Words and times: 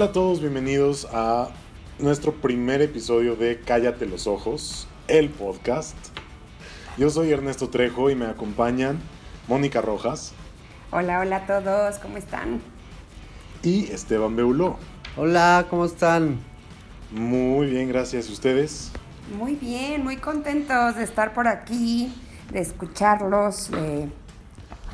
Hola 0.00 0.08
a 0.08 0.12
todos, 0.14 0.40
bienvenidos 0.40 1.06
a 1.12 1.50
nuestro 1.98 2.32
primer 2.32 2.80
episodio 2.80 3.36
de 3.36 3.60
Cállate 3.60 4.06
los 4.06 4.26
Ojos, 4.26 4.88
el 5.08 5.28
podcast. 5.28 5.94
Yo 6.96 7.10
soy 7.10 7.30
Ernesto 7.30 7.68
Trejo 7.68 8.08
y 8.08 8.14
me 8.14 8.24
acompañan 8.24 8.98
Mónica 9.46 9.82
Rojas. 9.82 10.32
Hola, 10.90 11.20
hola 11.20 11.36
a 11.36 11.46
todos, 11.46 11.98
¿cómo 11.98 12.16
están? 12.16 12.62
Y 13.62 13.92
Esteban 13.92 14.36
Beuló. 14.36 14.78
Hola, 15.18 15.66
¿cómo 15.68 15.84
están? 15.84 16.38
Muy 17.10 17.66
bien, 17.66 17.90
gracias. 17.90 18.30
¿Ustedes? 18.30 18.92
Muy 19.36 19.54
bien, 19.54 20.02
muy 20.02 20.16
contentos 20.16 20.96
de 20.96 21.04
estar 21.04 21.34
por 21.34 21.46
aquí, 21.46 22.10
de 22.50 22.60
escucharlos, 22.60 23.70
de 23.70 24.08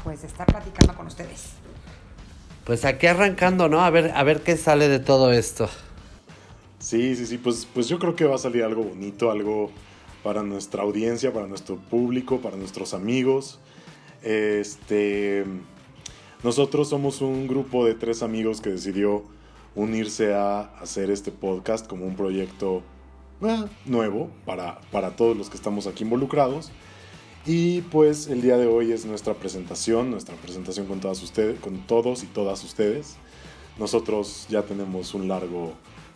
pues 0.02 0.22
de 0.22 0.26
estar 0.26 0.46
platicando 0.46 0.96
con 0.96 1.06
ustedes. 1.06 1.52
Pues 2.66 2.84
aquí 2.84 3.06
arrancando, 3.06 3.68
¿no? 3.68 3.80
A 3.82 3.90
ver, 3.90 4.10
a 4.12 4.24
ver 4.24 4.42
qué 4.42 4.56
sale 4.56 4.88
de 4.88 4.98
todo 4.98 5.30
esto. 5.32 5.68
Sí, 6.80 7.14
sí, 7.14 7.24
sí, 7.24 7.38
pues, 7.38 7.64
pues 7.72 7.88
yo 7.88 8.00
creo 8.00 8.16
que 8.16 8.24
va 8.24 8.34
a 8.34 8.38
salir 8.38 8.64
algo 8.64 8.82
bonito, 8.82 9.30
algo 9.30 9.70
para 10.24 10.42
nuestra 10.42 10.82
audiencia, 10.82 11.32
para 11.32 11.46
nuestro 11.46 11.76
público, 11.76 12.40
para 12.40 12.56
nuestros 12.56 12.92
amigos. 12.92 13.60
Este, 14.24 15.44
nosotros 16.42 16.88
somos 16.88 17.20
un 17.20 17.46
grupo 17.46 17.86
de 17.86 17.94
tres 17.94 18.24
amigos 18.24 18.60
que 18.60 18.70
decidió 18.70 19.22
unirse 19.76 20.34
a 20.34 20.62
hacer 20.80 21.12
este 21.12 21.30
podcast 21.30 21.86
como 21.86 22.04
un 22.04 22.16
proyecto 22.16 22.82
eh, 23.42 23.64
nuevo 23.84 24.28
para, 24.44 24.80
para 24.90 25.14
todos 25.14 25.36
los 25.36 25.50
que 25.50 25.56
estamos 25.56 25.86
aquí 25.86 26.02
involucrados. 26.02 26.72
Y 27.46 27.82
pues 27.82 28.26
el 28.26 28.42
día 28.42 28.56
de 28.56 28.66
hoy 28.66 28.92
es 28.92 29.04
nuestra 29.06 29.34
presentación, 29.34 30.10
nuestra 30.10 30.34
presentación 30.36 30.86
con 30.86 31.00
todas 31.00 31.22
ustedes, 31.22 31.60
con 31.60 31.86
todos 31.86 32.24
y 32.24 32.26
todas 32.26 32.62
ustedes. 32.64 33.14
Nosotros 33.78 34.46
ya 34.48 34.62
tenemos 34.62 35.14
un 35.14 35.28
largo 35.28 35.74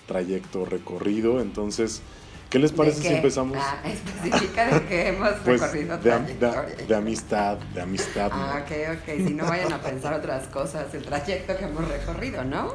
trayecto 0.08 0.64
recorrido, 0.64 1.40
entonces, 1.40 2.00
¿qué 2.48 2.58
les 2.58 2.72
parece 2.72 3.02
si 3.02 3.08
empezamos? 3.14 3.58
Ah, 3.60 3.80
especifica 3.84 4.74
de 4.80 4.86
que 4.86 5.08
hemos 5.08 5.28
Pues, 5.44 5.60
recorrido 5.60 5.98
de, 5.98 6.10
de- 6.34 6.86
de 6.88 6.94
amistad, 6.96 7.58
de 7.74 7.80
amistad. 7.82 8.30
¿no? 8.30 8.36
Ah, 8.36 8.64
ok, 8.64 8.98
ok, 8.98 9.26
si 9.28 9.34
no 9.34 9.44
vayan 9.46 9.72
a 9.72 9.80
pensar 9.80 10.14
otras 10.14 10.48
cosas, 10.48 10.92
el 10.94 11.02
trayecto 11.04 11.56
que 11.56 11.64
hemos 11.64 11.86
recorrido, 11.86 12.42
¿no? 12.44 12.74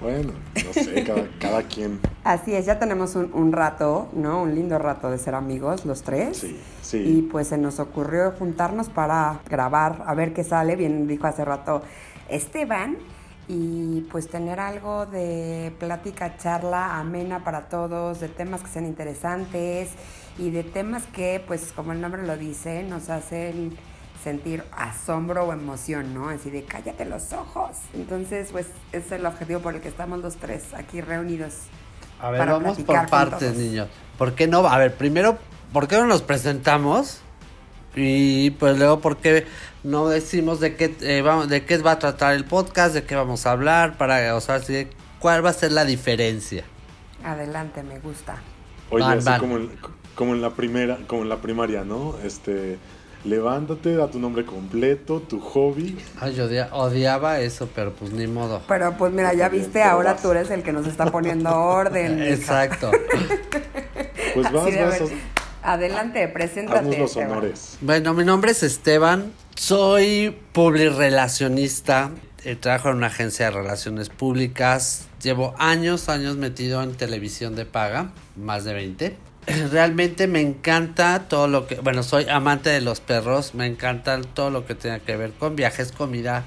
Bueno, 0.00 0.42
no 0.54 0.72
sé, 0.74 1.02
cada, 1.02 1.28
cada 1.38 1.62
quien. 1.64 2.00
Así 2.24 2.54
es, 2.54 2.66
ya 2.66 2.78
tenemos 2.78 3.14
un, 3.16 3.32
un 3.34 3.52
rato, 3.52 4.08
¿no? 4.12 4.42
Un 4.42 4.54
lindo 4.54 4.78
rato 4.78 5.10
de 5.10 5.18
ser 5.18 5.34
amigos, 5.34 5.84
los 5.84 6.02
tres. 6.02 6.38
Sí, 6.38 6.66
Y 7.04 7.22
sí. 7.22 7.28
pues 7.30 7.48
se 7.48 7.58
nos 7.58 7.80
ocurrió 7.80 8.32
juntarnos 8.32 8.88
para 8.90 9.42
grabar, 9.48 10.02
a 10.06 10.14
ver 10.14 10.32
qué 10.34 10.44
sale, 10.44 10.76
bien 10.76 11.06
dijo 11.06 11.26
hace 11.26 11.44
rato 11.44 11.82
Esteban, 12.28 12.98
y 13.46 14.02
pues 14.10 14.28
tener 14.28 14.58
algo 14.60 15.06
de 15.06 15.74
plática, 15.78 16.36
charla 16.38 16.98
amena 16.98 17.44
para 17.44 17.68
todos, 17.68 18.20
de 18.20 18.28
temas 18.28 18.62
que 18.62 18.68
sean 18.68 18.86
interesantes 18.86 19.90
y 20.38 20.50
de 20.50 20.64
temas 20.64 21.04
que, 21.06 21.42
pues 21.46 21.72
como 21.72 21.92
el 21.92 22.00
nombre 22.00 22.26
lo 22.26 22.36
dice, 22.38 22.82
nos 22.84 23.10
hacen 23.10 23.76
sentir 24.24 24.64
asombro 24.72 25.44
o 25.44 25.52
emoción, 25.52 26.14
¿no? 26.14 26.30
Así 26.30 26.50
de 26.50 26.64
cállate 26.64 27.04
los 27.04 27.32
ojos. 27.34 27.76
Entonces, 27.92 28.48
pues 28.50 28.66
ese 28.92 29.06
es 29.06 29.12
el 29.12 29.26
objetivo 29.26 29.60
por 29.60 29.74
el 29.74 29.82
que 29.82 29.88
estamos 29.88 30.20
los 30.20 30.36
tres 30.36 30.72
aquí 30.74 31.02
reunidos. 31.02 31.54
A 32.18 32.30
ver, 32.30 32.38
para 32.38 32.52
vamos 32.54 32.78
por 32.78 33.06
partes, 33.08 33.54
niños. 33.54 33.88
¿Por 34.16 34.34
qué 34.34 34.46
no? 34.46 34.66
A 34.66 34.78
ver, 34.78 34.94
primero, 34.94 35.36
¿por 35.72 35.86
qué 35.86 35.96
no 35.96 36.06
nos 36.06 36.22
presentamos? 36.22 37.20
Y 37.94 38.50
pues 38.52 38.78
luego, 38.78 39.00
¿por 39.00 39.18
qué 39.18 39.46
no 39.84 40.08
decimos 40.08 40.58
de 40.58 40.74
qué, 40.74 40.96
eh, 41.02 41.22
vamos, 41.22 41.48
de 41.48 41.64
qué 41.64 41.78
va 41.78 41.92
a 41.92 41.98
tratar 41.98 42.34
el 42.34 42.44
podcast, 42.44 42.94
de 42.94 43.04
qué 43.04 43.14
vamos 43.14 43.46
a 43.46 43.52
hablar, 43.52 43.96
para, 43.98 44.34
o 44.34 44.40
sea, 44.40 44.60
cuál 45.20 45.44
va 45.44 45.50
a 45.50 45.52
ser 45.52 45.72
la 45.72 45.84
diferencia? 45.84 46.64
Adelante, 47.22 47.82
me 47.82 47.98
gusta. 48.00 48.36
Oye, 48.90 49.04
Van, 49.04 49.18
así 49.18 49.26
van. 49.26 49.40
como 49.40 49.56
en, 49.58 49.70
como 50.14 50.34
en 50.34 50.40
la 50.40 50.50
primera, 50.50 50.98
como 51.06 51.22
en 51.22 51.28
la 51.28 51.36
primaria, 51.36 51.84
¿no? 51.84 52.16
Este, 52.24 52.78
levántate, 53.24 53.94
da 53.96 54.08
tu 54.10 54.18
nombre 54.18 54.44
completo, 54.44 55.20
tu 55.20 55.40
hobby. 55.40 55.96
Ay, 56.20 56.34
yo 56.34 56.44
odia- 56.46 56.68
odiaba 56.72 57.40
eso, 57.40 57.68
pero 57.74 57.92
pues 57.92 58.12
ni 58.12 58.26
modo. 58.26 58.62
Pero 58.68 58.96
pues 58.98 59.12
mira, 59.12 59.32
ya 59.34 59.48
bien, 59.48 59.62
viste, 59.62 59.82
ahora 59.82 60.12
vas. 60.12 60.22
tú 60.22 60.30
eres 60.32 60.50
el 60.50 60.62
que 60.62 60.72
nos 60.72 60.86
está 60.86 61.06
poniendo 61.06 61.50
orden. 61.54 62.22
Exacto. 62.22 62.90
Pues 64.34 64.50
vas, 64.50 64.62
Así 64.64 64.72
de, 64.72 64.80
a 64.80 64.86
vas, 64.86 64.98
Adelante, 65.62 66.26
preséntate. 66.28 66.78
haznos 66.80 66.98
los 66.98 67.10
Esteban. 67.10 67.30
honores. 67.30 67.78
Bueno, 67.80 68.14
mi 68.14 68.24
nombre 68.24 68.50
es 68.50 68.64
Esteban, 68.64 69.32
soy 69.54 70.36
publirelacionista, 70.52 72.10
eh, 72.44 72.56
trabajo 72.56 72.90
en 72.90 72.96
una 72.96 73.06
agencia 73.06 73.46
de 73.46 73.52
relaciones 73.52 74.08
públicas, 74.08 75.06
llevo 75.22 75.54
años, 75.58 76.08
años 76.08 76.36
metido 76.36 76.82
en 76.82 76.94
televisión 76.94 77.54
de 77.54 77.64
paga, 77.64 78.10
más 78.36 78.64
de 78.64 78.74
20. 78.74 79.16
Realmente 79.46 80.26
me 80.26 80.40
encanta 80.40 81.28
todo 81.28 81.48
lo 81.48 81.66
que, 81.66 81.76
bueno, 81.76 82.02
soy 82.02 82.28
amante 82.28 82.70
de 82.70 82.80
los 82.80 83.00
perros, 83.00 83.54
me 83.54 83.66
encanta 83.66 84.20
todo 84.22 84.50
lo 84.50 84.66
que 84.66 84.74
tenga 84.74 85.00
que 85.00 85.16
ver 85.16 85.32
con 85.32 85.54
viajes, 85.54 85.92
comida, 85.92 86.44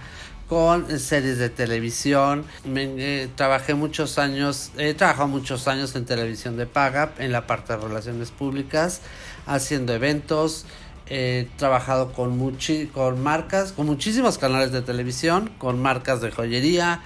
con 0.47 0.99
series 0.99 1.37
de 1.37 1.49
televisión. 1.49 2.45
Me, 2.65 2.83
eh, 2.97 3.29
trabajé 3.35 3.75
muchos 3.75 4.17
años, 4.17 4.71
he 4.77 4.93
trabajado 4.93 5.27
muchos 5.27 5.67
años 5.67 5.95
en 5.95 6.05
televisión 6.05 6.57
de 6.57 6.65
paga, 6.65 7.13
en 7.19 7.31
la 7.31 7.45
parte 7.45 7.73
de 7.73 7.79
relaciones 7.79 8.31
públicas, 8.31 9.01
haciendo 9.45 9.93
eventos. 9.93 10.65
He 11.09 11.47
trabajado 11.57 12.11
con, 12.11 12.57
con 12.93 13.23
marcas, 13.23 13.71
con 13.71 13.85
muchísimos 13.85 14.37
canales 14.37 14.71
de 14.71 14.81
televisión, 14.81 15.49
con 15.57 15.81
marcas 15.81 16.19
de 16.19 16.31
joyería, 16.31 17.01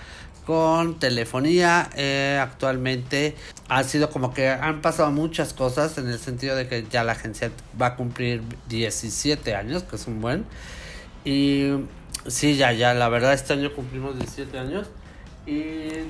con 0.51 0.99
telefonía. 0.99 1.89
eh, 1.95 2.37
actualmente 2.41 3.35
ha 3.69 3.85
sido 3.85 4.09
como 4.09 4.33
que 4.33 4.49
han 4.49 4.81
pasado 4.81 5.09
muchas 5.09 5.53
cosas 5.53 5.97
en 5.97 6.09
el 6.09 6.19
sentido 6.19 6.57
de 6.57 6.67
que 6.67 6.85
ya 6.91 7.05
la 7.05 7.13
agencia 7.13 7.51
va 7.81 7.85
a 7.85 7.95
cumplir 7.95 8.41
17 8.67 9.55
años, 9.55 9.83
que 9.83 9.95
es 9.95 10.07
un 10.07 10.19
buen. 10.19 10.43
Y 11.23 11.69
sí, 12.27 12.57
ya, 12.57 12.73
ya, 12.73 12.93
la 12.93 13.07
verdad 13.07 13.31
este 13.31 13.53
año 13.53 13.73
cumplimos 13.73 14.17
17 14.19 14.59
años. 14.59 14.89
Y 15.45 15.63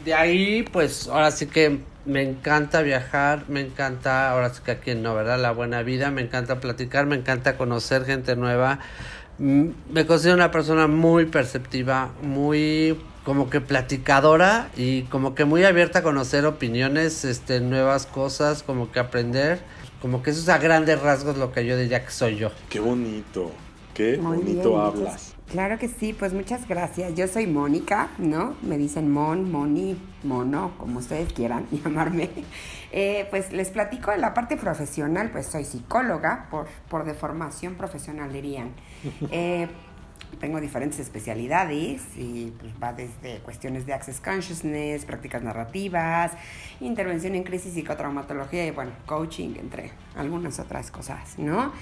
de 0.06 0.14
ahí, 0.16 0.64
pues 0.64 1.08
ahora 1.08 1.30
sí 1.30 1.46
que 1.46 1.82
me 2.06 2.24
encanta 2.24 2.82
viajar, 2.82 3.44
me 3.48 3.62
encanta, 3.62 4.32
ahora 4.32 4.52
sí 4.52 4.62
que 4.66 4.72
aquí 4.72 4.96
no, 4.96 5.14
¿verdad? 5.14 5.40
La 5.40 5.52
buena 5.52 5.84
vida, 5.84 6.10
me 6.10 6.24
encanta 6.24 6.60
platicar, 6.60 7.06
me 7.06 7.16
encanta 7.16 7.58
conocer 7.58 8.06
gente 8.06 8.36
nueva. 8.36 8.80
Mm, 9.42 9.70
Me 9.92 10.06
considero 10.06 10.36
una 10.36 10.52
persona 10.52 10.86
muy 10.86 11.26
perceptiva, 11.26 12.12
muy 12.22 12.96
como 13.26 13.50
que 13.50 13.60
platicadora 13.60 14.70
y 14.78 15.02
como 15.04 15.34
que 15.34 15.46
muy 15.46 15.64
abierta 15.64 16.00
a 16.00 16.04
conocer 16.04 16.46
opiniones, 16.46 17.26
este, 17.26 17.60
nuevas 17.60 18.06
cosas, 18.06 18.62
como 18.62 18.92
que 18.92 19.00
aprender. 19.00 19.60
Como 20.00 20.22
que 20.22 20.30
eso 20.30 20.42
es 20.42 20.50
a 20.50 20.60
grandes 20.60 21.02
rasgos 21.02 21.38
lo 21.38 21.52
que 21.52 21.66
yo 21.66 21.76
diría 21.76 22.06
que 22.06 22.12
soy 22.12 22.36
yo. 22.36 22.52
Qué 22.70 22.80
bonito, 22.80 23.52
qué 23.96 24.18
Muy 24.18 24.38
bonito 24.38 24.70
bien, 24.70 24.82
hablas. 24.82 25.31
Claro 25.52 25.78
que 25.78 25.90
sí, 25.90 26.14
pues 26.14 26.32
muchas 26.32 26.66
gracias. 26.66 27.14
Yo 27.14 27.28
soy 27.28 27.46
Mónica, 27.46 28.08
¿no? 28.18 28.56
Me 28.62 28.78
dicen 28.78 29.12
Mon, 29.12 29.52
Moni, 29.52 30.02
Mono, 30.24 30.72
como 30.78 31.00
ustedes 31.00 31.34
quieran 31.34 31.68
llamarme. 31.72 32.30
Eh, 32.94 33.28
pues 33.30 33.52
les 33.52 33.70
platico 33.70 34.12
de 34.12 34.18
la 34.18 34.34
parte 34.34 34.56
profesional, 34.56 35.30
pues 35.30 35.48
soy 35.48 35.66
psicóloga 35.66 36.48
por, 36.50 36.68
por 36.88 37.04
de 37.04 37.14
formación 37.14 37.76
profesional, 37.76 38.32
dirían. 38.32 38.72
Eh, 39.34 39.68
tengo 40.40 40.62
diferentes 40.62 41.00
especialidades 41.00 42.02
y 42.16 42.54
pues, 42.60 42.72
va 42.82 42.94
desde 42.94 43.40
cuestiones 43.40 43.86
de 43.86 43.94
access 43.94 44.22
consciousness, 44.22 45.06
prácticas 45.06 45.44
narrativas, 45.44 46.32
intervención 46.80 47.36
en 47.36 47.44
crisis, 47.44 47.74
psicotraumatología 47.74 48.66
y 48.66 48.72
bueno, 48.72 48.92
coaching, 49.06 49.56
entre 49.60 49.92
algunas 50.16 50.60
otras 50.60 50.90
cosas, 50.92 51.38
¿no? 51.38 51.74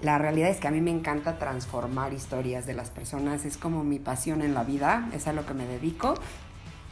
La 0.00 0.18
realidad 0.18 0.48
es 0.48 0.58
que 0.58 0.66
a 0.66 0.70
mí 0.70 0.80
me 0.80 0.90
encanta 0.90 1.38
transformar 1.38 2.12
historias 2.12 2.66
de 2.66 2.74
las 2.74 2.90
personas, 2.90 3.44
es 3.44 3.56
como 3.56 3.84
mi 3.84 3.98
pasión 3.98 4.42
en 4.42 4.54
la 4.54 4.64
vida, 4.64 5.08
es 5.12 5.28
a 5.28 5.32
lo 5.32 5.46
que 5.46 5.54
me 5.54 5.66
dedico. 5.66 6.14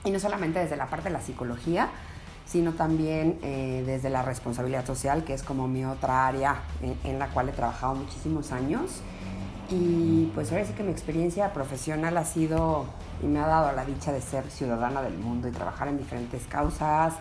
Y 0.05 0.11
no 0.11 0.21
solamente 0.21 0.61
desde 0.61 0.77
la 0.77 0.87
parte 0.87 1.09
de 1.09 1.15
la 1.15 1.21
psicología, 1.21 1.89
sino 2.47 2.73
también 2.73 3.39
eh, 3.43 3.83
desde 3.87 4.11
la 4.11 4.23
responsabilidad 4.23 4.87
social, 4.87 5.25
que 5.25 5.35
es 5.35 5.43
como 5.43 5.69
mi 5.69 5.85
otra 5.85 6.27
área 6.27 6.63
en, 6.83 6.97
en 7.05 7.19
la 7.19 7.29
cual 7.29 7.49
he 7.49 7.53
trabajado 7.53 7.95
muchísimos 7.95 8.53
años. 8.53 9.03
Y 9.71 10.31
pues 10.35 10.51
ahora 10.51 10.65
sí 10.65 10.73
que 10.73 10.83
mi 10.83 10.91
experiencia 10.91 11.53
profesional 11.53 12.17
ha 12.17 12.25
sido 12.25 12.87
y 13.23 13.27
me 13.27 13.39
ha 13.39 13.47
dado 13.47 13.73
la 13.73 13.85
dicha 13.85 14.11
de 14.11 14.21
ser 14.21 14.51
ciudadana 14.51 15.01
del 15.03 15.17
mundo 15.17 15.47
y 15.47 15.53
trabajar 15.53 15.89
en 15.89 15.99
diferentes 15.99 16.45
causas 16.47 17.15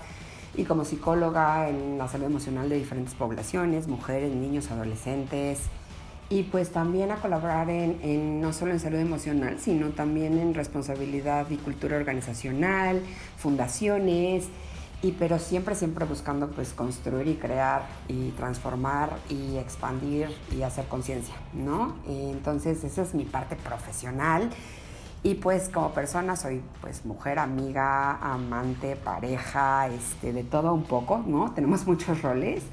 y 0.56 0.64
como 0.64 0.86
psicóloga 0.86 1.70
en 1.70 1.98
la 1.98 2.08
salud 2.08 2.26
emocional 2.26 2.70
de 2.70 2.78
diferentes 2.78 3.14
poblaciones, 3.16 3.88
mujeres, 3.88 4.34
niños, 4.34 4.72
adolescentes 4.72 5.62
y 6.30 6.44
pues 6.44 6.72
también 6.72 7.12
a 7.12 7.16
colaborar 7.16 7.70
en, 7.70 8.00
en 8.04 8.42
no 8.42 8.54
solo 8.54 8.72
en 8.72 8.80
salud 8.80 9.00
emocional, 9.00 9.58
sino 9.60 9.90
también 9.90 10.38
en 10.38 10.54
responsabilidad 10.54 11.50
y 11.50 11.58
cultura 11.58 11.98
organizacional, 11.98 13.02
fundaciones, 13.38 14.48
y 15.02 15.14
pero 15.14 15.40
siempre, 15.40 15.76
siempre 15.76 16.06
buscando 16.06 16.50
pues 16.50 16.74
construir 16.74 17.28
y 17.28 17.36
crear 17.36 17.88
y 18.08 18.32
transformar 18.32 19.18
y 19.30 19.58
expandir 19.58 20.30
y 20.56 20.62
hacer 20.64 20.86
conciencia, 20.88 21.36
¿no? 21.54 21.96
Entonces 22.06 22.84
esa 22.84 23.04
es 23.04 23.14
mi 23.14 23.24
parte 23.24 23.56
profesional 23.56 24.50
Y 25.22 25.36
pues 25.36 25.70
como 25.70 25.92
persona 25.92 26.36
soy 26.36 26.62
pues 26.82 27.06
mujer, 27.06 27.40
amiga, 27.40 28.18
amante, 28.18 28.96
pareja, 28.96 29.88
este, 29.88 30.32
de 30.32 30.44
todo 30.44 30.74
un 30.74 30.84
poco, 30.84 31.24
¿no? 31.26 31.52
Tenemos 31.52 31.86
muchos 31.86 32.22
roles. 32.22 32.64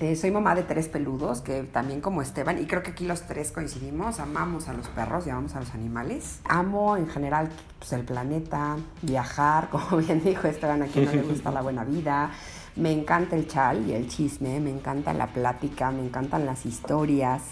Eh, 0.00 0.16
soy 0.16 0.30
mamá 0.30 0.54
de 0.54 0.62
tres 0.62 0.88
peludos, 0.88 1.42
que 1.42 1.62
también 1.64 2.00
como 2.00 2.22
Esteban, 2.22 2.58
y 2.60 2.66
creo 2.66 2.82
que 2.82 2.90
aquí 2.92 3.06
los 3.06 3.22
tres 3.22 3.52
coincidimos, 3.52 4.20
amamos 4.20 4.68
a 4.68 4.72
los 4.72 4.88
perros 4.88 5.26
y 5.26 5.30
amamos 5.30 5.54
a 5.54 5.60
los 5.60 5.74
animales. 5.74 6.40
Amo 6.48 6.96
en 6.96 7.08
general 7.08 7.50
pues, 7.78 7.92
el 7.92 8.04
planeta, 8.04 8.78
viajar, 9.02 9.68
como 9.70 9.98
bien 9.98 10.24
dijo 10.24 10.48
Esteban, 10.48 10.82
a 10.82 10.86
quien 10.86 11.04
no 11.04 11.12
le 11.12 11.22
gusta 11.22 11.50
la 11.50 11.60
buena 11.60 11.84
vida. 11.84 12.30
Me 12.74 12.90
encanta 12.90 13.36
el 13.36 13.46
chal 13.46 13.86
y 13.86 13.92
el 13.92 14.08
chisme, 14.08 14.58
me 14.60 14.70
encanta 14.70 15.12
la 15.12 15.26
plática, 15.26 15.90
me 15.90 16.02
encantan 16.02 16.46
las 16.46 16.64
historias. 16.64 17.42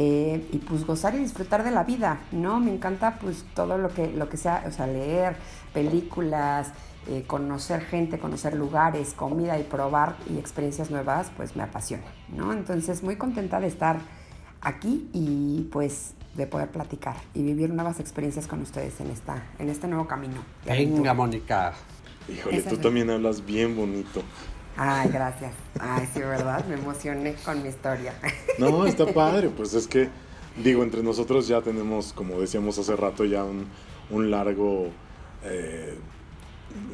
Eh, 0.00 0.48
y 0.52 0.58
pues 0.58 0.86
gozar 0.86 1.16
y 1.16 1.18
disfrutar 1.18 1.64
de 1.64 1.72
la 1.72 1.82
vida, 1.82 2.20
¿no? 2.30 2.60
Me 2.60 2.72
encanta 2.72 3.18
pues 3.18 3.44
todo 3.52 3.78
lo 3.78 3.88
que, 3.88 4.12
lo 4.12 4.28
que 4.28 4.36
sea, 4.36 4.62
o 4.68 4.70
sea, 4.70 4.86
leer 4.86 5.34
películas, 5.74 6.70
eh, 7.08 7.24
conocer 7.26 7.80
gente, 7.80 8.20
conocer 8.20 8.54
lugares, 8.54 9.12
comida 9.12 9.58
y 9.58 9.64
probar 9.64 10.14
y 10.30 10.38
experiencias 10.38 10.92
nuevas, 10.92 11.32
pues 11.36 11.56
me 11.56 11.64
apasiona, 11.64 12.04
¿no? 12.28 12.52
Entonces 12.52 13.02
muy 13.02 13.16
contenta 13.16 13.58
de 13.58 13.66
estar 13.66 13.98
aquí 14.60 15.10
y 15.12 15.68
pues 15.72 16.14
de 16.36 16.46
poder 16.46 16.70
platicar 16.70 17.16
y 17.34 17.42
vivir 17.42 17.70
nuevas 17.70 17.98
experiencias 17.98 18.46
con 18.46 18.62
ustedes 18.62 19.00
en, 19.00 19.10
esta, 19.10 19.48
en 19.58 19.68
este 19.68 19.88
nuevo 19.88 20.06
camino. 20.06 20.36
Venga, 20.64 21.12
Mónica. 21.12 21.72
Híjole, 22.28 22.62
tú 22.62 22.76
también 22.76 23.10
hablas 23.10 23.44
bien 23.44 23.74
bonito. 23.74 24.22
Ay, 24.80 25.10
gracias. 25.12 25.52
Ay, 25.80 26.08
sí, 26.14 26.20
¿verdad? 26.20 26.64
Me 26.66 26.74
emocioné 26.74 27.34
con 27.44 27.60
mi 27.62 27.68
historia. 27.68 28.14
No, 28.58 28.86
está 28.86 29.06
padre, 29.12 29.48
pues 29.48 29.74
es 29.74 29.88
que, 29.88 30.08
digo, 30.62 30.84
entre 30.84 31.02
nosotros 31.02 31.48
ya 31.48 31.60
tenemos, 31.62 32.12
como 32.12 32.40
decíamos 32.40 32.78
hace 32.78 32.94
rato, 32.94 33.24
ya 33.24 33.42
un, 33.44 34.30
largo 34.30 34.90
eh, 35.42 35.98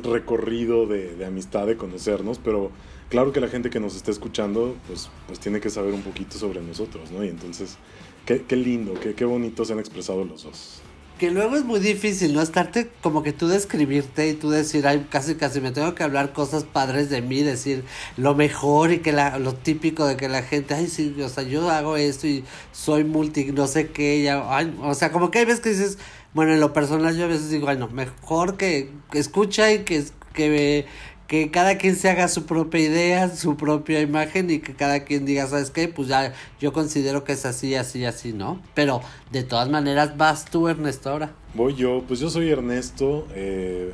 recorrido 0.03 0.87
de, 0.87 1.23
amistad, 1.27 1.67
de 1.67 1.77
conocernos, 1.77 2.39
pero 2.39 2.71
claro 3.11 3.33
que 3.33 3.41
la 3.41 3.49
gente 3.49 3.69
que 3.69 3.81
nos 3.81 3.95
está 3.97 4.11
escuchando, 4.11 4.75
pues, 4.87 5.11
pues 5.27 5.39
tiene 5.39 5.61
que 5.61 5.69
saber 5.69 5.93
un 5.93 6.03
poquito 6.03 6.39
sobre 6.39 6.63
nosotros, 6.63 7.11
¿no? 7.11 7.23
Y 7.23 7.29
entonces, 7.29 7.77
qué, 8.25 8.45
qué 8.49 8.57
lindo, 8.57 8.95
qué, 8.95 9.15
qué 9.15 9.27
bonito 9.27 9.63
se 9.67 9.75
han 9.75 9.79
expresado 9.79 10.25
los 10.25 10.45
dos 10.45 10.81
que 11.19 11.31
luego 11.31 11.57
es 11.57 11.65
muy 11.65 11.79
difícil, 11.79 12.35
¿no? 12.35 12.43
Estarte 12.43 12.91
como 13.03 13.23
que 13.23 13.33
tú 13.33 13.47
describirte 13.47 14.29
y 14.29 14.35
tú 14.35 14.51
decir, 14.51 14.87
ay, 14.87 15.07
casi 15.11 15.37
casi 15.37 15.61
me 15.61 15.71
tengo 15.71 15.95
que 15.95 16.03
hablar 16.03 16.33
cosas 16.33 16.65
padres 16.65 17.09
de 17.09 17.23
mí, 17.23 17.43
decir 17.43 17.85
lo 18.17 18.35
mejor 18.35 18.91
y 18.93 18.99
que 18.99 19.13
la, 19.13 19.39
lo 19.39 19.55
típico 19.55 20.07
de 20.07 20.17
que 20.17 20.29
la 20.29 20.43
gente, 20.43 20.75
ay, 20.75 20.89
sí, 20.89 21.15
o 21.23 21.29
sea, 21.29 21.45
yo 21.45 21.71
hago 21.71 21.97
esto 21.97 22.27
y 22.27 22.45
soy 22.73 23.05
multi, 23.05 23.47
no 23.53 23.67
sé 23.69 23.91
qué, 23.91 24.23
ya, 24.23 24.45
ay, 24.49 24.77
o 24.83 24.95
sea, 24.95 25.13
como 25.13 25.31
que 25.31 25.39
hay 25.39 25.45
veces 25.45 25.61
que 25.61 25.71
dices, 25.71 25.99
bueno, 26.33 26.53
en 26.53 26.61
lo 26.61 26.73
personal 26.73 27.17
yo 27.17 27.25
a 27.25 27.29
veces 27.29 27.49
digo, 27.49 27.69
ay, 27.69 27.79
no, 27.79 27.89
mejor 27.89 28.57
que, 28.57 28.91
que 29.13 29.21
escucha 29.21 29.73
y 29.73 29.85
que, 29.85 30.05
que 30.33 30.87
que 31.27 31.51
cada 31.51 31.79
quien 31.79 31.97
se 31.97 32.11
haga 32.11 32.29
su 32.29 32.45
propia 32.45 32.81
idea, 32.81 33.35
su 33.35 33.57
propia 33.57 34.01
imagen 34.01 34.51
y 34.51 34.59
que 34.59 34.75
cada 34.75 35.05
quien 35.05 35.25
diga, 35.25 35.47
¿sabes 35.47 35.71
qué? 35.71 35.89
Pues 35.89 36.09
ya 36.09 36.35
yo 36.61 36.73
considero 36.73 37.25
que 37.25 37.33
es 37.33 37.47
así, 37.47 37.75
así, 37.75 38.05
así, 38.05 38.33
¿no? 38.33 38.61
Pero 38.75 39.01
de 39.33 39.43
todas 39.43 39.71
maneras 39.71 40.17
vas 40.17 40.45
tú, 40.45 40.69
Ernesto, 40.69 41.11
ahora. 41.11 41.33
Voy 41.55 41.75
yo, 41.75 42.05
pues 42.07 42.21
yo 42.21 42.29
soy 42.29 42.51
Ernesto, 42.51 43.27
eh, 43.35 43.93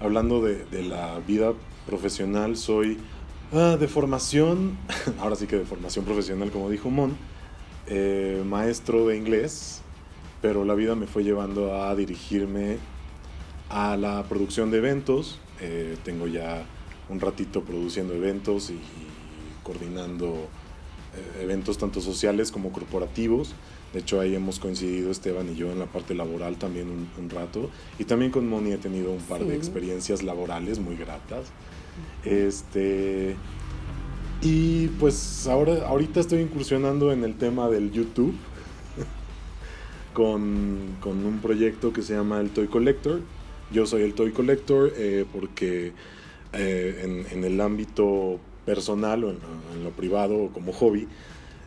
hablando 0.00 0.42
de, 0.42 0.82
la 0.82 1.20
vida 1.20 1.52
profesional, 1.86 2.56
soy 2.56 2.98
ah, 3.52 3.76
de 3.78 3.86
formación, 3.86 4.76
ahora 5.20 5.36
sí 5.36 5.46
que 5.46 5.56
de 5.56 5.64
formación 5.64 6.04
profesional, 6.04 6.50
como 6.50 6.70
dijo 6.70 6.90
Mon, 6.90 7.16
eh, 7.86 8.42
maestro 8.44 9.06
de 9.06 9.16
inglés, 9.16 9.82
pero 10.42 10.64
la 10.64 10.74
vida 10.74 10.96
me 10.96 11.06
fue 11.06 11.22
llevando 11.22 11.82
a 11.82 11.94
dirigirme 11.94 12.78
a 13.70 13.96
la 13.96 14.24
producción 14.24 14.70
de 14.70 14.78
eventos, 14.78 15.38
eh, 15.60 15.96
tengo 16.04 16.26
ya 16.26 16.64
un 17.08 17.20
ratito 17.20 17.62
produciendo 17.62 18.14
eventos 18.14 18.70
y, 18.70 18.78
coordinando 19.62 20.26
eh, 21.16 21.42
eventos 21.42 21.78
tanto 21.78 22.00
sociales 22.00 22.50
como 22.50 22.72
corporativos. 22.72 23.54
De 23.92 24.00
hecho, 24.00 24.20
ahí 24.20 24.34
hemos 24.34 24.58
coincidido 24.58 25.10
Esteban 25.10 25.48
y 25.50 25.54
yo 25.54 25.70
en 25.70 25.78
la 25.78 25.86
parte 25.86 26.14
laboral 26.14 26.56
también 26.56 26.88
un, 26.88 27.30
rato. 27.30 27.70
Y 27.98 28.04
también 28.04 28.32
con 28.32 28.48
Moni 28.48 28.72
he 28.72 28.78
tenido 28.78 29.12
un 29.12 29.22
par 29.22 29.44
de 29.44 29.54
experiencias 29.54 30.22
laborales 30.22 30.80
muy 30.80 30.96
gratas. 30.96 31.46
Este, 32.24 33.36
y 34.42 34.88
pues 34.98 35.46
ahora, 35.46 35.86
ahorita 35.86 36.18
estoy 36.18 36.40
incursionando 36.40 37.12
en 37.12 37.22
el 37.22 37.36
tema 37.36 37.70
del 37.70 37.92
YouTube 37.92 38.34
con, 40.12 40.96
con 41.00 41.24
un 41.24 41.38
proyecto 41.38 41.92
que 41.92 42.02
se 42.02 42.14
llama 42.14 42.40
el 42.40 42.50
Toy 42.50 42.66
Collector 42.66 43.20
yo 43.74 43.86
soy 43.86 44.02
el 44.02 44.14
toy 44.14 44.30
collector 44.30 44.92
eh, 44.96 45.26
porque 45.30 45.92
eh, 46.52 47.24
en, 47.32 47.44
el 47.44 47.60
ámbito 47.60 48.38
personal 48.64 49.24
o 49.24 49.30
en, 49.30 49.82
lo 49.82 49.90
privado 49.90 50.36
o 50.44 50.52
como 50.52 50.72
hobby, 50.72 51.08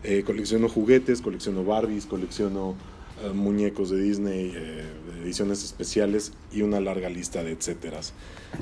eh, 0.04 0.24
colecciono 0.25 0.69
juguetes, 0.69 1.21
colecciono 1.21 1.63
Barbies, 1.63 2.07
colecciono 2.07 2.75
muñecos 3.33 3.89
de 3.89 4.00
Disney, 4.00 4.54
ediciones 5.24 5.63
especiales 5.63 6.33
y 6.54 6.62
una 6.62 6.80
larga 6.80 7.09
lista 7.09 7.44
de 7.44 7.51
etcéteras. 7.51 8.13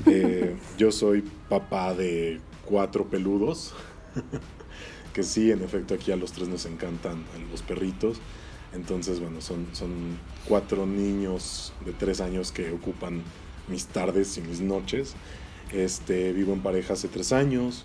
yo 0.78 0.92
soy 0.92 1.22
papá 1.50 1.94
de 1.94 2.40
cuatro 2.64 3.04
peludos, 3.04 3.74
que 5.12 5.22
sí, 5.22 5.50
en 5.50 5.62
efecto 5.62 5.92
aquí 5.92 6.10
a 6.10 6.16
los 6.16 6.32
tres 6.32 6.48
nos 6.48 6.64
encantan 6.64 7.22
los 7.52 7.60
perritos. 7.60 8.18
Entonces, 8.76 9.20
bueno, 9.20 9.40
son, 9.40 9.66
son 9.72 9.90
cuatro 10.46 10.86
niños 10.86 11.72
de 11.84 11.92
tres 11.92 12.20
años 12.20 12.52
que 12.52 12.70
ocupan 12.70 13.22
mis 13.68 13.86
tardes 13.86 14.36
y 14.38 14.42
mis 14.42 14.60
noches. 14.60 15.14
Este, 15.72 16.32
vivo 16.32 16.52
en 16.52 16.60
pareja 16.60 16.92
hace 16.92 17.08
tres 17.08 17.32
años. 17.32 17.84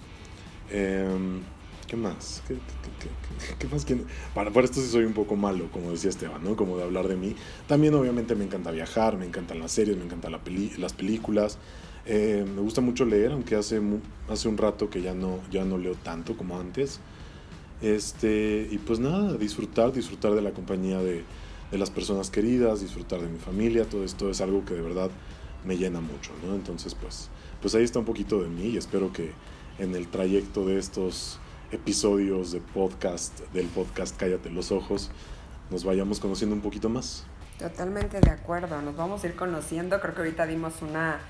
Em, 0.70 1.42
¿Qué 1.88 1.98
más? 1.98 2.42
¿Qué, 2.48 3.68
más? 3.68 3.86
Para, 4.34 4.52
para, 4.52 4.66
esto 4.66 4.80
sí 4.80 4.88
soy 4.88 5.04
un 5.04 5.14
poco 5.14 5.36
malo, 5.36 5.70
como 5.74 5.92
decía 5.92 6.10
Esteban, 6.10 6.42
¿no? 6.42 6.56
Como 6.56 6.78
de 6.78 6.84
hablar 6.84 7.10
de 7.10 7.18
mí. 7.18 7.36
También 7.68 7.94
obviamente 7.96 8.34
me 8.36 8.46
encanta 8.46 8.72
viajar, 8.72 9.18
me 9.18 9.26
encantan 9.26 9.60
las 9.60 9.74
series, 9.74 9.98
me 9.98 10.06
encantan 10.06 10.32
las 10.32 10.94
películas. 10.94 11.58
Eh, 12.06 12.46
me 12.48 12.62
gusta 12.62 12.80
mucho 12.82 13.04
leer, 13.06 13.34
aunque 13.34 13.56
hace, 13.56 13.82
hace 14.30 14.48
un 14.48 14.58
rato 14.58 14.90
que 14.90 15.02
ya 15.02 15.14
no, 15.14 15.40
ya 15.52 15.66
no 15.66 15.78
leo 15.78 15.96
tanto 15.96 16.38
como 16.38 16.60
antes. 16.60 17.02
Este, 17.82 18.68
y 18.70 18.78
pues 18.78 19.00
nada, 19.00 19.34
disfrutar, 19.38 19.92
disfrutar 19.92 20.34
de 20.34 20.42
la 20.42 20.52
compañía 20.52 21.00
de, 21.00 21.24
las 21.72 21.90
personas 21.90 22.30
queridas, 22.30 22.82
disfrutar 22.82 23.22
de 23.22 23.30
mi 23.30 23.40
familia, 23.40 23.86
todo 23.86 24.04
esto 24.04 24.30
es 24.30 24.42
algo 24.42 24.66
que 24.66 24.74
de 24.74 24.82
verdad 24.82 25.10
me 25.66 25.78
llena 25.78 26.02
mucho, 26.02 26.32
¿no? 26.46 26.54
Entonces, 26.54 26.96
pues, 26.96 27.30
pues 27.62 27.74
ahí 27.76 27.84
está 27.84 28.00
un 28.00 28.06
poquito 28.06 28.42
de 28.42 28.50
mí 28.50 28.72
y 28.72 28.78
espero 28.78 29.14
que 29.14 29.32
en 29.80 29.96
el 29.96 30.10
trayecto 30.10 30.66
de 30.66 30.78
estos 30.78 31.40
episodios 31.72 32.52
de 32.52 32.60
podcast, 32.60 33.40
del 33.54 33.68
podcast 33.68 34.18
Cállate 34.18 34.50
los 34.50 34.74
Ojos, 34.74 35.12
nos 35.70 35.86
vayamos 35.86 36.20
conociendo 36.20 36.54
un 36.56 36.62
poquito 36.62 36.90
más. 36.90 37.24
Totalmente 37.58 38.20
de 38.20 38.32
acuerdo, 38.32 38.82
nos 38.82 38.98
vamos 38.98 39.24
a 39.24 39.28
ir 39.28 39.36
conociendo, 39.36 40.02
creo 40.02 40.14
que 40.14 40.22
ahorita 40.22 40.46
dimos 40.46 40.82
una 40.82 41.22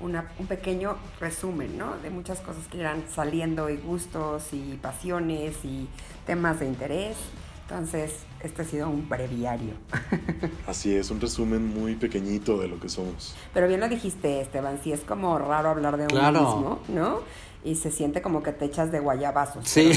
un 0.00 0.46
pequeño 0.46 0.96
resumen, 1.20 1.76
¿no? 1.76 1.96
De 1.98 2.10
muchas 2.10 2.40
cosas 2.40 2.66
que 2.68 2.78
irán 2.78 3.04
saliendo 3.12 3.68
y 3.70 3.76
gustos 3.76 4.52
y 4.52 4.78
pasiones 4.80 5.64
y 5.64 5.88
temas 6.26 6.60
de 6.60 6.66
interés. 6.66 7.16
Entonces, 7.62 8.20
este 8.42 8.62
ha 8.62 8.64
sido 8.64 8.88
un 8.88 9.08
breviario. 9.08 9.74
Así 10.66 10.94
es, 10.94 11.10
un 11.10 11.20
resumen 11.20 11.66
muy 11.66 11.96
pequeñito 11.96 12.58
de 12.58 12.68
lo 12.68 12.80
que 12.80 12.88
somos. 12.88 13.34
Pero 13.52 13.68
bien 13.68 13.80
lo 13.80 13.88
dijiste, 13.88 14.40
Esteban, 14.40 14.80
sí 14.82 14.92
es 14.92 15.00
como 15.00 15.38
raro 15.38 15.70
hablar 15.70 15.98
de 15.98 16.06
uno 16.10 16.32
mismo, 16.32 16.80
¿no? 16.88 17.20
Y 17.68 17.74
se 17.74 17.90
siente 17.90 18.22
como 18.22 18.42
que 18.42 18.52
te 18.52 18.64
echas 18.64 18.90
de 18.90 18.98
guayabazos. 18.98 19.68
Sí, 19.68 19.90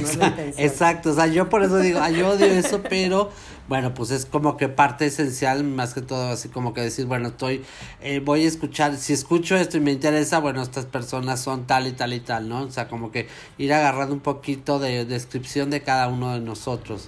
exacto, 0.57 1.11
o 1.11 1.13
sea, 1.13 1.27
yo 1.27 1.47
por 1.47 1.63
eso 1.63 1.77
digo, 1.77 1.99
ay, 2.01 2.17
yo 2.17 2.29
odio 2.29 2.45
eso, 2.47 2.81
pero 2.83 3.29
bueno, 3.69 3.93
pues 3.93 4.11
es 4.11 4.25
como 4.25 4.57
que 4.57 4.67
parte 4.67 5.05
esencial, 5.05 5.63
más 5.63 5.93
que 5.93 6.01
todo, 6.01 6.27
así 6.27 6.49
como 6.49 6.73
que 6.73 6.81
decir, 6.81 7.05
bueno, 7.05 7.29
estoy, 7.29 7.63
eh, 8.01 8.19
voy 8.19 8.43
a 8.43 8.47
escuchar, 8.47 8.97
si 8.97 9.13
escucho 9.13 9.55
esto 9.55 9.77
y 9.77 9.79
me 9.79 9.91
interesa, 9.91 10.39
bueno, 10.39 10.61
estas 10.61 10.85
personas 10.85 11.39
son 11.39 11.65
tal 11.65 11.87
y 11.87 11.93
tal 11.93 12.11
y 12.11 12.19
tal, 12.19 12.49
¿no? 12.49 12.63
O 12.63 12.71
sea, 12.71 12.89
como 12.89 13.09
que 13.09 13.29
ir 13.57 13.73
agarrando 13.73 14.13
un 14.13 14.19
poquito 14.19 14.77
de 14.77 15.05
descripción 15.05 15.69
de 15.69 15.81
cada 15.81 16.09
uno 16.09 16.33
de 16.33 16.41
nosotros. 16.41 17.07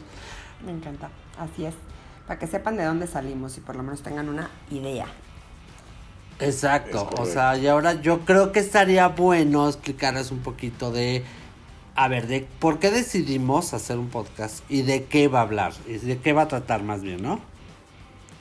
Me 0.65 0.71
encanta, 0.71 1.09
así 1.37 1.65
es, 1.65 1.73
para 2.25 2.39
que 2.39 2.47
sepan 2.47 2.77
de 2.77 2.85
dónde 2.85 3.07
salimos 3.07 3.57
y 3.57 3.59
por 3.59 3.75
lo 3.75 3.83
menos 3.83 4.01
tengan 4.01 4.29
una 4.29 4.49
idea. 4.71 5.07
Exacto, 6.39 7.09
o 7.17 7.25
sea, 7.25 7.57
y 7.57 7.67
ahora 7.67 8.01
yo 8.01 8.21
creo 8.21 8.51
que 8.51 8.59
estaría 8.59 9.07
bueno 9.07 9.67
explicarles 9.67 10.31
un 10.31 10.39
poquito 10.39 10.91
de, 10.91 11.23
a 11.95 12.07
ver, 12.07 12.27
de 12.27 12.47
por 12.59 12.79
qué 12.79 12.91
decidimos 12.91 13.73
hacer 13.73 13.97
un 13.97 14.09
podcast 14.09 14.63
y 14.69 14.81
de 14.81 15.05
qué 15.05 15.27
va 15.27 15.39
a 15.39 15.43
hablar, 15.43 15.73
y 15.87 15.93
de 15.97 16.17
qué 16.17 16.33
va 16.33 16.43
a 16.43 16.47
tratar 16.47 16.83
más 16.83 17.01
bien, 17.01 17.21
¿no? 17.21 17.39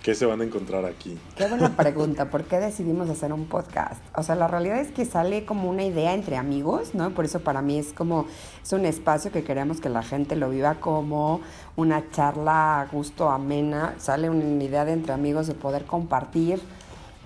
¿Qué 0.02 0.16
se 0.16 0.26
van 0.26 0.40
a 0.40 0.44
encontrar 0.44 0.84
aquí? 0.84 1.16
Qué 1.36 1.46
buena 1.46 1.76
pregunta, 1.76 2.28
¿por 2.28 2.42
qué 2.42 2.58
decidimos 2.58 3.08
hacer 3.08 3.32
un 3.32 3.44
podcast? 3.44 4.02
O 4.16 4.24
sea, 4.24 4.34
la 4.34 4.48
realidad 4.48 4.80
es 4.80 4.90
que 4.90 5.04
sale 5.04 5.44
como 5.44 5.70
una 5.70 5.84
idea 5.84 6.12
entre 6.12 6.36
amigos, 6.36 6.92
¿no? 6.92 7.10
Por 7.10 7.24
eso 7.24 7.38
para 7.40 7.62
mí 7.62 7.78
es 7.78 7.92
como, 7.92 8.26
es 8.60 8.72
un 8.72 8.84
espacio 8.84 9.30
que 9.30 9.44
queremos 9.44 9.80
que 9.80 9.88
la 9.90 10.02
gente 10.02 10.34
lo 10.34 10.50
viva 10.50 10.74
como 10.80 11.40
una 11.76 12.10
charla 12.10 12.80
a 12.80 12.86
gusto, 12.86 13.30
amena, 13.30 13.94
sale 13.98 14.28
una 14.28 14.64
idea 14.64 14.84
de 14.84 14.92
entre 14.92 15.12
amigos 15.12 15.46
de 15.46 15.54
poder 15.54 15.84
compartir 15.84 16.60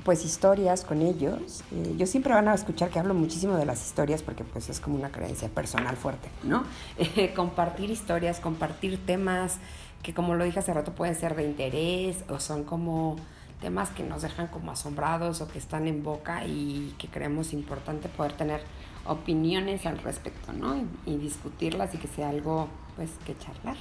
pues 0.06 0.24
historias 0.24 0.84
con 0.84 1.02
ellos. 1.02 1.64
Eh, 1.72 1.96
yo 1.98 2.06
siempre 2.06 2.32
van 2.32 2.46
a 2.46 2.54
escuchar 2.54 2.90
que 2.90 3.00
hablo 3.00 3.12
muchísimo 3.12 3.56
de 3.56 3.66
las 3.66 3.84
historias 3.84 4.22
porque 4.22 4.44
pues 4.44 4.70
es 4.70 4.78
como 4.78 4.94
una 4.94 5.10
creencia 5.10 5.48
personal 5.48 5.96
fuerte, 5.96 6.28
¿no? 6.44 6.62
Eh, 7.16 7.34
compartir 7.34 7.90
historias, 7.90 8.38
compartir 8.38 9.04
temas 9.04 9.58
que 10.04 10.14
como 10.14 10.36
lo 10.36 10.44
dije 10.44 10.60
hace 10.60 10.72
rato 10.72 10.92
pueden 10.92 11.16
ser 11.16 11.34
de 11.34 11.44
interés 11.44 12.24
o 12.28 12.38
son 12.38 12.62
como 12.62 13.16
temas 13.60 13.90
que 13.90 14.04
nos 14.04 14.22
dejan 14.22 14.46
como 14.46 14.70
asombrados 14.70 15.40
o 15.40 15.48
que 15.48 15.58
están 15.58 15.88
en 15.88 16.04
boca 16.04 16.46
y 16.46 16.94
que 16.98 17.08
creemos 17.08 17.52
importante 17.52 18.08
poder 18.08 18.34
tener 18.34 18.60
opiniones 19.06 19.86
al 19.86 19.98
respecto, 19.98 20.52
¿no? 20.52 20.76
Y, 21.04 21.16
discutirlas 21.16 21.92
y 21.94 21.98
que 21.98 22.06
sea 22.06 22.28
algo, 22.28 22.68
pues, 22.94 23.10
que 23.26 23.36
charlar. 23.38 23.76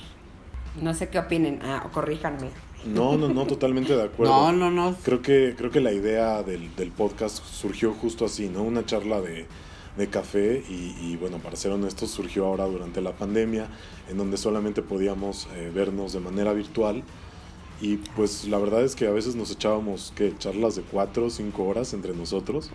No 0.82 0.94
sé 0.94 1.10
qué 1.10 1.20
opinen, 1.20 1.60
ah, 1.64 1.88
corríjanme. 1.92 2.50
No, 2.86 3.18
no, 3.18 3.30
no, 3.30 3.46
totalmente 3.48 3.96
de 3.96 4.04
acuerdo. 4.04 4.34
No, 4.34 4.52
no, 4.52 4.72
no. 4.72 4.96
Creo 5.04 5.22
que, 5.22 5.56
creo 5.58 5.72
que 5.72 5.82
la 5.82 5.92
idea 5.92 6.44
del, 6.44 6.76
del 6.76 6.92
podcast 6.92 7.44
surgió 7.44 7.94
justo 7.94 8.26
así, 8.26 8.48
¿no? 8.48 8.62
Una 8.62 8.86
charla 8.86 9.22
de, 9.22 9.48
de 9.98 10.08
café 10.08 10.64
y, 10.70 10.96
y, 11.02 11.18
bueno, 11.20 11.40
para 11.40 11.56
ser 11.56 11.72
honestos, 11.72 12.12
surgió 12.12 12.46
ahora 12.46 12.66
durante 12.66 13.02
la 13.02 13.14
pandemia, 13.14 13.68
en 14.10 14.18
donde 14.18 14.38
solamente 14.38 14.82
podíamos 14.82 15.48
eh, 15.56 15.72
vernos 15.74 16.14
de 16.14 16.20
manera 16.20 16.54
virtual 16.54 17.04
y 17.82 17.98
pues 18.16 18.48
la 18.48 18.58
verdad 18.58 18.84
es 18.84 18.96
que 18.96 19.06
a 19.06 19.12
veces 19.12 19.36
nos 19.36 19.52
echábamos 19.52 20.14
que 20.16 20.38
charlas 20.38 20.76
de 20.76 20.82
cuatro 20.82 21.26
o 21.26 21.30
cinco 21.30 21.66
horas 21.66 21.94
entre 21.94 22.16
nosotros. 22.16 22.72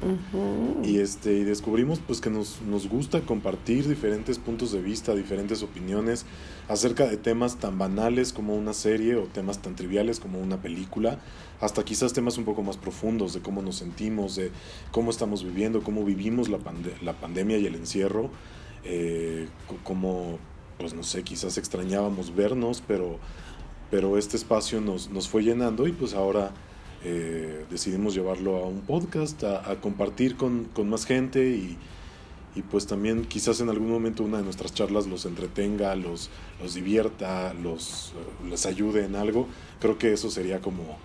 Y 0.84 0.98
este 0.98 1.32
y 1.32 1.44
descubrimos 1.44 2.00
pues 2.00 2.20
que 2.20 2.28
nos, 2.28 2.60
nos 2.62 2.88
gusta 2.88 3.22
compartir 3.22 3.88
diferentes 3.88 4.38
puntos 4.38 4.72
de 4.72 4.82
vista, 4.82 5.14
diferentes 5.14 5.62
opiniones 5.62 6.26
acerca 6.68 7.06
de 7.06 7.16
temas 7.16 7.56
tan 7.56 7.78
banales 7.78 8.32
como 8.32 8.54
una 8.54 8.74
serie 8.74 9.16
o 9.16 9.22
temas 9.22 9.62
tan 9.62 9.74
triviales 9.74 10.20
como 10.20 10.38
una 10.38 10.60
película, 10.60 11.18
hasta 11.60 11.82
quizás 11.82 12.12
temas 12.12 12.36
un 12.36 12.44
poco 12.44 12.62
más 12.62 12.76
profundos 12.76 13.32
de 13.32 13.40
cómo 13.40 13.62
nos 13.62 13.76
sentimos, 13.76 14.36
de 14.36 14.50
cómo 14.92 15.10
estamos 15.10 15.44
viviendo, 15.44 15.82
cómo 15.82 16.04
vivimos 16.04 16.48
la, 16.48 16.58
la 17.02 17.14
pandemia 17.14 17.56
y 17.58 17.66
el 17.66 17.74
encierro, 17.74 18.30
eh, 18.84 19.48
cómo 19.82 20.38
pues 20.80 20.94
no 20.94 21.02
sé, 21.02 21.22
quizás 21.22 21.58
extrañábamos 21.58 22.34
vernos, 22.34 22.82
pero 22.86 23.18
pero 23.90 24.16
este 24.16 24.36
espacio 24.36 24.80
nos, 24.80 25.10
nos 25.10 25.28
fue 25.28 25.42
llenando 25.42 25.86
y 25.86 25.92
pues 25.92 26.14
ahora 26.14 26.52
eh, 27.02 27.64
decidimos 27.70 28.14
llevarlo 28.14 28.56
a 28.56 28.66
un 28.66 28.80
podcast, 28.82 29.42
a, 29.44 29.76
compartir 29.80 30.36
con, 30.36 30.64
con, 30.64 30.88
más 30.88 31.06
gente 31.06 31.48
y, 31.48 31.76
y, 32.54 32.62
pues 32.62 32.86
también 32.86 33.24
quizás 33.24 33.60
en 33.60 33.68
algún 33.68 33.90
momento 33.90 34.22
una 34.22 34.38
de 34.38 34.44
nuestras 34.44 34.74
charlas 34.74 35.06
los 35.06 35.24
entretenga, 35.24 35.94
los, 35.96 36.30
los 36.60 36.74
divierta, 36.74 37.54
los, 37.54 38.12
les 38.48 38.66
ayude 38.66 39.04
en 39.06 39.16
algo. 39.16 39.48
Creo 39.80 39.98
que 39.98 40.12
eso 40.12 40.30
sería 40.30 40.60
como, 40.60 40.98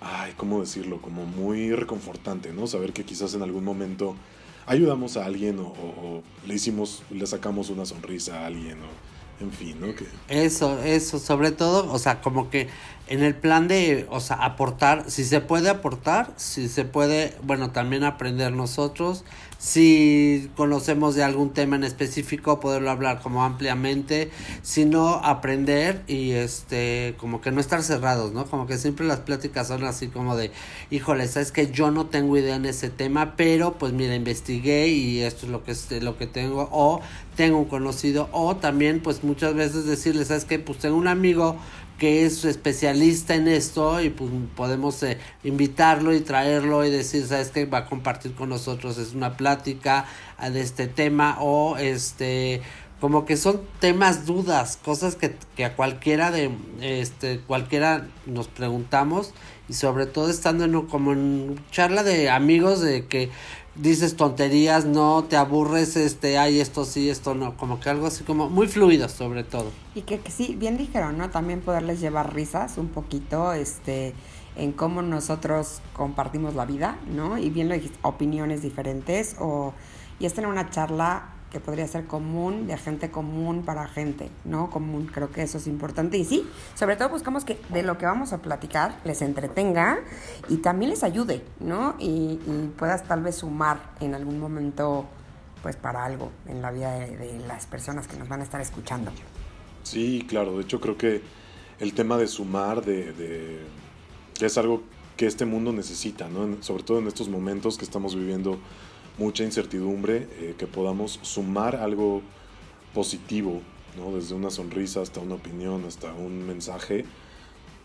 ay, 0.00 0.32
¿cómo 0.36 0.60
decirlo? 0.60 1.02
Como 1.02 1.26
muy 1.26 1.72
reconfortante, 1.72 2.52
¿no? 2.52 2.66
Saber 2.66 2.92
que 2.92 3.04
quizás 3.04 3.34
en 3.34 3.42
algún 3.42 3.64
momento 3.64 4.16
ayudamos 4.66 5.16
a 5.16 5.26
alguien 5.26 5.58
o, 5.60 5.66
o 5.66 6.22
le 6.46 6.54
hicimos, 6.54 7.02
le 7.10 7.26
sacamos 7.26 7.68
una 7.68 7.84
sonrisa 7.84 8.40
a 8.40 8.46
alguien 8.46 8.78
o 8.78 9.15
en 9.40 9.52
fin, 9.52 9.80
¿no? 9.80 9.86
Eso, 10.28 10.82
eso, 10.82 11.18
sobre 11.18 11.50
todo, 11.52 11.92
o 11.92 11.98
sea, 11.98 12.20
como 12.20 12.50
que 12.50 12.68
en 13.08 13.22
el 13.22 13.34
plan 13.34 13.68
de, 13.68 14.06
o 14.10 14.20
sea, 14.20 14.36
aportar, 14.36 15.04
si 15.08 15.24
se 15.24 15.40
puede 15.40 15.70
aportar, 15.70 16.32
si 16.36 16.68
se 16.68 16.84
puede, 16.84 17.36
bueno, 17.42 17.70
también 17.70 18.02
aprender 18.02 18.52
nosotros, 18.52 19.24
si 19.58 20.50
conocemos 20.54 21.14
de 21.14 21.22
algún 21.24 21.52
tema 21.52 21.76
en 21.76 21.84
específico, 21.84 22.60
poderlo 22.60 22.90
hablar 22.90 23.20
como 23.20 23.44
ampliamente, 23.44 24.30
si 24.62 24.84
no, 24.84 25.14
aprender 25.24 26.02
y 26.08 26.32
este, 26.32 27.14
como 27.18 27.40
que 27.40 27.52
no 27.52 27.60
estar 27.60 27.82
cerrados, 27.82 28.32
¿no? 28.32 28.44
Como 28.46 28.66
que 28.66 28.76
siempre 28.76 29.06
las 29.06 29.20
pláticas 29.20 29.68
son 29.68 29.84
así 29.84 30.08
como 30.08 30.36
de, 30.36 30.50
híjole, 30.90 31.26
sabes 31.28 31.52
que 31.52 31.70
yo 31.70 31.90
no 31.90 32.06
tengo 32.06 32.36
idea 32.36 32.56
en 32.56 32.66
ese 32.66 32.90
tema, 32.90 33.34
pero 33.36 33.74
pues 33.78 33.92
mira, 33.92 34.14
investigué 34.14 34.88
y 34.88 35.20
esto 35.20 35.46
es 35.46 35.52
lo 35.52 35.64
que, 35.64 35.72
es, 35.72 35.90
lo 36.02 36.18
que 36.18 36.26
tengo, 36.26 36.68
o 36.72 37.00
tengo 37.36 37.58
un 37.58 37.66
conocido, 37.66 38.28
o 38.32 38.56
también 38.56 39.00
pues 39.00 39.24
muchas 39.24 39.54
veces 39.54 39.86
decirle, 39.86 40.24
sabes 40.24 40.44
que 40.44 40.58
pues 40.58 40.78
tengo 40.78 40.96
un 40.96 41.08
amigo 41.08 41.56
que 41.98 42.26
es 42.26 42.44
especialista 42.44 43.34
en 43.34 43.48
esto 43.48 44.00
y 44.00 44.10
pues 44.10 44.30
podemos 44.54 45.02
eh, 45.02 45.18
invitarlo 45.44 46.14
y 46.14 46.20
traerlo 46.20 46.84
y 46.84 46.90
decir, 46.90 47.26
sabes 47.26 47.50
que 47.50 47.64
va 47.64 47.78
a 47.78 47.86
compartir 47.86 48.34
con 48.34 48.50
nosotros, 48.50 48.98
es 48.98 49.14
una 49.14 49.36
plática 49.36 50.06
ah, 50.36 50.50
de 50.50 50.60
este 50.60 50.86
tema 50.86 51.38
o 51.40 51.76
este 51.76 52.62
como 53.00 53.26
que 53.26 53.36
son 53.36 53.60
temas 53.78 54.24
dudas, 54.24 54.78
cosas 54.82 55.16
que, 55.16 55.36
que 55.54 55.66
a 55.66 55.76
cualquiera 55.76 56.30
de 56.30 56.50
este 56.80 57.40
cualquiera 57.40 58.06
nos 58.24 58.48
preguntamos 58.48 59.34
y 59.68 59.74
sobre 59.74 60.06
todo 60.06 60.30
estando 60.30 60.64
en 60.64 60.80
como 60.82 61.12
en 61.12 61.60
charla 61.70 62.02
de 62.02 62.30
amigos 62.30 62.80
de 62.80 63.06
que 63.06 63.30
dices 63.78 64.16
tonterías, 64.16 64.84
no 64.84 65.24
te 65.24 65.36
aburres, 65.36 65.96
este, 65.96 66.38
ay, 66.38 66.60
esto 66.60 66.84
sí, 66.84 67.10
esto 67.10 67.34
no, 67.34 67.56
como 67.56 67.80
que 67.80 67.90
algo 67.90 68.06
así 68.06 68.24
como 68.24 68.48
muy 68.48 68.68
fluido 68.68 69.08
sobre 69.08 69.44
todo. 69.44 69.70
Y 69.94 70.02
que, 70.02 70.20
que, 70.20 70.30
sí, 70.30 70.56
bien 70.58 70.76
dijeron, 70.76 71.18
¿no? 71.18 71.30
También 71.30 71.60
poderles 71.60 72.00
llevar 72.00 72.34
risas 72.34 72.78
un 72.78 72.88
poquito, 72.88 73.52
este, 73.52 74.14
en 74.56 74.72
cómo 74.72 75.02
nosotros 75.02 75.80
compartimos 75.92 76.54
la 76.54 76.64
vida, 76.64 76.98
¿no? 77.08 77.38
Y 77.38 77.50
bien 77.50 77.68
lo 77.68 77.76
opiniones 78.02 78.62
diferentes 78.62 79.36
o, 79.38 79.74
y 80.18 80.26
es 80.26 80.34
tener 80.34 80.48
una 80.50 80.70
charla 80.70 81.35
que 81.50 81.60
podría 81.60 81.86
ser 81.86 82.06
común, 82.06 82.66
de 82.66 82.76
gente 82.76 83.10
común 83.10 83.62
para 83.64 83.86
gente, 83.86 84.30
¿no? 84.44 84.68
Común, 84.70 85.06
creo 85.06 85.30
que 85.30 85.42
eso 85.42 85.58
es 85.58 85.66
importante. 85.66 86.18
Y 86.18 86.24
sí, 86.24 86.46
sobre 86.74 86.96
todo 86.96 87.10
buscamos 87.10 87.44
que 87.44 87.60
de 87.68 87.82
lo 87.82 87.98
que 87.98 88.06
vamos 88.06 88.32
a 88.32 88.38
platicar 88.38 89.00
les 89.04 89.22
entretenga 89.22 90.00
y 90.48 90.56
también 90.58 90.90
les 90.90 91.04
ayude, 91.04 91.42
¿no? 91.60 91.94
Y, 91.98 92.38
puedas 92.76 93.04
tal 93.04 93.22
vez 93.22 93.36
sumar 93.36 93.94
en 94.00 94.14
algún 94.14 94.40
momento, 94.40 95.06
pues 95.62 95.76
para 95.76 96.04
algo 96.04 96.30
en 96.46 96.60
la 96.62 96.70
vida 96.70 96.92
de, 96.98 97.38
las 97.46 97.66
personas 97.66 98.06
que 98.08 98.16
nos 98.16 98.28
van 98.28 98.40
a 98.40 98.44
estar 98.44 98.60
escuchando. 98.60 99.12
Sí, 99.82 100.26
claro, 100.28 100.56
de 100.56 100.62
hecho 100.62 100.80
creo 100.80 100.96
que 100.96 101.22
el 101.78 101.94
tema 101.94 102.16
de 102.16 102.26
sumar, 102.26 102.84
de, 102.84 103.12
de 103.12 103.66
es 104.40 104.58
algo 104.58 104.82
que 105.16 105.26
este 105.26 105.46
mundo 105.46 105.72
necesita, 105.72 106.28
¿no? 106.28 106.62
Sobre 106.62 106.82
todo 106.82 106.98
en 106.98 107.06
estos 107.06 107.28
momentos 107.28 107.78
que 107.78 107.84
estamos 107.84 108.14
viviendo 108.14 108.58
mucha 109.18 109.44
incertidumbre, 109.44 110.28
eh, 110.38 110.54
que 110.58 110.66
podamos 110.66 111.18
sumar 111.22 111.76
algo 111.76 112.22
positivo, 112.94 113.62
¿no? 113.96 114.14
desde 114.16 114.34
una 114.34 114.50
sonrisa 114.50 115.00
hasta 115.02 115.20
una 115.20 115.34
opinión, 115.34 115.84
hasta 115.86 116.12
un 116.12 116.46
mensaje. 116.46 117.04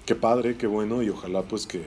Qué 0.05 0.15
padre, 0.15 0.57
qué 0.57 0.67
bueno 0.67 1.03
y 1.03 1.09
ojalá 1.09 1.43
pues 1.43 1.67
que, 1.67 1.83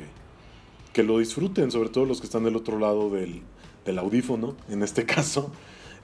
que 0.92 1.02
lo 1.02 1.18
disfruten, 1.18 1.70
sobre 1.70 1.88
todo 1.88 2.04
los 2.06 2.20
que 2.20 2.26
están 2.26 2.44
del 2.44 2.56
otro 2.56 2.78
lado 2.78 3.10
del, 3.10 3.42
del 3.84 3.98
audífono, 3.98 4.56
en 4.68 4.82
este 4.82 5.04
caso, 5.06 5.50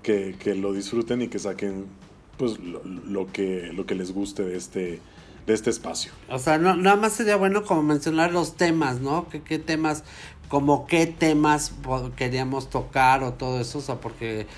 que, 0.03 0.37
que, 0.39 0.55
lo 0.55 0.73
disfruten 0.73 1.23
y 1.23 1.29
que 1.29 1.39
saquen 1.39 1.87
pues 2.37 2.59
lo, 2.59 2.83
lo, 2.85 3.27
que, 3.31 3.71
lo 3.73 3.85
que 3.87 3.95
les 3.95 4.13
guste 4.13 4.45
de 4.45 4.57
este, 4.57 5.01
de 5.47 5.55
este 5.55 5.71
espacio. 5.71 6.13
O 6.29 6.39
sea, 6.39 6.59
no, 6.59 6.75
nada 6.77 6.97
más 6.97 7.13
sería 7.13 7.37
bueno 7.37 7.65
como 7.65 7.83
mencionar 7.83 8.33
los 8.33 8.57
temas, 8.57 9.01
¿no? 9.01 9.29
¿Qué, 9.29 9.43
qué 9.43 9.59
temas 9.59 10.05
como 10.51 10.89
qué 10.89 11.07
temas 11.07 11.73
queríamos 12.17 12.69
tocar 12.69 13.23
o 13.23 13.35
todo 13.35 13.61
eso, 13.61 13.79
o 13.79 13.81
sea, 13.81 14.01
porque 14.01 14.49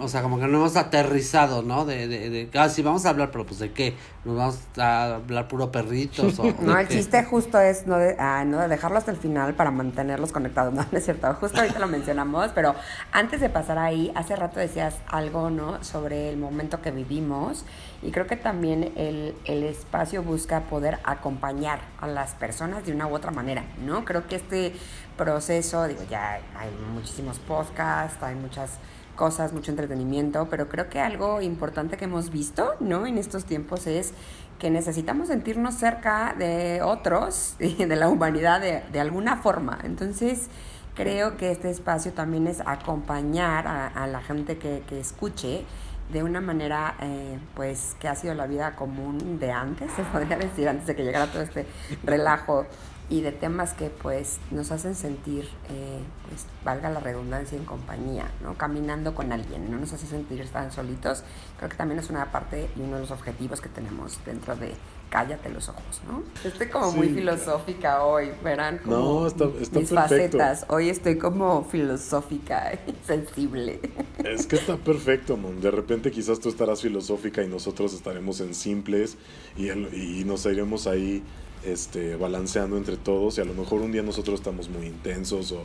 o 0.00 0.08
sea, 0.08 0.22
como 0.22 0.38
que 0.38 0.46
no 0.46 0.58
hemos 0.58 0.76
aterrizado, 0.76 1.62
¿no? 1.62 1.84
De, 1.84 2.06
de, 2.06 2.30
de, 2.30 2.50
ah, 2.58 2.68
sí, 2.68 2.82
vamos 2.82 3.06
a 3.06 3.10
hablar, 3.10 3.30
pero 3.30 3.46
pues 3.46 3.58
de 3.58 3.72
qué, 3.72 3.94
nos 4.24 4.36
vamos 4.36 4.58
a 4.76 5.14
hablar 5.16 5.48
puro 5.48 5.72
perritos 5.72 6.38
o... 6.38 6.44
no, 6.60 6.78
el 6.78 6.88
chiste 6.88 7.24
justo 7.24 7.58
es 7.58 7.86
no 7.86 7.96
de, 7.96 8.16
ah, 8.18 8.44
no 8.44 8.60
de 8.60 8.68
dejarlo 8.68 8.98
hasta 8.98 9.10
el 9.10 9.16
final 9.16 9.54
para 9.54 9.70
mantenerlos 9.70 10.32
conectados, 10.32 10.74
no, 10.74 10.84
no 10.90 10.98
es 10.98 11.04
cierto, 11.04 11.32
justo 11.34 11.60
ahorita 11.60 11.78
lo 11.78 11.88
mencionamos, 11.88 12.50
pero 12.54 12.74
antes 13.12 13.40
de 13.40 13.48
pasar 13.48 13.78
ahí, 13.78 14.12
hace 14.14 14.36
rato 14.36 14.60
decías 14.60 14.96
algo, 15.06 15.48
¿no? 15.50 15.82
Sobre 15.82 16.28
el 16.28 16.36
momento 16.36 16.82
que 16.82 16.90
vivimos 16.90 17.64
y 18.02 18.10
creo 18.10 18.26
que 18.26 18.36
también 18.36 18.92
el, 18.96 19.34
el 19.44 19.62
espacio 19.62 20.22
busca 20.22 20.62
poder 20.62 20.98
acompañar 21.04 21.80
a 22.00 22.06
las 22.06 22.34
personas 22.34 22.84
de 22.84 22.92
una 22.92 23.06
u 23.06 23.14
otra 23.14 23.30
manera, 23.30 23.64
¿no? 23.84 24.04
Creo 24.04 24.26
que 24.26 24.36
este 24.36 24.72
proceso, 25.16 25.86
digo, 25.86 26.02
ya 26.10 26.40
hay 26.56 26.70
muchísimos 26.92 27.38
podcasts, 27.38 28.22
hay 28.22 28.34
muchas 28.34 28.78
cosas, 29.16 29.52
mucho 29.52 29.70
entretenimiento, 29.70 30.48
pero 30.50 30.68
creo 30.68 30.88
que 30.88 31.00
algo 31.00 31.40
importante 31.40 31.96
que 31.96 32.04
hemos 32.04 32.30
visto, 32.30 32.74
¿no? 32.80 33.06
En 33.06 33.18
estos 33.18 33.44
tiempos 33.44 33.86
es 33.86 34.12
que 34.58 34.70
necesitamos 34.70 35.28
sentirnos 35.28 35.74
cerca 35.74 36.34
de 36.38 36.82
otros 36.82 37.56
y 37.60 37.84
de 37.84 37.96
la 37.96 38.08
humanidad 38.08 38.60
de, 38.60 38.82
de 38.92 39.00
alguna 39.00 39.36
forma. 39.36 39.78
Entonces, 39.84 40.48
creo 40.94 41.36
que 41.36 41.50
este 41.50 41.70
espacio 41.70 42.12
también 42.12 42.46
es 42.46 42.60
acompañar 42.60 43.66
a, 43.66 44.06
la 44.06 44.20
gente 44.20 44.58
que, 44.58 44.82
que, 44.88 45.00
escuche 45.00 45.64
de 46.12 46.22
una 46.22 46.40
manera, 46.40 46.94
eh, 47.00 47.38
pues, 47.54 47.96
que 47.98 48.08
ha 48.08 48.14
sido 48.14 48.34
la 48.34 48.46
vida 48.46 48.76
común 48.76 49.38
de 49.38 49.50
antes, 49.50 49.90
se 49.92 50.02
podría 50.02 50.36
decir, 50.36 50.68
antes 50.68 50.86
de 50.86 50.94
que 50.94 51.04
llegara 51.04 51.26
todo 51.26 51.42
este 51.42 51.66
relajo 52.04 52.66
y 53.12 53.20
de 53.20 53.30
temas 53.30 53.74
que 53.74 53.90
pues 53.90 54.38
nos 54.50 54.72
hacen 54.72 54.94
sentir, 54.94 55.44
eh, 55.68 55.98
pues 56.30 56.46
valga 56.64 56.88
la 56.88 56.98
redundancia, 56.98 57.58
en 57.58 57.66
compañía, 57.66 58.30
¿no? 58.42 58.54
Caminando 58.54 59.14
con 59.14 59.32
alguien, 59.32 59.70
no 59.70 59.78
nos 59.78 59.92
hace 59.92 60.06
sentir 60.06 60.48
tan 60.48 60.72
solitos. 60.72 61.22
Creo 61.58 61.68
que 61.68 61.76
también 61.76 62.00
es 62.00 62.08
una 62.08 62.32
parte 62.32 62.70
y 62.74 62.80
uno 62.80 62.94
de 62.94 63.00
los 63.00 63.10
objetivos 63.10 63.60
que 63.60 63.68
tenemos 63.68 64.18
dentro 64.24 64.56
de 64.56 64.72
cállate 65.10 65.50
los 65.50 65.68
ojos, 65.68 66.00
¿no? 66.08 66.22
Estoy 66.42 66.68
como 66.68 66.90
muy 66.92 67.10
filosófica 67.10 68.02
hoy, 68.02 68.30
verán 68.42 68.80
no, 68.86 69.26
está, 69.26 69.44
está 69.60 69.80
mis 69.80 69.90
facetas. 69.90 70.64
Hoy 70.70 70.88
estoy 70.88 71.18
como 71.18 71.64
filosófica 71.64 72.72
y 72.86 72.94
sensible. 73.06 73.78
Es 74.24 74.46
que 74.46 74.56
está 74.56 74.78
perfecto, 74.78 75.36
Mon. 75.36 75.60
De 75.60 75.70
repente 75.70 76.10
quizás 76.10 76.40
tú 76.40 76.48
estarás 76.48 76.80
filosófica 76.80 77.42
y 77.42 77.48
nosotros 77.48 77.92
estaremos 77.92 78.40
en 78.40 78.54
simples 78.54 79.18
y, 79.54 79.68
y 79.70 80.24
nos 80.24 80.46
iremos 80.46 80.86
ahí 80.86 81.22
este, 81.64 82.16
balanceando 82.16 82.76
entre 82.76 82.96
todos 82.96 83.38
y 83.38 83.40
a 83.40 83.44
lo 83.44 83.54
mejor 83.54 83.80
un 83.80 83.92
día 83.92 84.02
nosotros 84.02 84.40
estamos 84.40 84.68
muy 84.68 84.86
intensos 84.86 85.52
o, 85.52 85.64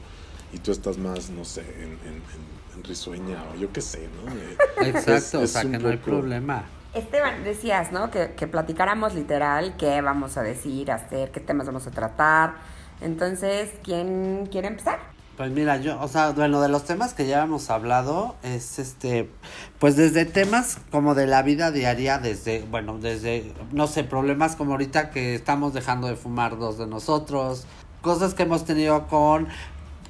y 0.53 0.59
tú 0.59 0.71
estás 0.71 0.97
más, 0.97 1.29
no 1.29 1.43
sé, 1.45 1.61
en, 1.61 1.91
en, 2.07 2.47
risueña 2.83 3.43
o 3.51 3.57
yo 3.57 3.73
qué 3.73 3.81
sé, 3.81 4.07
¿no? 4.07 4.85
Exacto, 4.85 5.41
o 5.41 5.47
sea, 5.47 5.63
que 5.63 5.79
no 5.79 5.89
hay 5.89 5.97
problema. 5.97 6.65
Esteban, 6.93 7.43
decías, 7.43 7.91
¿no? 7.91 8.11
Que, 8.11 8.33
que 8.35 8.45
platicáramos 8.45 9.15
literal 9.15 9.75
qué 9.77 9.99
vamos 10.01 10.37
a 10.37 10.43
decir, 10.43 10.91
hacer, 10.91 11.31
qué 11.31 11.39
temas 11.39 11.65
vamos 11.65 11.87
a 11.87 11.91
tratar. 11.91 12.53
Entonces, 13.01 13.71
¿quién 13.83 14.47
quiere 14.51 14.67
empezar? 14.67 14.99
Pues 15.37 15.51
mira, 15.51 15.77
yo, 15.77 16.01
o 16.01 16.07
sea, 16.07 16.31
bueno, 16.31 16.61
de 16.61 16.67
los 16.67 16.85
temas 16.85 17.13
que 17.13 17.27
ya 17.27 17.43
hemos 17.43 17.69
hablado, 17.69 18.35
es 18.41 18.79
este, 18.79 19.29
pues 19.77 19.95
desde 19.95 20.25
temas 20.25 20.79
como 20.89 21.13
de 21.13 21.27
la 21.27 21.43
vida 21.43 21.69
diaria, 21.69 22.17
desde, 22.17 22.63
bueno, 22.71 22.97
desde, 22.97 23.53
no 23.71 23.85
sé, 23.85 24.03
problemas 24.03 24.55
como 24.55 24.71
ahorita 24.71 25.11
que 25.11 25.35
estamos 25.35 25.75
dejando 25.75 26.07
de 26.07 26.15
fumar 26.15 26.57
dos 26.57 26.79
de 26.79 26.87
nosotros, 26.87 27.67
cosas 28.01 28.33
que 28.33 28.43
hemos 28.43 28.65
tenido 28.65 29.05
con 29.05 29.47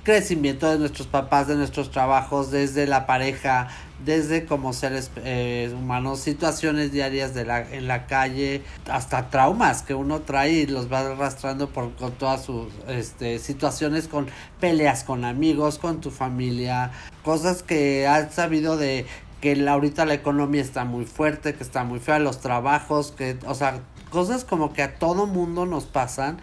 crecimiento 0.04 0.72
de 0.72 0.80
nuestros 0.80 1.08
papás, 1.08 1.50
de 1.50 1.56
nuestros 1.56 1.92
trabajos, 1.92 2.50
desde 2.50 2.88
la 2.88 3.06
pareja, 3.06 3.68
desde 4.06 4.46
como 4.46 4.74
seres 4.74 5.12
eh, 5.18 5.74
humanos, 5.78 6.20
situaciones 6.20 6.92
diarias 6.92 7.34
de 7.34 7.46
la, 7.46 7.62
en 7.62 7.88
la 7.88 8.06
calle, 8.06 8.62
hasta 8.90 9.30
traumas 9.30 9.82
que 9.82 9.94
uno 9.94 10.22
trae 10.22 10.52
y 10.52 10.66
los 10.68 10.92
va 10.92 11.00
arrastrando 11.00 11.70
por 11.70 11.94
con 11.96 12.12
todas 12.14 12.44
sus 12.44 12.68
este, 12.88 13.40
situaciones, 13.40 14.08
con 14.08 14.28
peleas 14.60 15.04
con 15.04 15.26
amigos, 15.26 15.80
con 15.80 16.02
tu 16.02 16.12
familia, 16.12 16.92
cosas 17.24 17.64
que 17.64 18.08
has 18.08 18.34
sabido 18.34 18.78
de 18.78 19.06
que 19.42 19.56
la, 19.56 19.74
ahorita 19.74 20.06
la 20.06 20.14
economía 20.14 20.62
está 20.62 20.86
muy 20.86 21.06
fuerte, 21.06 21.54
que 21.54 21.64
está 21.64 21.84
muy 21.84 22.00
fea, 22.00 22.20
los 22.20 22.40
trabajos, 22.40 23.12
que, 23.12 23.38
o 23.46 23.56
sea, 23.56 23.82
cosas 24.10 24.44
como 24.44 24.74
que 24.74 24.84
a 24.84 24.96
todo 24.96 25.28
mundo 25.28 25.66
nos 25.66 25.86
pasan 25.86 26.38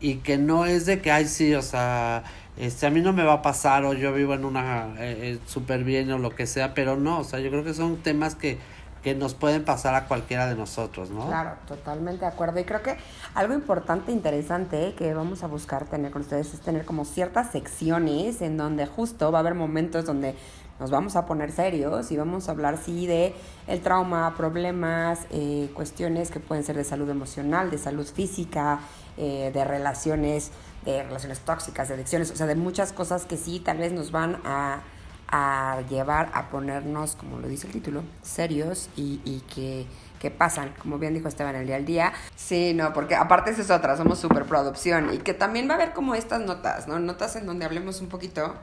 y 0.00 0.16
que 0.16 0.38
no 0.38 0.66
es 0.66 0.86
de 0.86 1.00
que, 1.00 1.12
ay, 1.12 1.26
sí, 1.26 1.54
o 1.54 1.62
sea, 1.62 2.24
este, 2.60 2.86
a 2.86 2.90
mí 2.90 3.00
no 3.00 3.14
me 3.14 3.24
va 3.24 3.32
a 3.32 3.42
pasar 3.42 3.86
o 3.86 3.94
yo 3.94 4.12
vivo 4.12 4.34
en 4.34 4.44
una 4.44 4.88
eh, 4.98 5.16
eh, 5.32 5.38
súper 5.46 5.82
bien 5.82 6.12
o 6.12 6.18
lo 6.18 6.34
que 6.34 6.46
sea, 6.46 6.74
pero 6.74 6.94
no, 6.94 7.20
o 7.20 7.24
sea, 7.24 7.40
yo 7.40 7.48
creo 7.48 7.64
que 7.64 7.72
son 7.72 7.96
temas 7.96 8.34
que, 8.34 8.58
que 9.02 9.14
nos 9.14 9.32
pueden 9.32 9.64
pasar 9.64 9.94
a 9.94 10.04
cualquiera 10.06 10.46
de 10.46 10.56
nosotros, 10.56 11.10
¿no? 11.10 11.26
Claro, 11.26 11.52
totalmente 11.66 12.20
de 12.20 12.26
acuerdo. 12.26 12.60
Y 12.60 12.64
creo 12.64 12.82
que 12.82 12.98
algo 13.34 13.54
importante, 13.54 14.12
interesante 14.12 14.94
que 14.94 15.14
vamos 15.14 15.42
a 15.42 15.46
buscar 15.46 15.86
tener 15.86 16.12
con 16.12 16.20
ustedes 16.20 16.52
es 16.52 16.60
tener 16.60 16.84
como 16.84 17.06
ciertas 17.06 17.50
secciones 17.50 18.42
en 18.42 18.58
donde 18.58 18.84
justo 18.84 19.32
va 19.32 19.38
a 19.38 19.40
haber 19.40 19.54
momentos 19.54 20.04
donde 20.04 20.34
nos 20.78 20.90
vamos 20.90 21.16
a 21.16 21.24
poner 21.24 21.52
serios 21.52 22.12
y 22.12 22.18
vamos 22.18 22.50
a 22.50 22.52
hablar, 22.52 22.76
sí, 22.76 23.06
de 23.06 23.34
el 23.68 23.80
trauma, 23.80 24.34
problemas, 24.36 25.20
eh, 25.30 25.70
cuestiones 25.72 26.30
que 26.30 26.40
pueden 26.40 26.62
ser 26.62 26.76
de 26.76 26.84
salud 26.84 27.08
emocional, 27.08 27.70
de 27.70 27.78
salud 27.78 28.06
física, 28.06 28.80
de 29.16 29.64
relaciones 29.66 30.50
de 30.84 31.02
relaciones 31.02 31.40
tóxicas, 31.40 31.88
de 31.88 31.94
adicciones, 31.94 32.30
o 32.30 32.36
sea, 32.36 32.46
de 32.46 32.54
muchas 32.54 32.92
cosas 32.92 33.26
que 33.26 33.36
sí 33.36 33.60
tal 33.60 33.78
vez 33.78 33.92
nos 33.92 34.12
van 34.12 34.40
a, 34.44 34.80
a 35.28 35.82
llevar 35.88 36.30
a 36.34 36.48
ponernos, 36.48 37.16
como 37.16 37.38
lo 37.38 37.48
dice 37.48 37.66
el 37.66 37.72
título, 37.72 38.02
serios 38.22 38.88
y, 38.96 39.20
y 39.24 39.40
que, 39.54 39.86
que, 40.18 40.30
pasan, 40.30 40.74
como 40.80 40.98
bien 40.98 41.14
dijo 41.14 41.28
Esteban 41.28 41.54
el 41.54 41.66
día 41.66 41.76
al 41.76 41.84
día. 41.84 42.12
Sí, 42.34 42.72
no, 42.74 42.92
porque 42.92 43.14
aparte 43.14 43.50
es 43.50 43.70
otra, 43.70 43.96
somos 43.96 44.18
súper 44.18 44.44
pro 44.44 44.58
adopción 44.58 45.12
y 45.12 45.18
que 45.18 45.34
también 45.34 45.68
va 45.68 45.74
a 45.74 45.76
haber 45.76 45.92
como 45.92 46.14
estas 46.14 46.40
notas, 46.40 46.88
¿no? 46.88 46.98
Notas 46.98 47.36
en 47.36 47.46
donde 47.46 47.64
hablemos 47.64 48.00
un 48.00 48.08
poquito 48.08 48.54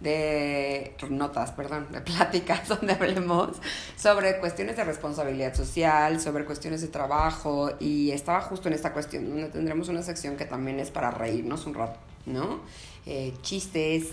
de 0.00 0.96
notas, 1.10 1.52
perdón, 1.52 1.88
de 1.92 2.00
pláticas 2.00 2.68
donde 2.68 2.94
hablemos 2.94 3.56
sobre 3.96 4.38
cuestiones 4.38 4.76
de 4.76 4.84
responsabilidad 4.84 5.54
social, 5.54 6.20
sobre 6.20 6.44
cuestiones 6.44 6.80
de 6.80 6.88
trabajo 6.88 7.70
y 7.78 8.10
estaba 8.10 8.40
justo 8.40 8.68
en 8.68 8.74
esta 8.74 8.92
cuestión 8.92 9.28
donde 9.28 9.48
tendremos 9.48 9.88
una 9.88 10.02
sección 10.02 10.36
que 10.36 10.46
también 10.46 10.80
es 10.80 10.90
para 10.90 11.10
reírnos 11.10 11.66
un 11.66 11.74
rato, 11.74 11.98
¿no? 12.26 12.60
Eh, 13.06 13.34
chistes, 13.42 14.08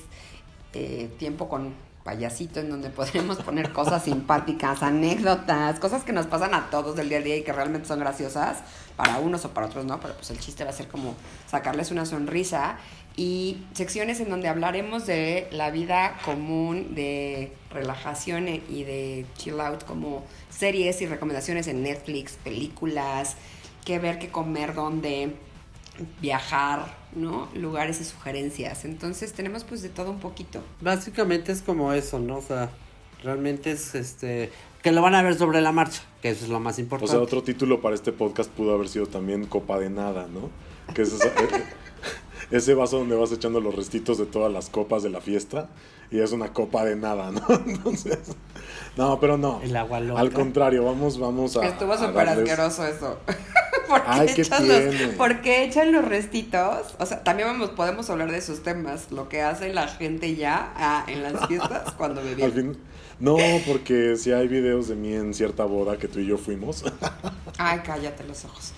eh, 0.73 1.09
tiempo 1.17 1.47
con 1.47 1.73
payasito 2.07 2.61
en 2.61 2.69
donde 2.69 2.89
podremos 2.89 3.35
poner 3.43 3.73
cosas 3.73 4.05
simpáticas, 4.05 4.81
anécdotas, 4.81 5.77
cosas 5.77 6.05
que 6.05 6.13
nos 6.13 6.25
pasan 6.25 6.53
a 6.53 6.69
todos 6.69 6.95
del 6.95 7.09
día 7.09 7.17
a 7.17 7.21
día 7.21 7.35
y 7.35 7.43
que 7.43 7.51
realmente 7.51 7.85
son 7.85 7.99
graciosas 7.99 8.59
para 8.95 9.19
unos 9.19 9.43
o 9.43 9.49
para 9.49 9.67
otros 9.67 9.83
no, 9.83 9.99
pero 9.99 10.13
pues 10.13 10.29
el 10.31 10.39
chiste 10.39 10.63
va 10.63 10.69
a 10.69 10.73
ser 10.73 10.87
como 10.87 11.15
sacarles 11.47 11.91
una 11.91 12.05
sonrisa 12.05 12.77
y 13.17 13.57
secciones 13.73 14.21
en 14.21 14.29
donde 14.29 14.47
hablaremos 14.47 15.05
de 15.05 15.49
la 15.51 15.69
vida 15.69 16.17
común, 16.23 16.95
de 16.95 17.51
relajación 17.71 18.47
y 18.47 18.83
de 18.85 19.25
chill 19.35 19.59
out, 19.59 19.83
como 19.83 20.23
series 20.49 21.01
y 21.01 21.07
recomendaciones 21.07 21.67
en 21.67 21.83
Netflix, 21.83 22.37
películas, 22.41 23.35
qué 23.83 23.99
ver, 23.99 24.17
qué 24.17 24.29
comer, 24.29 24.73
dónde 24.73 25.35
viajar, 26.21 26.85
¿no? 27.17 27.49
Lugares 27.53 27.99
y 28.01 28.05
sugerencias. 28.05 28.85
Entonces 28.85 29.33
tenemos 29.33 29.63
pues 29.63 29.81
de 29.81 29.89
todo 29.89 30.11
un 30.11 30.19
poquito. 30.19 30.61
Básicamente 30.81 31.51
es 31.51 31.61
como 31.61 31.93
eso, 31.93 32.19
¿no? 32.19 32.37
O 32.37 32.41
sea, 32.41 32.69
realmente 33.23 33.71
es 33.71 33.95
este 33.95 34.51
que 34.81 34.91
lo 34.91 35.01
van 35.01 35.15
a 35.15 35.21
ver 35.21 35.35
sobre 35.35 35.59
la 35.59 35.71
marcha, 35.71 36.01
que 36.21 36.29
eso 36.29 36.45
es 36.45 36.51
lo 36.51 36.59
más 36.59 36.79
importante. 36.79 37.11
O 37.11 37.17
sea, 37.17 37.21
otro 37.21 37.43
título 37.43 37.81
para 37.81 37.95
este 37.95 38.13
podcast 38.13 38.49
pudo 38.49 38.73
haber 38.73 38.87
sido 38.87 39.07
también 39.07 39.45
Copa 39.45 39.79
de 39.79 39.89
Nada, 39.89 40.27
¿no? 40.27 40.49
Que 40.93 41.01
es 41.01 41.11
esa, 41.11 41.27
eh, 41.27 41.63
ese 42.51 42.73
vaso 42.73 42.99
donde 42.99 43.15
vas 43.15 43.31
echando 43.31 43.59
los 43.59 43.75
restitos 43.75 44.17
de 44.17 44.25
todas 44.25 44.51
las 44.51 44.69
copas 44.69 45.03
de 45.03 45.09
la 45.09 45.19
fiesta 45.19 45.69
y 46.09 46.19
es 46.19 46.31
una 46.31 46.53
copa 46.53 46.85
de 46.85 46.95
nada, 46.95 47.31
¿no? 47.31 47.41
Entonces, 47.65 48.19
no, 48.95 49.19
pero 49.19 49.37
no. 49.37 49.59
El 49.61 49.75
agua 49.75 49.99
loca. 49.99 50.21
Al 50.21 50.31
contrario, 50.31 50.85
vamos, 50.85 51.19
vamos 51.19 51.57
a. 51.57 51.65
Estuvo 51.65 51.97
súper 51.97 52.29
asqueroso 52.29 52.85
eso. 52.85 53.17
¿Por 53.87 54.01
qué, 54.03 54.09
Ay, 54.09 54.33
echan 54.35 54.67
los, 54.67 55.15
¿Por 55.15 55.41
qué 55.41 55.63
echan 55.63 55.91
los 55.91 56.05
restitos? 56.05 56.95
O 56.99 57.05
sea, 57.05 57.23
también 57.23 57.47
vamos, 57.47 57.71
podemos 57.71 58.09
hablar 58.09 58.31
de 58.31 58.37
esos 58.37 58.63
temas, 58.63 59.11
lo 59.11 59.29
que 59.29 59.41
hace 59.41 59.73
la 59.73 59.87
gente 59.87 60.35
ya 60.35 60.73
ah, 60.75 61.05
en 61.07 61.23
las 61.23 61.47
fiestas 61.47 61.93
cuando 61.97 62.23
bebían. 62.23 62.77
No, 63.19 63.37
porque 63.65 64.15
si 64.15 64.31
hay 64.31 64.47
videos 64.47 64.89
de 64.89 64.95
mí 64.95 65.13
en 65.13 65.33
cierta 65.33 65.63
boda 65.63 65.97
que 65.97 66.07
tú 66.07 66.19
y 66.19 66.27
yo 66.27 66.37
fuimos. 66.37 66.83
Ay, 67.57 67.81
cállate 67.83 68.23
los 68.23 68.45
ojos. 68.45 68.73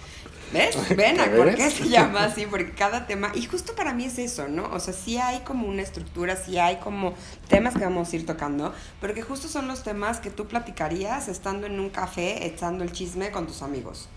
¿Ves? 0.53 0.75
Ven, 0.95 1.17
¿por 1.35 1.53
qué 1.53 1.69
se 1.69 1.89
llama 1.89 2.25
así? 2.25 2.45
Porque 2.45 2.71
cada 2.71 3.05
tema, 3.05 3.31
y 3.35 3.45
justo 3.45 3.75
para 3.75 3.93
mí 3.93 4.05
es 4.05 4.17
eso, 4.17 4.47
¿no? 4.47 4.69
O 4.71 4.79
sea, 4.79 4.93
sí 4.93 5.17
hay 5.17 5.39
como 5.39 5.67
una 5.67 5.81
estructura, 5.81 6.35
sí 6.35 6.57
hay 6.57 6.77
como 6.77 7.13
temas 7.47 7.75
que 7.75 7.83
vamos 7.83 8.11
a 8.11 8.15
ir 8.15 8.25
tocando, 8.25 8.73
pero 8.99 9.13
que 9.13 9.21
justo 9.21 9.47
son 9.47 9.67
los 9.67 9.83
temas 9.83 10.19
que 10.19 10.29
tú 10.29 10.47
platicarías 10.47 11.27
estando 11.27 11.67
en 11.67 11.79
un 11.79 11.89
café 11.89 12.45
echando 12.47 12.83
el 12.83 12.91
chisme 12.91 13.31
con 13.31 13.45
tus 13.45 13.61
amigos. 13.61 14.09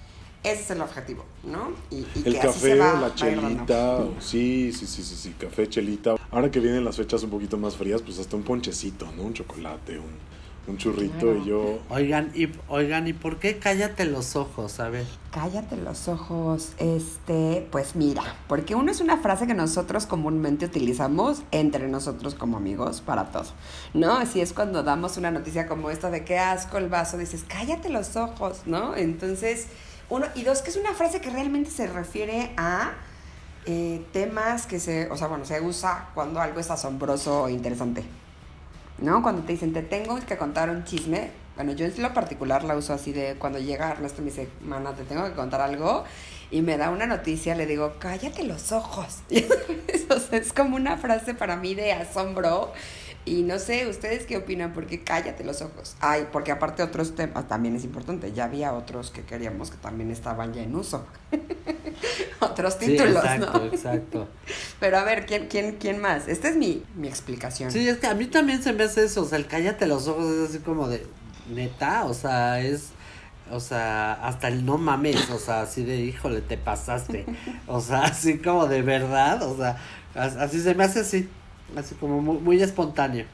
Ese 0.45 0.63
es 0.63 0.71
el 0.73 0.81
objetivo, 0.81 1.25
¿no? 1.45 1.73
Y, 1.91 2.05
el 2.25 2.39
café, 2.39 2.75
la 2.75 3.13
chelita, 3.15 4.05
sí, 4.19 4.73
sí, 4.73 4.87
sí, 4.87 5.03
sí, 5.03 5.15
sí, 5.15 5.35
café, 5.39 5.69
chelita. 5.69 6.17
Ahora 6.33 6.51
que 6.51 6.59
vienen 6.59 6.85
las 6.85 6.97
fechas 6.97 7.23
un 7.23 7.31
poquito 7.31 7.57
más 7.59 7.77
frías, 7.77 8.03
pues 8.03 8.19
hasta 8.19 8.35
un 8.35 8.43
ponchecito, 8.43 9.07
¿no? 9.17 9.23
Un 9.23 9.35
chocolate, 9.35 10.01
un, 10.01 10.11
un 10.67 10.79
churrito 10.79 11.35
y 11.37 11.45
yo... 11.45 11.81
Oigan, 11.91 12.33
y, 12.35 12.49
oigan, 12.69 13.07
¿y 13.09 13.13
por 13.13 13.39
qué 13.39 13.59
cállate 13.59 14.05
los 14.05 14.37
ojos? 14.37 14.81
A 14.81 14.91
ver. 14.91 15.07
Cállate 15.31 15.77
los 15.77 16.09
ojos, 16.09 16.73
este, 16.79 17.67
pues 17.71 17.97
mira, 17.97 18.23
porque 18.49 18.75
uno 18.75 18.91
es 18.91 19.01
una 19.01 19.19
frase 19.19 19.47
que 19.47 19.55
nosotros 19.55 20.07
comúnmente 20.07 20.67
utilizamos 20.67 21.43
entre 21.53 21.89
nosotros 21.89 22.35
como 22.35 22.57
amigos 22.57 23.01
para 23.01 23.31
todo, 23.31 23.47
¿no? 23.95 24.13
Así 24.19 24.41
es 24.41 24.53
cuando 24.53 24.83
damos 24.83 25.17
una 25.17 25.31
noticia 25.31 25.67
como 25.67 25.91
esta 25.91 26.11
de 26.11 26.25
qué 26.25 26.39
asco 26.39 26.79
el 26.79 26.89
vaso, 26.89 27.17
dices, 27.17 27.45
cállate 27.47 27.89
los 27.89 28.17
ojos, 28.17 28.63
¿no? 28.67 28.95
Entonces, 28.97 29.69
uno, 30.13 30.27
y 30.35 30.43
dos, 30.43 30.61
que 30.61 30.69
es 30.69 30.77
una 30.77 30.93
frase 30.93 31.21
que 31.21 31.31
realmente 31.31 31.71
se 31.71 31.87
refiere 31.87 32.53
a... 32.57 32.93
Eh, 33.65 34.05
temas 34.13 34.67
que 34.67 34.81
se, 34.81 35.09
o 35.09 35.17
sea, 35.17 35.29
bueno, 35.29 35.45
se 35.45 35.61
usa 35.61 36.09
cuando 36.15 36.41
algo 36.41 36.59
es 36.59 36.69
asombroso 36.69 37.45
o 37.45 37.49
interesante, 37.49 38.03
¿no? 38.99 39.23
Cuando 39.23 39.43
te 39.43 39.53
dicen, 39.53 39.73
te 39.73 39.83
tengo 39.83 40.19
que 40.27 40.37
contar 40.37 40.69
un 40.69 40.85
chisme. 40.85 41.31
Bueno, 41.55 41.71
yo 41.71 41.87
en 41.87 42.03
lo 42.03 42.13
particular 42.13 42.65
la 42.65 42.77
uso 42.77 42.93
así 42.93 43.13
de 43.13 43.37
cuando 43.39 43.61
llega 43.61 43.93
Ernesto 43.93 44.21
y 44.21 44.25
me 44.25 44.31
dice, 44.33 44.49
mana, 44.63 44.95
te 44.95 45.05
tengo 45.05 45.25
que 45.27 45.35
contar 45.35 45.61
algo. 45.61 46.03
Y 46.51 46.61
me 46.61 46.77
da 46.77 46.91
una 46.91 47.07
noticia, 47.07 47.55
le 47.55 47.67
digo, 47.67 47.95
cállate 48.01 48.43
los 48.43 48.73
ojos. 48.73 49.19
es 49.31 50.53
como 50.53 50.75
una 50.75 50.99
frase 50.99 51.33
para 51.33 51.55
mí 51.55 51.77
de 51.77 51.93
asombro. 51.93 52.73
Y 53.25 53.43
no 53.43 53.59
sé, 53.61 53.87
¿ustedes 53.87 54.27
qué 54.27 54.37
opinan? 54.37 54.73
Porque 54.73 55.05
cállate 55.05 55.45
los 55.45 55.63
ojos. 55.63 55.95
Ay, 56.01 56.27
porque 56.33 56.51
aparte 56.51 56.83
otros 56.83 57.15
temas 57.15 57.47
también 57.47 57.77
es 57.77 57.85
importante. 57.85 58.33
Ya 58.33 58.45
había 58.45 58.73
otros 58.73 59.11
que 59.11 59.23
queríamos 59.23 59.71
que 59.71 59.77
también 59.77 60.11
estaban 60.11 60.53
ya 60.53 60.63
en 60.63 60.75
uso. 60.75 61.07
otros 62.41 62.79
títulos, 62.79 63.23
exacto, 63.25 63.59
¿no? 63.59 63.65
Exacto. 63.67 64.29
Pero 64.81 64.99
a 64.99 65.05
ver, 65.05 65.27
¿quién, 65.27 65.47
quién, 65.47 65.77
quién 65.77 66.01
más? 66.01 66.27
Esta 66.27 66.49
es 66.49 66.57
mi, 66.57 66.83
mi 66.97 67.07
explicación. 67.07 67.71
Sí, 67.71 67.89
es 67.89 67.99
que 67.99 68.09
a 68.09 68.15
mí 68.15 68.27
también 68.27 68.61
se 68.63 68.73
me 68.73 68.85
hace 68.85 69.05
eso, 69.05 69.23
o 69.23 69.25
sea, 69.25 69.39
el 69.39 69.47
cállate 69.47 69.87
los 69.87 70.09
ojos 70.09 70.27
es 70.27 70.51
así 70.51 70.59
como 70.59 70.89
de, 70.89 71.07
neta, 71.49 72.05
o 72.05 72.15
sea, 72.15 72.61
es, 72.61 72.89
o 73.51 73.61
sea, 73.61 74.15
hasta 74.15 74.49
el 74.49 74.65
no 74.65 74.79
mames, 74.79 75.31
o 75.31 75.39
sea, 75.39 75.63
así 75.63 75.85
de, 75.85 75.97
híjole, 76.01 76.41
te 76.41 76.57
pasaste, 76.57 77.27
o 77.67 77.81
sea, 77.81 78.03
así 78.05 78.39
como 78.39 78.67
de 78.67 78.83
verdad, 78.83 79.43
o 79.43 79.57
sea, 79.57 79.79
así 80.15 80.61
se 80.61 80.75
me 80.75 80.85
hace 80.85 81.01
así, 81.01 81.29
así 81.77 81.95
como 81.95 82.21
muy, 82.21 82.39
muy 82.39 82.63
espontáneo. 82.63 83.27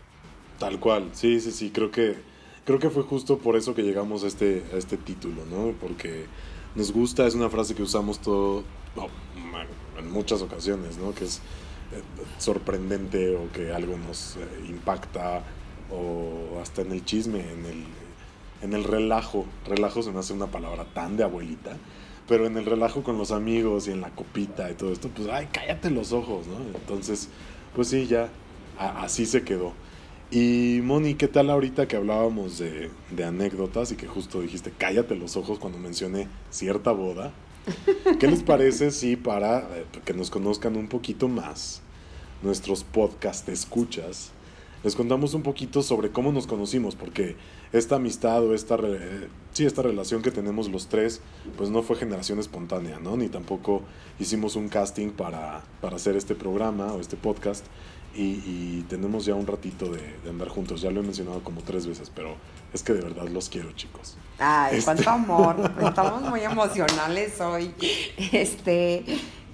Tal 0.59 0.81
cual, 0.81 1.11
sí, 1.13 1.41
sí, 1.41 1.53
sí, 1.53 1.71
creo 1.71 1.91
que, 1.91 2.17
creo 2.65 2.79
que 2.79 2.91
fue 2.91 3.05
justo 3.05 3.39
por 3.39 3.57
eso 3.57 3.75
que 3.75 3.83
llegamos 3.83 4.25
a 4.25 4.27
este, 4.27 4.65
a 4.73 4.77
este 4.77 4.97
título, 4.97 5.45
¿no? 5.51 5.73
Porque 5.81 6.27
nos 6.75 6.93
gusta, 6.93 7.27
es 7.27 7.35
una 7.35 7.49
frase 7.49 7.75
que 7.75 7.83
usamos 7.83 8.21
todo, 8.21 8.65
en 9.99 10.11
muchas 10.11 10.43
ocasiones, 10.43 10.99
¿no? 10.99 11.15
Que 11.15 11.25
es 11.25 11.41
eh, 11.93 12.03
sorprendente 12.39 13.37
o 13.37 13.51
que 13.53 13.73
algo 13.73 13.97
nos 13.97 14.37
eh, 14.37 14.41
impacta 14.69 15.43
o 15.91 16.61
hasta 16.61 16.83
en 16.83 16.93
el 16.93 17.05
chisme, 17.05 17.41
en 17.41 17.67
el, 17.67 17.85
en 18.63 18.75
el 18.75 18.85
relajo. 18.85 19.47
Relajo 19.67 20.03
se 20.03 20.13
me 20.13 20.19
hace 20.21 20.33
una 20.33 20.49
palabra 20.49 20.85
tan 20.93 21.17
de 21.17 21.25
abuelita, 21.25 21.77
pero 22.27 22.47
en 22.47 22.57
el 22.57 22.67
relajo 22.67 23.03
con 23.03 23.17
los 23.17 23.31
amigos 23.31 23.89
y 23.89 23.93
en 23.93 24.01
la 24.01 24.11
copita 24.11 24.71
y 24.71 24.75
todo 24.75 24.93
esto, 24.93 25.09
pues, 25.09 25.29
ay, 25.29 25.49
cállate 25.53 25.91
los 25.91 26.13
ojos, 26.13 26.47
¿no? 26.47 26.59
Entonces, 26.79 27.29
pues 27.75 27.89
sí, 27.89 28.07
ya, 28.07 28.29
así 28.79 29.27
se 29.27 29.43
quedó. 29.43 29.73
Y 30.31 30.81
Moni, 30.83 31.15
¿qué 31.15 31.27
tal 31.27 31.49
ahorita 31.49 31.89
que 31.89 31.97
hablábamos 31.97 32.59
de, 32.59 32.91
de, 33.11 33.25
anécdotas 33.25 33.93
y 33.93 33.97
que 33.97 34.07
justo 34.07 34.43
dijiste 34.43 34.73
cállate 34.77 35.15
los 35.15 35.37
ojos 35.37 35.59
cuando 35.59 35.79
mencioné 35.79 36.29
cierta 36.51 36.93
boda? 36.93 37.33
¿Qué 38.19 38.27
les 38.27 38.43
parece 38.43 38.91
si 38.93 39.17
para 39.17 39.61
eh, 39.61 39.87
que 40.05 40.13
nos 40.13 40.31
conozcan 40.31 40.77
un 40.77 40.89
poquito 40.89 41.29
más, 41.29 41.81
nuestros 42.43 42.85
podcast 42.85 43.49
escuchas, 43.49 44.33
les 44.85 44.95
contamos 44.95 45.35
un 45.35 45.43
poquito 45.43 45.83
sobre 45.83 46.11
cómo 46.11 46.33
nos 46.33 46.47
conocimos? 46.47 46.95
Porque 46.95 47.37
esta 47.73 47.97
amistad 47.97 48.45
o 48.45 48.55
esta, 48.55 48.77
eh, 48.77 49.29
sí, 49.53 49.67
esta 49.67 49.83
relación 49.83 50.23
que 50.23 50.31
tenemos 50.31 50.69
los 50.71 50.89
tres, 50.89 51.21
pues 51.57 51.71
no 51.71 51.83
fue 51.83 51.97
generación 51.97 52.39
espontánea, 52.39 52.99
¿no? 52.99 53.17
Ni 53.17 53.29
tampoco 53.29 53.83
hicimos 54.19 54.57
un 54.57 54.69
casting 54.69 55.11
para, 55.11 55.63
para 55.81 55.97
hacer 55.97 56.17
este 56.17 56.35
programa 56.35 56.93
o 56.93 57.01
este 57.01 57.17
podcast. 57.17 57.67
Y, 58.15 58.83
tenemos 58.89 59.27
ya 59.27 59.35
un 59.35 59.47
ratito 59.47 59.93
de, 59.93 60.01
andar 60.29 60.49
juntos. 60.49 60.81
Ya 60.81 60.91
lo 60.91 61.01
he 61.01 61.03
mencionado 61.05 61.45
como 61.45 61.61
tres 61.61 61.87
veces, 61.87 62.11
pero 62.13 62.35
es 62.73 62.83
que 62.83 62.93
de 62.93 63.01
verdad 63.01 63.29
los 63.29 63.49
quiero, 63.49 63.71
chicos. 63.73 64.17
Ay, 64.39 64.79
este 64.79 64.85
cuánto 64.85 65.11
amor. 65.11 65.73
Estamos 65.83 66.23
muy 66.23 66.41
emocionales 66.41 67.41
hoy. 67.41 67.73
Este, 68.33 69.05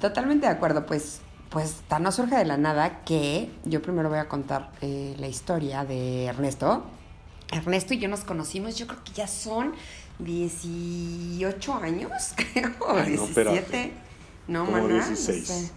totalmente 0.01 0.47
de 0.47 0.53
acuerdo. 0.53 0.87
Pues, 0.87 1.21
pues, 1.55 1.77
no 2.01 2.11
surge 2.11 2.35
de 2.35 2.45
la 2.45 2.57
nada 2.57 3.05
que 3.05 3.49
yo 3.65 3.81
primero 3.81 4.09
voy 4.09 4.19
a 4.19 4.29
contar 4.29 4.73
eh, 4.81 5.15
la 5.21 5.29
historia 5.29 5.85
de 5.85 6.25
Ernesto. 6.25 6.85
Ernesto 7.53 7.95
y 7.95 7.99
yo 7.99 8.09
nos 8.09 8.25
conocimos, 8.25 8.77
yo 8.77 8.89
creo 8.89 9.05
que 9.05 9.13
ya 9.13 9.29
son 9.29 9.73
18 10.19 11.75
años, 11.75 12.35
creo, 12.53 12.73
Ay, 12.89 13.13
17. 13.13 13.93
No, 14.49 14.67
no 14.67 14.89
16. 14.89 15.73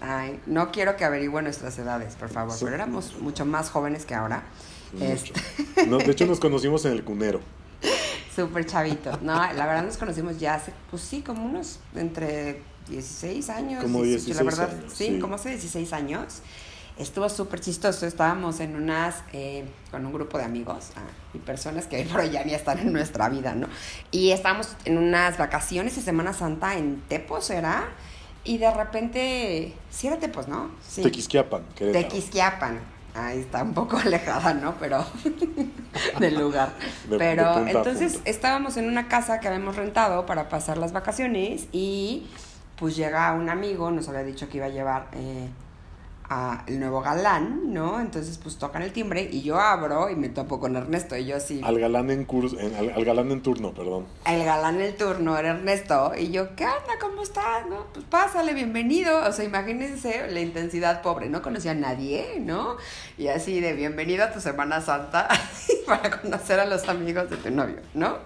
Ay, 0.00 0.40
no 0.46 0.72
quiero 0.72 0.96
que 0.96 1.04
averigüe 1.04 1.40
nuestras 1.40 1.78
edades, 1.78 2.16
por 2.16 2.28
favor, 2.28 2.56
pero 2.58 2.74
éramos 2.74 3.16
mucho 3.20 3.46
más 3.46 3.70
jóvenes 3.70 4.04
que 4.06 4.14
ahora. 4.16 4.42
Este... 5.00 5.32
de 5.86 6.10
hecho, 6.10 6.26
nos 6.26 6.40
conocimos 6.40 6.84
en 6.84 6.92
el 6.92 7.04
cunero. 7.04 7.40
Súper 8.34 8.66
chavito. 8.66 9.16
No, 9.22 9.34
la 9.36 9.66
verdad 9.66 9.84
nos 9.84 9.98
conocimos 9.98 10.40
ya 10.40 10.54
hace, 10.54 10.72
pues 10.90 11.02
sí, 11.02 11.22
como 11.22 11.46
unos 11.46 11.78
entre 11.94 12.62
16 12.88 13.50
años. 13.50 13.82
Como 13.82 14.02
16 14.02 14.36
la 14.36 14.42
verdad, 14.42 14.70
años. 14.70 14.92
Sí, 14.92 15.18
como 15.20 15.34
hace 15.34 15.50
16 15.50 15.92
años. 15.92 16.42
Estuvo 16.98 17.28
súper 17.28 17.60
chistoso. 17.60 18.06
Estábamos 18.06 18.60
en 18.60 18.74
unas, 18.74 19.16
eh, 19.32 19.66
con 19.90 20.06
un 20.06 20.12
grupo 20.12 20.38
de 20.38 20.44
amigos 20.44 20.92
ah, 20.96 21.00
y 21.34 21.38
personas 21.38 21.86
que 21.86 22.02
por 22.04 22.20
allá 22.20 22.42
ni 22.44 22.54
están 22.54 22.78
en 22.78 22.92
nuestra 22.92 23.28
vida, 23.28 23.54
¿no? 23.54 23.68
Y 24.10 24.30
estábamos 24.30 24.68
en 24.86 24.96
unas 24.96 25.36
vacaciones 25.36 25.94
de 25.96 26.02
Semana 26.02 26.32
Santa 26.32 26.76
en 26.76 27.02
Tepos, 27.08 27.50
¿era? 27.50 27.88
Y 28.44 28.58
de 28.58 28.72
repente, 28.72 29.74
sí 29.90 30.06
era 30.06 30.18
Tepos, 30.18 30.48
¿no? 30.48 30.70
Sí. 30.80 31.02
Tequisquiapan. 31.02 31.64
Tequisquiapan. 31.74 32.80
Ahí 33.14 33.40
está 33.40 33.62
un 33.62 33.74
poco 33.74 33.96
alejada, 34.04 34.54
¿no? 34.54 34.74
Pero 34.78 35.04
del 36.18 36.38
lugar. 36.38 36.72
Pero 37.18 37.66
entonces 37.66 38.20
estábamos 38.24 38.76
en 38.76 38.88
una 38.88 39.08
casa 39.08 39.40
que 39.40 39.48
habíamos 39.48 39.76
rentado 39.76 40.24
para 40.24 40.48
pasar 40.48 40.78
las 40.78 40.92
vacaciones 40.92 41.66
y 41.72 42.26
pues 42.78 42.96
llega 42.96 43.32
un 43.32 43.48
amigo, 43.48 43.90
nos 43.90 44.08
había 44.08 44.22
dicho 44.22 44.48
que 44.48 44.58
iba 44.58 44.66
a 44.66 44.70
llevar 44.70 45.08
eh, 45.12 45.48
el 46.66 46.80
nuevo 46.80 47.00
galán, 47.00 47.72
¿no? 47.72 48.00
Entonces, 48.00 48.38
pues 48.38 48.56
tocan 48.56 48.82
el 48.82 48.92
timbre 48.92 49.28
y 49.30 49.42
yo 49.42 49.60
abro 49.60 50.10
y 50.10 50.16
me 50.16 50.28
topo 50.28 50.58
con 50.58 50.76
Ernesto 50.76 51.16
y 51.16 51.26
yo 51.26 51.36
así. 51.36 51.60
Al 51.62 51.78
galán 51.78 52.10
en 52.10 52.24
curso, 52.24 52.56
al, 52.58 53.04
galán 53.04 53.30
en 53.30 53.42
turno, 53.42 53.72
perdón. 53.72 54.06
El 54.26 54.44
galán 54.44 54.80
en 54.80 54.96
turno 54.96 55.38
era 55.38 55.50
Ernesto 55.50 56.12
y 56.18 56.32
yo, 56.32 56.56
¿qué 56.56 56.64
onda? 56.64 56.98
¿Cómo 57.00 57.22
estás? 57.22 57.66
No, 57.68 57.86
pues 57.92 58.04
pásale, 58.06 58.54
bienvenido. 58.54 59.24
O 59.24 59.32
sea, 59.32 59.44
imagínense 59.44 60.26
la 60.28 60.40
intensidad 60.40 61.00
pobre, 61.00 61.28
no 61.28 61.42
conocía 61.42 61.70
a 61.70 61.74
nadie, 61.74 62.40
¿no? 62.40 62.76
Y 63.18 63.28
así 63.28 63.60
de 63.60 63.72
bienvenido 63.74 64.24
a 64.24 64.32
tu 64.32 64.40
Semana 64.40 64.80
Santa 64.80 65.28
para 65.86 66.20
conocer 66.20 66.58
a 66.58 66.66
los 66.66 66.88
amigos 66.88 67.30
de 67.30 67.36
tu 67.36 67.50
novio, 67.50 67.78
¿no? 67.94 68.18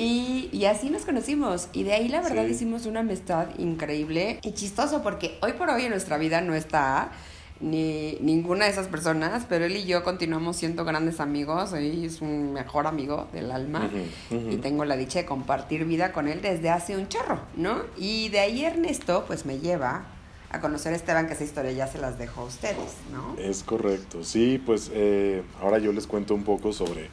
Y, 0.00 0.48
y, 0.52 0.64
así 0.64 0.88
nos 0.88 1.04
conocimos. 1.04 1.68
Y 1.72 1.82
de 1.82 1.92
ahí 1.92 2.08
la 2.08 2.22
verdad 2.22 2.46
hicimos 2.46 2.86
una 2.86 3.00
amistad 3.00 3.48
increíble 3.58 4.40
y 4.42 4.52
chistoso 4.52 5.02
porque 5.02 5.38
hoy 5.42 5.52
por 5.52 5.68
hoy 5.68 5.84
en 5.84 5.90
nuestra 5.90 6.16
vida 6.16 6.40
no 6.40 6.54
está 6.54 7.12
ni 7.60 8.16
ninguna 8.20 8.64
de 8.64 8.70
esas 8.70 8.88
personas, 8.88 9.44
pero 9.48 9.66
él 9.66 9.76
y 9.76 9.84
yo 9.84 10.02
continuamos 10.02 10.56
siendo 10.56 10.84
grandes 10.84 11.20
amigos, 11.20 11.74
él 11.74 12.04
es 12.04 12.22
un 12.22 12.54
mejor 12.54 12.86
amigo 12.86 13.28
del 13.32 13.52
alma 13.52 13.90
y 14.30 14.56
tengo 14.56 14.86
la 14.86 14.96
dicha 14.96 15.18
de 15.18 15.26
compartir 15.26 15.84
vida 15.84 16.12
con 16.12 16.26
él 16.26 16.40
desde 16.40 16.70
hace 16.70 16.96
un 16.96 17.08
chorro, 17.08 17.38
¿no? 17.56 17.82
Y 17.98 18.30
de 18.30 18.40
ahí 18.40 18.64
Ernesto 18.64 19.24
pues 19.26 19.44
me 19.44 19.58
lleva 19.58 20.06
a 20.50 20.60
conocer 20.60 20.94
a 20.94 20.96
Esteban, 20.96 21.26
que 21.26 21.34
esa 21.34 21.44
historia 21.44 21.72
ya 21.72 21.86
se 21.86 21.98
las 21.98 22.18
dejo 22.18 22.40
a 22.40 22.44
ustedes, 22.44 22.94
¿no? 23.12 23.36
Es 23.38 23.62
correcto, 23.62 24.24
sí, 24.24 24.60
pues 24.64 24.90
eh, 24.94 25.42
ahora 25.60 25.78
yo 25.78 25.92
les 25.92 26.06
cuento 26.06 26.34
un 26.34 26.44
poco 26.44 26.72
sobre 26.72 27.10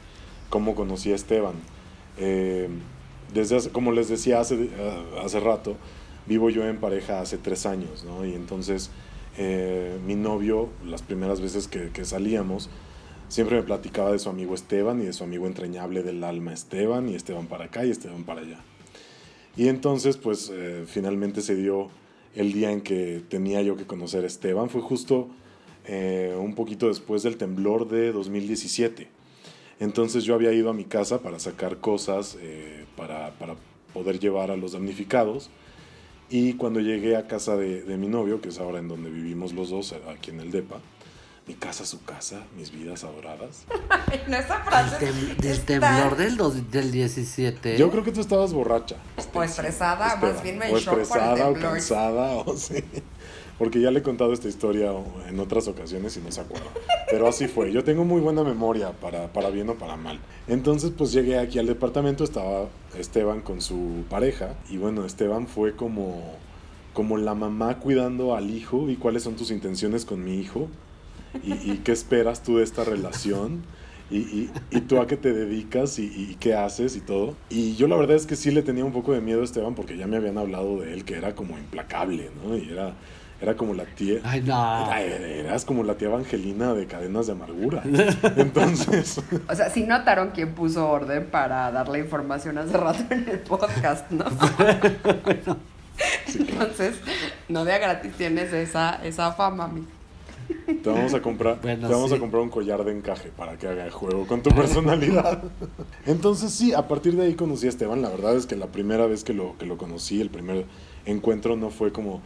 cómo 0.48 0.74
conocí 0.74 1.12
a 1.12 1.14
Esteban. 1.14 1.54
Eh, 2.18 2.68
desde 3.32 3.70
como 3.70 3.92
les 3.92 4.08
decía 4.08 4.40
hace, 4.40 4.54
eh, 4.64 4.70
hace 5.22 5.40
rato, 5.40 5.76
vivo 6.26 6.50
yo 6.50 6.66
en 6.66 6.78
pareja 6.78 7.20
hace 7.20 7.38
tres 7.38 7.66
años, 7.66 8.04
¿no? 8.04 8.24
Y 8.24 8.34
entonces 8.34 8.90
eh, 9.36 9.98
mi 10.06 10.14
novio, 10.14 10.68
las 10.84 11.02
primeras 11.02 11.40
veces 11.40 11.68
que, 11.68 12.04
salíamos, 12.04 12.70
siempre 13.28 13.56
me 13.56 13.62
platicaba 13.62 14.12
de 14.12 14.18
su 14.18 14.28
amigo 14.28 14.54
Esteban 14.54 15.00
y 15.02 15.06
de 15.06 15.12
su 15.12 15.24
amigo 15.24 15.46
entrañable 15.46 16.02
del 16.02 16.24
alma 16.24 16.52
Esteban 16.52 17.08
y 17.08 17.14
Esteban 17.14 17.46
para 17.46 17.66
acá 17.66 17.84
y 17.84 17.90
Esteban 17.90 18.24
para 18.24 18.40
allá. 18.40 18.58
Y 19.56 19.68
entonces, 19.68 20.16
pues 20.16 20.52
finalmente 20.86 21.40
se 21.40 21.56
dio 21.56 21.88
el 22.36 22.52
día 22.52 22.70
en 22.70 22.80
que 22.80 23.22
tenía 23.28 23.60
yo 23.60 23.76
que 23.76 23.86
conocer 23.86 24.22
a 24.22 24.28
Esteban. 24.28 24.70
Fue 24.70 24.80
justo 24.80 25.28
un 25.88 26.54
poquito 26.54 26.86
después 26.86 27.24
del 27.24 27.36
temblor 27.36 27.88
de 27.88 28.12
2017. 28.12 29.17
Entonces 29.80 30.24
yo 30.24 30.34
había 30.34 30.52
ido 30.52 30.70
a 30.70 30.72
mi 30.72 30.84
casa 30.84 31.20
para 31.20 31.38
sacar 31.38 31.78
cosas 31.78 32.36
para, 32.96 33.30
para 33.38 33.54
poder 33.94 34.18
llevar 34.18 34.50
a 34.50 34.56
los 34.56 34.72
damnificados 34.72 35.50
y 36.30 36.54
cuando 36.54 36.80
llegué 36.80 37.16
a 37.16 37.26
casa 37.26 37.56
de, 37.56 37.82
de, 37.82 37.96
mi 37.96 38.06
novio, 38.06 38.40
que 38.40 38.50
es 38.50 38.58
ahora 38.58 38.78
en 38.78 38.88
donde 38.88 39.08
vivimos 39.08 39.52
los 39.54 39.70
dos, 39.70 39.94
aquí 40.10 40.30
en 40.30 40.40
el 40.40 40.50
DEPA, 40.50 40.76
mi 41.46 41.54
casa, 41.54 41.86
su 41.86 42.04
casa, 42.04 42.42
mis 42.54 42.70
vidas 42.70 43.02
adoradas. 43.04 43.64
no 44.28 44.36
esa 44.36 44.62
frase. 44.62 45.10
Del, 45.38 45.60
temblor 45.62 46.16
del, 46.16 46.36
del 46.70 46.92
17. 46.92 47.78
Yo 47.78 47.90
creo 47.90 48.04
que 48.04 48.12
tú 48.12 48.20
estabas 48.20 48.52
borracha. 48.52 48.96
O 49.32 49.42
estresada, 49.42 50.16
más 50.16 50.42
bien 50.42 50.58
me 50.58 50.70
O 50.70 50.76
estresada, 50.76 51.48
o 51.48 51.54
cansada, 51.54 52.32
o 52.46 52.56
sí 52.56 52.84
porque 53.58 53.80
ya 53.80 53.90
le 53.90 53.98
he 53.98 54.02
contado 54.02 54.32
esta 54.32 54.48
historia 54.48 54.92
en 55.28 55.40
otras 55.40 55.66
ocasiones 55.66 56.16
y 56.16 56.20
no 56.20 56.30
se 56.30 56.40
acuerda. 56.40 56.66
Pero 57.10 57.26
así 57.26 57.48
fue. 57.48 57.72
Yo 57.72 57.82
tengo 57.82 58.04
muy 58.04 58.20
buena 58.20 58.44
memoria 58.44 58.92
para, 58.92 59.32
para 59.32 59.50
bien 59.50 59.68
o 59.68 59.74
para 59.74 59.96
mal. 59.96 60.20
Entonces, 60.46 60.92
pues 60.96 61.12
llegué 61.12 61.38
aquí 61.38 61.58
al 61.58 61.66
departamento, 61.66 62.22
estaba 62.22 62.68
Esteban 62.96 63.40
con 63.40 63.60
su 63.60 64.04
pareja 64.08 64.54
y 64.70 64.76
bueno, 64.76 65.04
Esteban 65.04 65.48
fue 65.48 65.74
como, 65.74 66.22
como 66.94 67.18
la 67.18 67.34
mamá 67.34 67.78
cuidando 67.80 68.36
al 68.36 68.50
hijo 68.50 68.88
y 68.88 68.96
cuáles 68.96 69.24
son 69.24 69.34
tus 69.34 69.50
intenciones 69.50 70.04
con 70.04 70.24
mi 70.24 70.38
hijo 70.38 70.68
y, 71.42 71.78
qué 71.78 71.92
esperas 71.92 72.42
tú 72.42 72.58
de 72.58 72.64
esta 72.64 72.84
relación. 72.84 73.62
Y, 74.10 74.48
y, 74.70 74.80
tú 74.88 75.00
a 75.00 75.06
qué 75.06 75.18
te 75.18 75.34
dedicas 75.34 75.98
y, 75.98 76.06
y, 76.06 76.36
qué 76.40 76.54
haces 76.54 76.96
y 76.96 77.00
todo. 77.00 77.36
Y 77.50 77.76
yo 77.76 77.88
la 77.88 77.96
verdad 77.96 78.16
es 78.16 78.24
que 78.24 78.36
sí 78.36 78.50
le 78.50 78.62
tenía 78.62 78.82
un 78.82 78.92
poco 78.92 79.12
de 79.12 79.20
miedo 79.20 79.42
a 79.42 79.44
Esteban 79.44 79.74
porque 79.74 79.98
ya 79.98 80.06
me 80.06 80.16
habían 80.16 80.38
hablado 80.38 80.80
de 80.80 80.94
él 80.94 81.04
que 81.04 81.14
era 81.14 81.34
como 81.34 81.58
implacable, 81.58 82.30
¿no? 82.42 82.56
Y 82.56 82.70
era 82.70 82.94
Era 83.40 83.56
como 83.56 83.72
la 83.72 83.84
tía. 83.84 84.20
Ay, 84.24 84.42
no. 84.44 84.92
eras 84.92 85.64
como 85.64 85.84
la 85.84 85.94
tía 85.94 86.08
Evangelina 86.08 86.74
de 86.74 86.86
cadenas 86.86 87.26
de 87.26 87.32
amargura. 87.32 87.82
Entonces. 88.36 89.20
O 89.48 89.54
sea, 89.54 89.70
si 89.70 89.84
notaron 89.84 90.30
quién 90.34 90.54
puso 90.54 90.88
orden 90.88 91.26
para 91.26 91.70
dar 91.70 91.88
la 91.88 91.98
información 91.98 92.58
hace 92.58 92.76
rato 92.76 93.04
en 93.10 93.28
el 93.28 93.38
podcast, 93.40 94.10
¿no? 94.10 94.24
Entonces, 96.34 96.96
no 97.48 97.64
de 97.64 97.78
gratis 97.78 98.12
tienes 98.14 98.52
esa, 98.52 99.00
esa 99.04 99.32
fama, 99.32 99.68
mi. 99.68 99.84
Te 100.82 100.90
vamos 100.90 101.14
a 101.14 101.20
comprar, 101.20 101.60
te 101.60 101.76
vamos 101.76 102.12
a 102.12 102.18
comprar 102.18 102.42
un 102.42 102.50
collar 102.50 102.84
de 102.84 102.92
encaje 102.92 103.30
para 103.34 103.56
que 103.58 103.66
haga 103.66 103.84
el 103.84 103.90
juego 103.90 104.26
con 104.26 104.42
tu 104.42 104.50
personalidad. 104.50 105.42
Entonces 106.06 106.52
sí, 106.52 106.72
a 106.74 106.88
partir 106.88 107.16
de 107.16 107.26
ahí 107.26 107.34
conocí 107.34 107.66
a 107.66 107.68
Esteban. 107.70 108.02
La 108.02 108.08
verdad 108.08 108.36
es 108.36 108.46
que 108.46 108.56
la 108.56 108.66
primera 108.66 109.06
vez 109.06 109.24
que 109.24 109.34
lo, 109.34 109.56
que 109.58 109.66
lo 109.66 109.76
conocí, 109.76 110.20
el 110.20 110.30
primer 110.30 110.66
encuentro 111.04 111.56
no 111.56 111.70
fue 111.70 111.92
como 111.92 112.20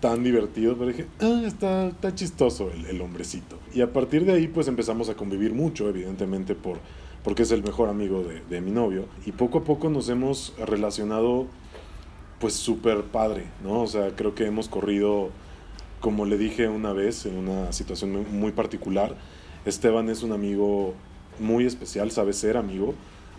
tan 0.00 0.24
divertido, 0.24 0.74
pero 0.76 0.88
dije, 0.88 1.06
ah, 1.20 1.42
está, 1.44 1.88
está 1.88 2.14
chistoso 2.14 2.70
el, 2.72 2.86
el, 2.86 3.00
hombrecito. 3.00 3.58
Y 3.74 3.82
a 3.82 3.92
partir 3.92 4.24
de 4.24 4.32
ahí 4.32 4.48
pues 4.48 4.66
empezamos 4.66 5.08
a 5.08 5.14
convivir 5.14 5.52
mucho, 5.52 5.88
evidentemente 5.88 6.54
por, 6.54 6.78
porque 7.22 7.42
es 7.42 7.52
el 7.52 7.62
mejor 7.62 7.88
amigo 7.88 8.22
de, 8.22 8.40
de 8.48 8.60
mi 8.60 8.70
novio. 8.70 9.06
Y 9.26 9.32
poco 9.32 9.58
a 9.58 9.64
poco 9.64 9.90
nos 9.90 10.08
hemos 10.08 10.54
relacionado 10.58 11.46
pues 12.40 12.54
súper 12.54 13.02
padre, 13.04 13.44
¿no? 13.62 13.82
O 13.82 13.86
sea, 13.86 14.16
creo 14.16 14.34
que 14.34 14.46
hemos 14.46 14.68
corrido, 14.68 15.28
como 16.00 16.24
le 16.24 16.38
dije 16.38 16.68
una 16.68 16.92
vez, 16.92 17.26
en 17.26 17.36
una 17.36 17.72
situación 17.72 18.24
muy 18.32 18.52
particular, 18.52 19.14
Esteban 19.66 20.08
es 20.08 20.22
un 20.22 20.32
amigo 20.32 20.94
muy 21.38 21.66
especial, 21.66 22.10
sabe 22.10 22.32
ser 22.32 22.56
amigo, 22.56 22.94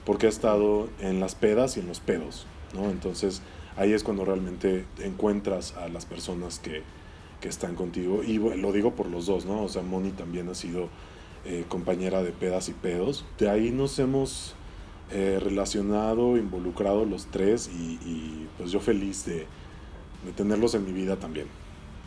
porque 0.05 0.27
ha 0.27 0.29
estado 0.29 0.87
en 0.99 1.19
las 1.19 1.33
pedas 1.33 1.77
y 1.77 1.79
en 1.79 1.87
los 1.87 1.99
pedos, 1.99 2.45
¿no? 2.73 2.89
Entonces 2.89 3.41
ahí 3.77 3.93
es 3.93 4.03
cuando 4.03 4.25
realmente 4.25 4.85
encuentras 4.99 5.75
a 5.77 5.87
las 5.87 6.05
personas 6.05 6.59
que, 6.59 6.83
que 7.39 7.49
están 7.49 7.75
contigo. 7.75 8.23
Y 8.23 8.37
lo 8.37 8.71
digo 8.71 8.95
por 8.95 9.07
los 9.07 9.25
dos, 9.25 9.45
¿no? 9.45 9.63
O 9.63 9.69
sea, 9.69 9.81
Moni 9.81 10.11
también 10.11 10.49
ha 10.49 10.55
sido 10.55 10.89
eh, 11.45 11.65
compañera 11.67 12.21
de 12.23 12.31
pedas 12.31 12.69
y 12.69 12.73
pedos. 12.73 13.25
De 13.39 13.49
ahí 13.49 13.71
nos 13.71 13.97
hemos 13.99 14.53
eh, 15.11 15.39
relacionado, 15.41 16.37
involucrado 16.37 17.05
los 17.05 17.25
tres 17.27 17.67
y, 17.67 18.47
pues 18.57 18.71
yo 18.71 18.79
feliz 18.79 19.25
de, 19.25 19.47
de, 20.25 20.31
tenerlos 20.35 20.75
en 20.75 20.85
mi 20.85 20.93
vida 20.93 21.17
también. 21.17 21.47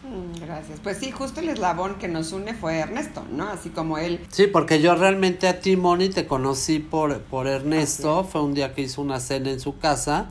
Mm, 0.05 0.41
gracias. 0.41 0.79
Pues 0.81 0.99
sí, 0.99 1.11
justo 1.11 1.41
el 1.41 1.49
eslabón 1.49 1.97
que 1.97 2.09
nos 2.09 2.33
une 2.33 2.55
fue 2.55 2.77
Ernesto, 2.77 3.25
¿no? 3.33 3.49
Así 3.49 3.71
como 3.71 3.99
él. 3.99 4.21
Sí, 4.29 4.47
porque 4.47 4.81
yo 4.81 4.95
realmente 4.95 5.49
a 5.49 5.61
ti, 5.61 5.77
Moni, 5.77 6.11
te 6.11 6.27
conocí 6.27 6.79
por, 6.79 7.19
por 7.23 7.47
Ernesto. 7.47 8.23
Fue 8.25 8.43
un 8.43 8.55
día 8.55 8.75
que 8.75 8.83
hizo 8.83 9.03
una 9.03 9.19
cena 9.19 9.51
en 9.51 9.61
su 9.61 9.79
casa 9.79 10.31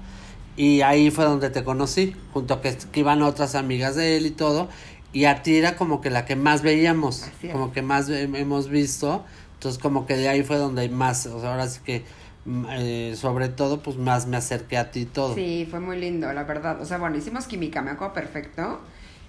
y 0.55 0.81
ahí 0.81 1.09
fue 1.09 1.25
donde 1.25 1.49
te 1.49 1.63
conocí, 1.63 2.15
junto 2.31 2.53
a 2.53 2.61
que, 2.61 2.77
que, 2.91 2.99
iban 2.99 3.21
otras 3.21 3.55
amigas 3.55 3.95
de 3.95 4.17
él 4.17 4.25
y 4.25 4.31
todo. 4.31 4.69
Y 5.11 5.25
a 5.25 5.43
ti 5.43 5.57
era 5.57 5.75
como 5.75 6.01
que 6.01 6.09
la 6.09 6.25
que 6.25 6.35
más 6.35 6.61
veíamos, 6.61 7.25
como 7.51 7.71
que 7.71 7.81
más 7.81 8.09
hemos 8.09 8.69
visto. 8.69 9.23
Entonces 9.55 9.81
como 9.81 10.05
que 10.05 10.15
de 10.17 10.27
ahí 10.27 10.43
fue 10.43 10.57
donde 10.57 10.81
hay 10.81 10.89
más, 10.89 11.25
o 11.25 11.39
sea, 11.39 11.51
ahora 11.51 11.67
sí 11.67 11.79
que 11.85 12.03
mm, 12.45 12.65
eh, 12.71 13.13
sobre 13.15 13.47
todo 13.47 13.81
pues 13.81 13.95
más 13.95 14.27
me 14.27 14.37
acerqué 14.37 14.77
a 14.77 14.91
ti 14.91 15.05
todo. 15.05 15.35
Sí, 15.35 15.67
fue 15.69 15.79
muy 15.79 15.99
lindo, 15.99 16.31
la 16.33 16.43
verdad. 16.43 16.81
O 16.81 16.85
sea, 16.85 16.97
bueno, 16.97 17.15
hicimos 17.17 17.45
química, 17.45 17.81
me 17.81 17.91
acuerdo 17.91 18.13
perfecto, 18.13 18.81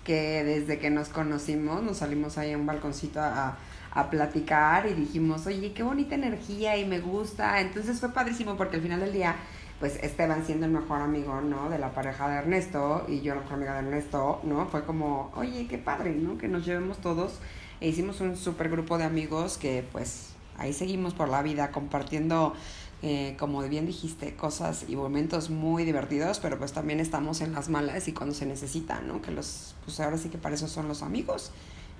que 0.04 0.42
desde 0.42 0.78
que 0.78 0.90
nos 0.90 1.08
conocimos 1.08 1.82
nos 1.82 1.98
salimos 1.98 2.36
ahí 2.36 2.52
a 2.52 2.58
un 2.58 2.66
balconcito 2.66 3.20
a, 3.20 3.58
a 3.92 4.10
platicar 4.10 4.86
y 4.86 4.94
dijimos, 4.94 5.46
oye, 5.46 5.72
qué 5.72 5.82
bonita 5.82 6.14
energía 6.14 6.76
y 6.76 6.84
me 6.84 6.98
gusta. 6.98 7.60
Entonces 7.60 8.00
fue 8.00 8.12
padrísimo 8.12 8.56
porque 8.56 8.76
al 8.76 8.82
final 8.82 9.00
del 9.00 9.12
día 9.12 9.36
pues 9.80 9.96
Esteban 10.02 10.44
siendo 10.46 10.66
el 10.66 10.72
mejor 10.72 11.00
amigo, 11.00 11.40
¿no? 11.40 11.68
De 11.68 11.78
la 11.78 11.92
pareja 11.92 12.28
de 12.28 12.36
Ernesto 12.36 13.04
y 13.08 13.20
yo 13.20 13.34
la 13.34 13.40
mejor 13.42 13.54
amiga 13.54 13.72
de 13.74 13.78
Ernesto, 13.80 14.40
¿no? 14.44 14.66
Fue 14.66 14.84
como, 14.84 15.32
oye, 15.34 15.66
qué 15.66 15.78
padre, 15.78 16.12
¿no? 16.14 16.38
Que 16.38 16.48
nos 16.48 16.64
llevemos 16.64 16.98
todos. 16.98 17.38
E 17.80 17.88
hicimos 17.88 18.20
un 18.20 18.36
super 18.36 18.68
grupo 18.68 18.98
de 18.98 19.04
amigos 19.04 19.58
que 19.58 19.84
pues 19.92 20.30
ahí 20.56 20.72
seguimos 20.72 21.12
por 21.12 21.28
la 21.28 21.42
vida 21.42 21.70
compartiendo, 21.70 22.54
eh, 23.02 23.36
como 23.38 23.62
bien 23.62 23.86
dijiste, 23.86 24.34
cosas 24.36 24.84
y 24.88 24.96
momentos 24.96 25.50
muy 25.50 25.84
divertidos, 25.84 26.38
pero 26.38 26.58
pues 26.58 26.72
también 26.72 27.00
estamos 27.00 27.40
en 27.40 27.52
las 27.52 27.68
malas 27.68 28.06
y 28.08 28.12
cuando 28.12 28.34
se 28.34 28.46
necesita, 28.46 29.00
¿no? 29.00 29.20
Que 29.20 29.32
los, 29.32 29.74
pues 29.84 29.98
ahora 30.00 30.18
sí 30.18 30.28
que 30.28 30.38
para 30.38 30.54
eso 30.54 30.68
son 30.68 30.88
los 30.88 31.02
amigos. 31.02 31.50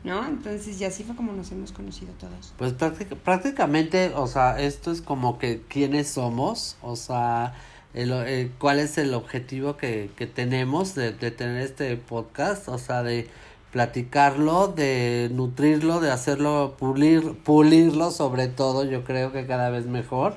¿No? 0.04 0.24
Entonces, 0.26 0.80
y 0.80 0.84
así 0.84 1.02
fue 1.02 1.16
como 1.16 1.32
nos 1.32 1.50
hemos 1.50 1.72
conocido 1.72 2.12
todos. 2.20 2.54
Pues 2.58 2.74
prácticamente, 2.74 4.12
o 4.14 4.26
sea, 4.26 4.60
esto 4.60 4.92
es 4.92 5.00
como 5.00 5.38
que 5.38 5.62
quiénes 5.68 6.08
somos, 6.08 6.76
o 6.82 6.94
sea, 6.94 7.54
el, 7.94 8.12
el, 8.12 8.50
cuál 8.52 8.78
es 8.78 8.98
el 8.98 9.14
objetivo 9.14 9.76
que, 9.76 10.10
que 10.14 10.26
tenemos 10.26 10.94
de, 10.94 11.12
de, 11.12 11.30
tener 11.30 11.62
este 11.62 11.96
podcast, 11.96 12.68
o 12.68 12.78
sea, 12.78 13.02
de 13.02 13.28
platicarlo, 13.72 14.68
de 14.68 15.30
nutrirlo, 15.32 16.00
de 16.00 16.10
hacerlo, 16.10 16.76
pulir, 16.78 17.38
pulirlo 17.38 18.10
sobre 18.10 18.48
todo, 18.48 18.84
yo 18.84 19.04
creo 19.04 19.32
que 19.32 19.46
cada 19.46 19.70
vez 19.70 19.86
mejor, 19.86 20.36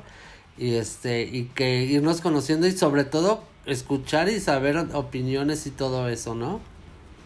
y 0.57 0.75
este, 0.75 1.23
y 1.23 1.45
que 1.45 1.83
irnos 1.83 2.21
conociendo 2.21 2.67
y 2.67 2.71
sobre 2.71 3.03
todo 3.03 3.43
escuchar 3.65 4.29
y 4.29 4.39
saber 4.39 4.77
opiniones 4.93 5.67
y 5.67 5.71
todo 5.71 6.07
eso, 6.07 6.35
¿no? 6.35 6.61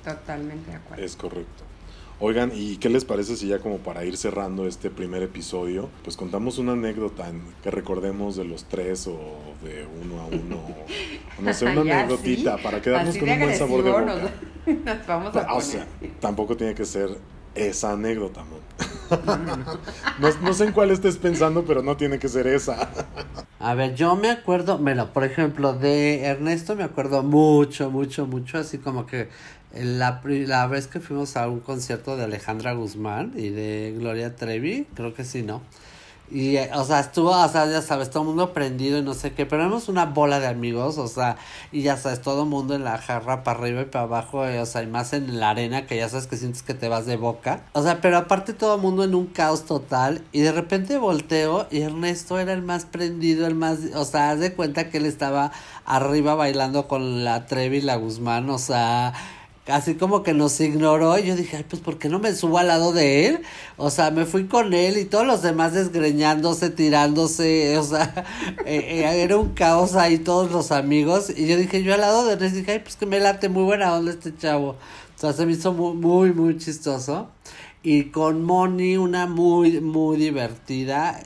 Totalmente 0.04 0.72
de 0.72 0.78
acuerdo. 0.78 1.06
Es 1.06 1.16
correcto. 1.16 1.71
Oigan, 2.24 2.52
¿y 2.54 2.78
qué 2.78 2.88
les 2.88 3.04
parece 3.04 3.36
si 3.36 3.48
ya 3.48 3.58
como 3.58 3.80
para 3.80 4.06
ir 4.06 4.16
cerrando 4.16 4.68
este 4.68 4.92
primer 4.92 5.24
episodio, 5.24 5.90
pues 6.04 6.16
contamos 6.16 6.60
una 6.60 6.74
anécdota 6.74 7.32
que 7.64 7.72
recordemos 7.72 8.36
de 8.36 8.46
los 8.46 8.66
tres 8.66 9.08
o 9.08 9.18
de 9.64 9.88
uno 10.04 10.22
a 10.22 10.26
uno, 10.28 10.58
o 11.40 11.42
no 11.42 11.52
sé, 11.52 11.66
una 11.66 11.82
anécdotita 11.82 12.58
¿sí? 12.58 12.64
para 12.64 12.80
quedarnos 12.80 13.10
Así 13.10 13.20
con 13.20 13.28
un 13.28 13.40
buen 13.40 13.58
sabor 13.58 13.84
de 13.84 13.90
boca. 13.90 14.06
Nos, 14.06 14.78
nos 14.86 15.08
vamos 15.08 15.36
a 15.36 15.54
o 15.56 15.62
sea, 15.62 15.88
tampoco 16.20 16.56
tiene 16.56 16.76
que 16.76 16.86
ser 16.86 17.18
esa 17.56 17.94
anécdota, 17.94 18.44
¿no? 18.44 18.62
no, 20.20 20.30
no 20.44 20.54
sé 20.54 20.66
en 20.66 20.74
cuál 20.74 20.92
estés 20.92 21.18
pensando, 21.18 21.66
pero 21.66 21.82
no 21.82 21.98
tiene 21.98 22.20
que 22.20 22.30
ser 22.30 22.46
esa. 22.46 22.88
A 23.60 23.74
ver, 23.74 23.96
yo 23.96 24.16
me 24.16 24.30
acuerdo, 24.30 24.78
bueno, 24.78 25.12
por 25.12 25.24
ejemplo, 25.24 25.74
de 25.74 26.24
Ernesto 26.24 26.76
me 26.76 26.84
acuerdo 26.84 27.24
mucho, 27.24 27.90
mucho, 27.90 28.28
mucho, 28.28 28.60
así 28.60 28.78
como 28.78 29.08
que 29.08 29.30
la, 29.74 30.22
la 30.24 30.68
vez 30.68 30.88
que 30.88 31.00
fuimos 31.00 31.38
a 31.38 31.48
un 31.48 31.60
concierto 31.60 32.18
de 32.18 32.24
Alejandra 32.24 32.74
Guzmán 32.74 33.34
y 33.36 33.50
de 33.50 33.94
Gloria 33.98 34.36
Trevi, 34.36 34.88
creo 34.94 35.14
que 35.14 35.24
sí, 35.24 35.44
¿no? 35.44 35.62
Y, 36.32 36.58
o 36.58 36.86
sea, 36.86 37.02
estuvo, 37.02 37.32
o 37.32 37.50
sea, 37.50 37.70
ya 37.70 37.82
sabes, 37.82 38.10
todo 38.10 38.24
el 38.24 38.28
mundo 38.30 38.54
prendido 38.54 38.98
y 38.98 39.02
no 39.02 39.14
sé 39.14 39.34
qué, 39.34 39.46
pero 39.46 39.64
éramos 39.64 39.90
una 39.90 40.06
bola 40.06 40.40
de 40.40 40.48
amigos, 40.48 40.98
o 40.98 41.10
sea, 41.10 41.36
y 41.74 41.82
ya 41.82 41.98
sabes, 41.98 42.22
todo 42.22 42.44
el 42.44 42.50
mundo 42.50 42.74
en 42.74 42.86
la 42.86 42.98
jarra 42.98 43.44
para 43.44 43.60
arriba 43.60 43.82
y 43.82 43.86
para 43.86 44.06
abajo, 44.06 44.50
y, 44.50 44.56
o 44.56 44.66
sea, 44.66 44.82
y 44.82 44.88
más 44.88 45.12
en 45.12 45.42
la 45.42 45.50
arena, 45.50 45.86
que 45.86 45.98
ya 45.98 46.08
sabes 46.08 46.28
que 46.28 46.38
sientes 46.38 46.64
que 46.64 46.74
te 46.74 46.88
vas 46.88 47.06
de 47.06 47.18
boca. 47.18 47.64
O 47.74 47.84
sea, 47.84 48.00
pero 48.00 48.18
aparte 48.18 48.54
todo 48.54 48.76
el 48.76 48.82
mundo 48.82 49.04
en 49.04 49.14
un 49.14 49.28
caos 49.28 49.66
total, 49.66 50.24
y 50.32 50.40
de 50.40 50.54
repente 50.54 50.98
volteo 50.98 51.68
y 51.70 51.82
Ernesto 51.82 52.40
era 52.40 52.54
el 52.54 52.62
más 52.62 52.86
prendido, 52.86 53.46
el 53.46 53.56
más, 53.56 53.80
o 53.94 54.06
sea, 54.06 54.32
haz 54.32 54.40
de 54.40 54.54
cuenta 54.54 54.90
que 54.90 55.00
él 55.00 55.06
estaba 55.06 55.52
arriba 55.86 56.36
bailando 56.36 56.88
con 56.88 57.26
la 57.26 57.46
Trevi 57.46 57.80
y 57.80 57.82
la 57.82 57.98
Guzmán, 57.98 58.50
o 58.50 58.58
sea 58.58 59.14
así 59.68 59.96
como 59.96 60.24
que 60.24 60.34
nos 60.34 60.60
ignoró 60.60 61.18
y 61.18 61.24
yo 61.24 61.36
dije, 61.36 61.58
ay, 61.58 61.66
pues 61.70 61.82
¿por 61.82 61.98
qué 61.98 62.10
no 62.10 62.20
me 62.20 62.34
subo 62.34 62.58
al 62.58 62.68
lado 62.68 62.94
de 62.94 63.28
él? 63.28 63.42
O 63.78 63.90
sea, 63.90 64.12
me 64.12 64.26
fui 64.26 64.46
con 64.46 64.74
él 64.74 64.98
y 64.98 65.06
todos 65.06 65.26
los 65.26 65.42
demás 65.42 65.74
desgreñándose, 65.74 66.70
tirándose, 66.70 67.78
o 67.80 67.84
sea, 67.84 68.26
eh, 68.66 69.04
eh, 69.06 69.22
era 69.24 69.38
un 69.38 69.50
caos 69.50 69.96
ahí 69.96 70.18
todos 70.18 70.52
los 70.52 70.72
amigos 70.72 71.32
y 71.36 71.48
yo 71.48 71.58
dije, 71.58 71.84
yo 71.84 71.94
al 71.94 72.02
lado 72.02 72.26
de 72.26 72.34
él 72.34 72.54
dije, 72.54 72.72
ay, 72.72 72.80
pues 72.80 72.96
que 72.96 73.06
me 73.06 73.20
late 73.20 73.50
muy 73.50 73.64
buena 73.64 73.94
onda 73.94 74.12
este 74.12 74.36
chavo. 74.36 74.70
O 74.70 75.20
sea, 75.22 75.34
se 75.34 75.46
me 75.46 75.52
hizo 75.52 75.72
muy, 75.72 75.94
muy, 75.94 76.34
muy 76.34 76.58
chistoso. 76.58 77.30
Y 77.84 78.06
con 78.06 78.44
Moni, 78.44 78.98
una 78.98 79.28
muy, 79.28 79.80
muy 79.82 80.18
divertida. 80.18 81.22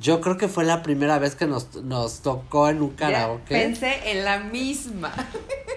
Yo 0.00 0.20
creo 0.20 0.36
que 0.36 0.48
fue 0.48 0.64
la 0.64 0.82
primera 0.82 1.18
vez 1.18 1.36
que 1.36 1.46
nos, 1.46 1.76
nos 1.76 2.20
tocó 2.20 2.68
en 2.68 2.82
un 2.82 2.90
karaoke. 2.90 3.54
Ya 3.54 3.60
pensé 3.60 4.10
en 4.10 4.24
la 4.24 4.40
misma. 4.40 5.12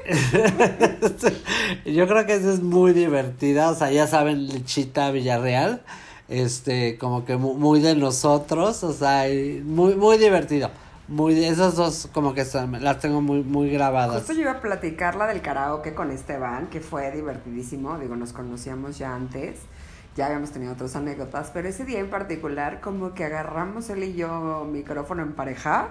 Yo 1.85 2.07
creo 2.07 2.25
que 2.25 2.35
eso 2.35 2.51
es 2.51 2.61
muy 2.61 2.93
divertida. 2.93 3.69
O 3.69 3.75
sea, 3.75 3.91
ya 3.91 4.07
saben, 4.07 4.47
Lechita 4.47 5.11
Villarreal. 5.11 5.83
Este, 6.29 6.97
como 6.97 7.25
que 7.25 7.37
muy, 7.37 7.55
muy 7.55 7.79
de 7.79 7.95
nosotros. 7.95 8.83
O 8.83 8.91
sea, 8.91 9.25
muy, 9.63 9.95
muy 9.95 10.17
divertido. 10.17 10.71
Muy, 11.07 11.41
esos 11.45 11.75
dos 11.75 12.09
como 12.11 12.33
que 12.33 12.43
son, 12.43 12.83
las 12.83 12.99
tengo 12.99 13.21
muy, 13.21 13.43
muy 13.43 13.69
grabadas. 13.69 14.17
Justo 14.17 14.33
yo 14.33 14.41
iba 14.41 14.51
a 14.51 14.61
platicar 14.61 15.15
la 15.15 15.27
del 15.27 15.41
karaoke 15.41 15.93
con 15.93 16.11
Esteban, 16.11 16.67
que 16.67 16.81
fue 16.81 17.11
divertidísimo. 17.11 17.97
Digo, 17.99 18.15
nos 18.15 18.33
conocíamos 18.33 18.97
ya 18.97 19.13
antes 19.13 19.59
ya 20.17 20.25
habíamos 20.25 20.51
tenido 20.51 20.73
otras 20.73 20.95
anécdotas, 20.95 21.51
pero 21.53 21.69
ese 21.69 21.85
día 21.85 21.99
en 21.99 22.09
particular 22.09 22.81
como 22.81 23.13
que 23.13 23.23
agarramos 23.23 23.89
él 23.91 24.03
y 24.03 24.15
yo 24.15 24.67
micrófono 24.69 25.21
en 25.21 25.33
pareja 25.33 25.89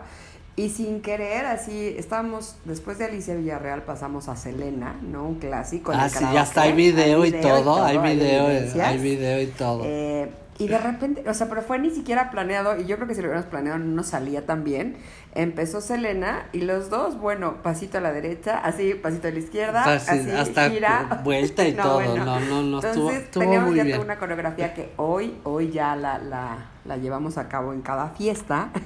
Y 0.56 0.70
sin 0.70 1.02
querer, 1.02 1.44
así, 1.44 1.94
estábamos, 1.98 2.56
después 2.64 2.96
de 2.98 3.04
Alicia 3.04 3.34
Villarreal 3.34 3.82
pasamos 3.82 4.28
a 4.28 4.36
Selena, 4.36 4.98
¿no? 5.02 5.28
Un 5.28 5.34
clásico. 5.34 5.92
Ah, 5.94 6.08
sí, 6.08 6.24
ya 6.32 6.42
está, 6.42 6.62
hay 6.62 6.72
video 6.72 7.24
y 7.26 7.32
todo, 7.32 7.84
hay 7.84 7.98
video, 7.98 8.46
hay 8.82 8.98
video 8.98 9.42
y 9.42 9.46
todo. 9.48 9.82
Eh, 9.84 10.30
y 10.58 10.68
de 10.68 10.78
repente, 10.78 11.28
o 11.28 11.34
sea, 11.34 11.48
pero 11.48 11.62
fue 11.62 11.78
ni 11.78 11.90
siquiera 11.90 12.30
planeado, 12.30 12.78
y 12.80 12.86
yo 12.86 12.96
creo 12.96 13.06
que 13.08 13.14
si 13.14 13.20
lo 13.20 13.28
hubiéramos 13.28 13.50
planeado 13.50 13.78
no 13.78 13.84
nos 13.86 14.06
salía 14.06 14.46
tan 14.46 14.64
bien. 14.64 14.96
Empezó 15.34 15.80
Selena 15.82 16.46
y 16.52 16.62
los 16.62 16.88
dos, 16.88 17.18
bueno, 17.20 17.62
pasito 17.62 17.98
a 17.98 18.00
la 18.00 18.10
derecha, 18.12 18.58
así, 18.58 18.94
pasito 18.94 19.28
a 19.28 19.30
la 19.32 19.38
izquierda, 19.38 19.84
Hasta- 19.84 20.12
así, 20.12 20.30
hasta 20.30 20.70
gira. 20.70 21.20
vuelta 21.24 21.68
y 21.68 21.72
todo, 21.76 22.00
no, 22.16 22.40
no, 22.40 22.62
no, 22.62 22.76
Entonces 22.78 22.90
estuvo- 22.92 23.10
estuvo 23.10 23.42
teníamos 23.44 23.68
muy 23.68 23.76
ya 23.76 23.84
bien. 23.84 23.96
toda 23.96 24.04
una 24.06 24.18
coreografía 24.18 24.72
que 24.72 24.92
hoy, 24.96 25.36
hoy 25.44 25.70
ya 25.70 25.94
la, 25.94 26.18
la, 26.18 26.70
la 26.86 26.96
llevamos 26.96 27.36
a 27.38 27.48
cabo 27.48 27.72
en 27.72 27.82
cada 27.82 28.08
fiesta. 28.10 28.70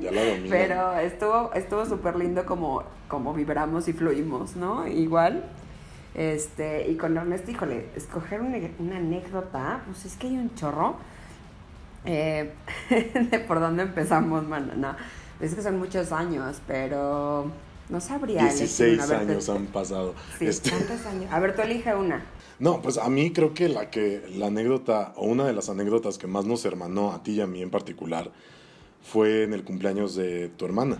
Ya 0.00 0.10
la 0.10 0.22
dominan. 0.22 0.50
Pero 0.50 0.92
estuvo 0.98 1.52
estuvo 1.54 1.86
súper 1.86 2.16
lindo 2.16 2.44
como, 2.44 2.82
como 3.08 3.32
vibramos 3.32 3.88
y 3.88 3.94
fluimos, 3.94 4.54
¿no? 4.54 4.86
Igual. 4.86 5.44
Este, 6.14 6.88
y 6.88 6.96
con 6.96 7.16
Ernesto, 7.16 7.50
híjole, 7.50 7.86
escoger 7.96 8.40
una, 8.40 8.58
una 8.78 8.96
anécdota, 8.98 9.82
pues 9.86 10.04
es 10.04 10.16
que 10.16 10.28
hay 10.28 10.36
un 10.36 10.54
chorro. 10.54 10.96
Eh, 12.04 12.52
de 12.90 13.38
por 13.40 13.60
dónde 13.60 13.82
empezamos, 13.82 14.46
man. 14.46 14.72
No, 14.76 14.94
es 15.40 15.54
que 15.54 15.62
son 15.62 15.78
muchos 15.78 16.12
años, 16.12 16.60
pero 16.66 17.50
no 17.88 18.00
sabría. 18.00 18.42
elegir 18.42 18.58
16 18.58 18.94
una. 18.94 19.04
A 19.04 19.06
ver, 19.06 19.30
años 19.30 19.48
han 19.48 19.66
pasado. 19.66 20.14
Sí, 20.38 20.46
Este, 20.46 20.70
¿cuántos 20.70 21.04
años? 21.06 21.32
A 21.32 21.40
ver, 21.40 21.56
tú 21.56 21.62
elige 21.62 21.94
una. 21.94 22.22
No, 22.60 22.80
pues 22.80 22.98
a 22.98 23.08
mí 23.08 23.32
creo 23.32 23.52
que 23.52 23.68
la 23.68 23.90
que 23.90 24.24
la 24.36 24.46
anécdota 24.46 25.12
o 25.16 25.26
una 25.26 25.44
de 25.44 25.52
las 25.52 25.68
anécdotas 25.68 26.18
que 26.18 26.28
más 26.28 26.44
nos 26.44 26.64
hermanó 26.64 27.12
a 27.12 27.22
ti 27.22 27.32
y 27.32 27.40
a 27.40 27.46
mí 27.48 27.60
en 27.60 27.70
particular 27.70 28.30
fue 29.02 29.42
en 29.42 29.52
el 29.52 29.64
cumpleaños 29.64 30.14
de 30.14 30.48
tu 30.50 30.64
hermana. 30.64 30.98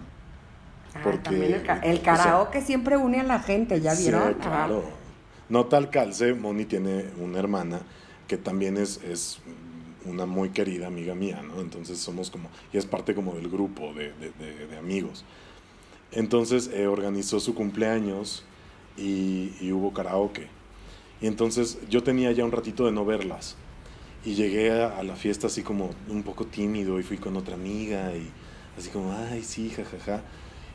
Ah, 0.94 1.00
Porque, 1.04 1.46
el, 1.46 1.54
o 1.62 1.64
sea, 1.64 2.02
karaoke 2.02 2.60
siempre 2.60 2.96
une 2.96 3.20
a 3.20 3.24
la 3.24 3.38
gente, 3.40 3.80
¿ya 3.80 3.94
vieron? 3.94 4.34
Sí, 4.34 4.38
claro. 4.40 5.03
No 5.48 5.66
tal 5.66 5.90
calce, 5.90 6.34
Moni 6.34 6.64
tiene 6.64 7.06
una 7.18 7.38
hermana 7.38 7.80
que 8.28 8.36
también 8.38 8.76
es, 8.76 9.02
es 9.04 9.38
una 10.04 10.26
muy 10.26 10.50
querida 10.50 10.86
amiga 10.86 11.14
mía, 11.14 11.42
¿no? 11.42 11.60
Entonces 11.60 11.98
somos 11.98 12.30
como, 12.30 12.48
y 12.72 12.78
es 12.78 12.86
parte 12.86 13.14
como 13.14 13.34
del 13.34 13.48
grupo 13.48 13.92
de, 13.94 14.12
de- 14.12 14.78
amigos. 14.78 15.24
Entonces 16.12 16.70
eh, 16.72 16.86
organizó 16.86 17.40
su 17.40 17.54
cumpleaños 17.54 18.44
y, 18.96 19.70
hubo 19.72 19.92
karaoke. 19.92 20.48
Y 21.20 21.26
entonces 21.26 21.78
yo 21.90 22.02
tenía 22.02 22.32
ya 22.32 22.44
un 22.44 22.52
ratito 22.52 22.86
de 22.86 22.92
no 22.92 23.04
verlas. 23.04 23.56
Y 24.24 24.34
llegué 24.34 24.72
a, 24.72 24.98
a 24.98 25.02
la 25.04 25.16
fiesta 25.16 25.48
así 25.48 25.62
como 25.62 25.90
un 26.08 26.22
poco 26.22 26.46
tímido 26.46 27.00
y 27.00 27.02
fui 27.02 27.18
con 27.18 27.36
otra 27.36 27.54
amiga 27.54 28.14
y 28.16 28.28
así 28.78 28.90
como, 28.90 29.12
ay, 29.12 29.42
sí, 29.42 29.70
jajaja. 29.70 30.22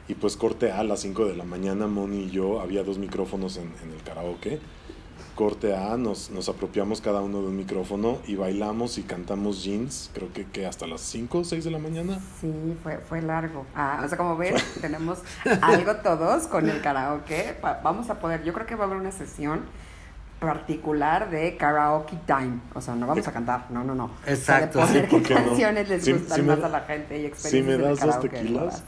Y 0.09 0.15
pues 0.15 0.35
corte 0.35 0.71
A, 0.73 0.79
a 0.79 0.83
las 0.83 0.99
5 1.01 1.25
de 1.25 1.35
la 1.37 1.45
mañana, 1.45 1.87
Moni 1.87 2.23
y 2.23 2.29
yo, 2.31 2.59
había 2.59 2.83
dos 2.83 2.97
micrófonos 2.97 3.55
en, 3.57 3.71
en 3.83 3.91
el 3.91 4.03
karaoke. 4.03 4.59
Corte 5.35 5.73
A, 5.73 5.95
nos, 5.95 6.31
nos 6.31 6.49
apropiamos 6.49 6.99
cada 6.99 7.21
uno 7.21 7.41
de 7.41 7.47
un 7.47 7.55
micrófono 7.55 8.17
y 8.27 8.35
bailamos 8.35 8.97
y 8.97 9.03
cantamos 9.03 9.63
jeans, 9.63 10.09
creo 10.13 10.33
que, 10.33 10.45
que 10.45 10.65
hasta 10.65 10.85
las 10.87 10.99
5 11.01 11.37
o 11.37 11.43
6 11.45 11.63
de 11.63 11.71
la 11.71 11.79
mañana. 11.79 12.19
Sí, 12.41 12.51
fue, 12.83 12.97
fue 12.97 13.21
largo. 13.21 13.65
Ah, 13.73 14.01
o 14.03 14.07
sea, 14.09 14.17
como 14.17 14.35
ven, 14.35 14.55
tenemos 14.81 15.19
algo 15.61 15.95
todos 15.97 16.47
con 16.47 16.67
el 16.69 16.81
karaoke. 16.81 17.55
Va- 17.63 17.79
Vamos 17.81 18.09
a 18.09 18.19
poder, 18.19 18.43
yo 18.43 18.51
creo 18.53 18.65
que 18.65 18.75
va 18.75 18.83
a 18.83 18.87
haber 18.87 18.97
una 18.99 19.11
sesión 19.13 19.61
particular 20.39 21.29
de 21.29 21.55
karaoke 21.55 22.17
time. 22.25 22.59
O 22.73 22.81
sea, 22.81 22.95
no 22.95 23.05
vamos 23.07 23.27
a 23.27 23.31
cantar, 23.31 23.67
no, 23.69 23.83
no, 23.83 23.93
no. 23.95 24.11
Exacto, 24.25 24.79
O 24.81 24.87
sea, 24.87 25.01
de 25.01 25.07
sí, 25.07 25.15
poner 25.15 25.27
canciones 25.45 25.87
les 25.89 26.03
Sí, 26.03 26.13
gustan 26.13 26.35
sí 26.37 26.41
me 26.41 26.47
más 26.47 26.59
da- 26.61 26.67
a 26.67 26.69
la 26.69 26.81
gente 26.81 27.17
y 27.17 27.21
Si 27.21 27.27
experiencias 27.27 27.65
me 27.67 27.73
en 27.85 27.89
el 27.91 27.95
das 27.97 28.05
dos 28.05 28.19
tequilas. 28.19 28.83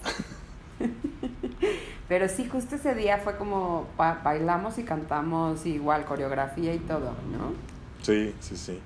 Pero 2.08 2.28
sí, 2.28 2.46
justo 2.46 2.76
ese 2.76 2.94
día 2.96 3.18
fue 3.20 3.38
como 3.38 3.88
ba- 3.98 4.22
bailamos 4.24 4.78
y 4.78 4.84
cantamos 4.84 5.66
igual, 5.66 6.06
coreografía 6.06 6.74
y 6.74 6.80
todo, 6.80 7.12
¿no? 7.32 7.54
Sí, 8.02 8.34
sí, 8.40 8.58
sí. 8.58 8.80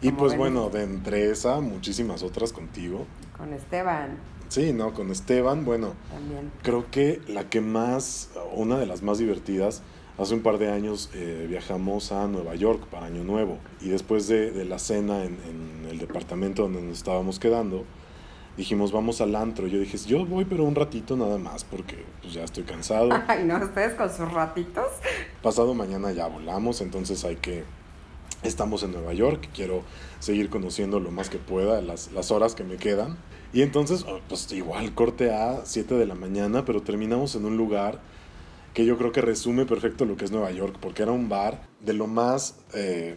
Y 0.00 0.12
pues 0.12 0.32
ven. 0.32 0.38
bueno, 0.40 0.70
de 0.70 0.82
entre 0.84 1.30
esa, 1.30 1.60
muchísimas 1.60 2.22
otras 2.22 2.52
contigo. 2.52 3.06
Con 3.36 3.52
Esteban 3.52 4.16
Sí, 4.48 4.72
¿no? 4.72 4.94
Con 4.94 5.10
Esteban, 5.10 5.64
bueno, 5.66 5.92
también. 6.10 6.50
creo 6.62 6.90
que 6.90 7.20
la 7.28 7.50
que 7.50 7.60
más, 7.60 8.30
una 8.54 8.78
de 8.78 8.86
las 8.86 9.02
más 9.02 9.18
divertidas, 9.18 9.82
hace 10.16 10.34
un 10.34 10.40
par 10.40 10.56
de 10.58 10.70
años 10.72 11.10
eh, 11.14 11.46
viajamos 11.48 12.12
a 12.12 12.26
Nueva 12.28 12.54
York 12.54 12.86
para 12.90 13.06
Año 13.06 13.24
Nuevo 13.24 13.58
y 13.82 13.90
después 13.90 14.26
de, 14.26 14.50
de 14.50 14.64
la 14.64 14.78
cena 14.78 15.22
en, 15.24 15.36
en 15.46 15.86
el 15.90 15.98
departamento 15.98 16.62
donde 16.62 16.80
nos 16.80 16.96
estábamos 16.96 17.38
quedando, 17.38 17.84
dijimos 18.58 18.90
vamos 18.92 19.22
al 19.22 19.34
antro. 19.36 19.68
Yo 19.68 19.78
dije, 19.78 19.96
yo 19.98 20.26
voy 20.26 20.44
pero 20.44 20.64
un 20.64 20.74
ratito 20.74 21.16
nada 21.16 21.38
más 21.38 21.64
porque 21.64 22.04
pues 22.20 22.34
ya 22.34 22.42
estoy 22.44 22.64
cansado. 22.64 23.08
Ay, 23.28 23.44
no, 23.44 23.56
ustedes 23.56 23.94
con 23.94 24.10
sus 24.10 24.30
ratitos. 24.30 24.88
Pasado 25.42 25.72
mañana 25.72 26.12
ya 26.12 26.26
volamos, 26.26 26.82
entonces 26.82 27.24
hay 27.24 27.36
que... 27.36 27.64
Estamos 28.42 28.84
en 28.84 28.92
Nueva 28.92 29.14
York, 29.14 29.48
quiero 29.52 29.82
seguir 30.20 30.48
conociendo 30.48 31.00
lo 31.00 31.10
más 31.10 31.28
que 31.28 31.38
pueda, 31.38 31.80
las, 31.80 32.12
las 32.12 32.30
horas 32.30 32.54
que 32.54 32.62
me 32.62 32.76
quedan. 32.76 33.16
Y 33.52 33.62
entonces, 33.62 34.04
oh, 34.06 34.20
pues 34.28 34.52
igual, 34.52 34.94
corte 34.94 35.32
a 35.32 35.64
7 35.64 35.94
de 35.94 36.06
la 36.06 36.14
mañana, 36.14 36.64
pero 36.64 36.82
terminamos 36.82 37.34
en 37.34 37.46
un 37.46 37.56
lugar 37.56 38.00
que 38.74 38.84
yo 38.84 38.96
creo 38.96 39.10
que 39.10 39.22
resume 39.22 39.66
perfecto 39.66 40.04
lo 40.04 40.16
que 40.16 40.24
es 40.24 40.30
Nueva 40.30 40.52
York, 40.52 40.76
porque 40.80 41.02
era 41.02 41.10
un 41.10 41.28
bar 41.28 41.62
de 41.80 41.94
lo 41.94 42.06
más 42.06 42.60
eh, 42.74 43.16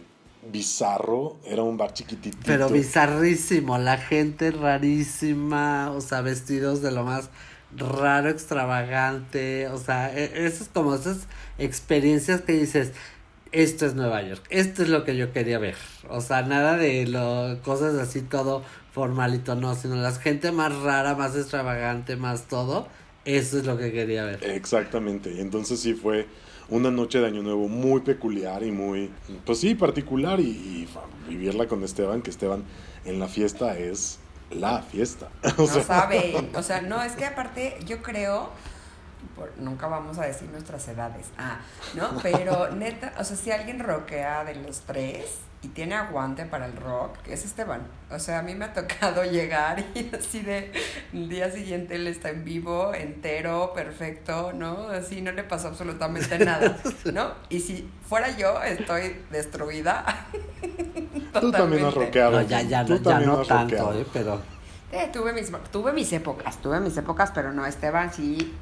bizarro, 0.50 1.36
era 1.44 1.62
un 1.62 1.76
bar 1.76 1.92
chiquitito. 1.92 2.38
Pero 2.44 2.68
bizarrísimo, 2.68 3.78
la 3.78 3.98
gente 3.98 4.50
rarísima, 4.50 5.90
o 5.92 6.00
sea, 6.00 6.20
vestidos 6.20 6.82
de 6.82 6.90
lo 6.90 7.04
más 7.04 7.30
raro, 7.76 8.28
extravagante, 8.28 9.68
o 9.68 9.78
sea, 9.78 10.16
e- 10.16 10.46
eso 10.46 10.64
es 10.64 10.70
como 10.72 10.94
esas 10.94 11.26
experiencias 11.58 12.42
que 12.42 12.52
dices, 12.54 12.92
esto 13.52 13.86
es 13.86 13.94
Nueva 13.94 14.22
York, 14.22 14.42
esto 14.50 14.82
es 14.82 14.88
lo 14.88 15.04
que 15.04 15.16
yo 15.16 15.32
quería 15.32 15.58
ver, 15.58 15.76
o 16.08 16.20
sea, 16.20 16.42
nada 16.42 16.76
de 16.76 17.06
lo, 17.06 17.60
cosas 17.62 17.94
así 17.94 18.20
todo 18.22 18.62
formalito, 18.92 19.54
no, 19.54 19.74
sino 19.74 19.94
la 19.96 20.12
gente 20.12 20.52
más 20.52 20.74
rara, 20.76 21.14
más 21.14 21.34
extravagante, 21.36 22.16
más 22.16 22.48
todo, 22.48 22.88
eso 23.24 23.58
es 23.58 23.64
lo 23.64 23.78
que 23.78 23.92
quería 23.92 24.24
ver. 24.24 24.42
Exactamente, 24.44 25.32
y 25.32 25.40
entonces 25.40 25.80
sí 25.80 25.94
fue 25.94 26.26
una 26.68 26.90
noche 26.90 27.20
de 27.20 27.26
Año 27.26 27.42
Nuevo 27.42 27.68
muy 27.68 28.00
peculiar 28.00 28.62
y 28.62 28.70
muy, 28.72 29.10
pues 29.44 29.60
sí, 29.60 29.74
particular 29.74 30.40
y, 30.40 30.88
vivirla 31.28 31.66
con 31.68 31.82
Esteban, 31.84 32.20
que 32.22 32.30
Esteban 32.30 32.64
en 33.04 33.18
la 33.18 33.28
fiesta 33.28 33.78
es 33.78 34.18
la 34.50 34.82
fiesta. 34.82 35.28
O 35.56 35.62
No 35.62 35.66
sea, 35.66 35.82
saben. 35.82 36.50
O 36.54 36.62
sea, 36.62 36.82
no, 36.82 37.02
es 37.02 37.12
que 37.12 37.24
aparte 37.24 37.78
yo 37.86 38.02
creo, 38.02 38.50
por- 39.36 39.52
nunca 39.58 39.86
vamos 39.86 40.18
a 40.18 40.22
decir 40.26 40.48
nuestras 40.50 40.86
edades, 40.88 41.26
ah, 41.38 41.60
¿no? 41.94 42.10
Pero 42.22 42.70
neta, 42.74 43.14
o 43.18 43.24
sea, 43.24 43.36
si 43.36 43.50
alguien 43.50 43.78
rockea 43.78 44.44
de 44.44 44.56
los 44.56 44.80
tres 44.80 45.24
y 45.62 45.68
tiene 45.68 45.94
aguante 45.94 46.44
para 46.44 46.66
el 46.66 46.76
rock, 46.76 47.16
es 47.26 47.44
Esteban. 47.44 47.82
O 48.10 48.18
sea, 48.18 48.40
a 48.40 48.42
mí 48.42 48.54
me 48.54 48.64
ha 48.64 48.72
tocado 48.74 49.24
llegar 49.30 49.84
y 49.94 50.10
así 50.14 50.40
de 50.40 50.72
el 51.12 51.28
día 51.28 51.50
siguiente 51.50 51.94
él 51.94 52.08
está 52.08 52.30
en 52.30 52.44
vivo, 52.44 52.92
entero, 52.94 53.72
perfecto, 53.72 54.52
¿no? 54.52 54.88
Así 54.88 55.22
no 55.22 55.30
le 55.30 55.44
pasó 55.44 55.68
absolutamente 55.68 56.38
nada, 56.44 56.76
¿no? 57.12 57.32
Y 57.48 57.60
si 57.60 57.88
fuera 58.08 58.36
yo, 58.36 58.60
estoy 58.62 59.16
destruida. 59.30 60.26
tú 61.40 61.52
también 61.52 61.84
has 61.86 61.94
Totalmente. 61.94 61.94
rockeado. 61.94 62.32
No, 62.32 62.42
ya, 62.42 62.62
ya, 62.62 62.84
tú 62.84 62.94
no, 62.94 62.98
ya 62.98 63.04
también 63.04 63.30
no 63.30 63.40
has 63.40 63.48
tanto, 63.48 63.94
eh, 63.94 64.06
pero... 64.12 64.42
Eh, 64.90 65.08
tuve, 65.10 65.32
mis, 65.32 65.50
tuve 65.70 65.92
mis 65.92 66.12
épocas, 66.12 66.60
tuve 66.60 66.78
mis 66.80 66.96
épocas, 66.96 67.30
pero 67.32 67.52
no, 67.52 67.64
Esteban 67.64 68.12
sí, 68.12 68.52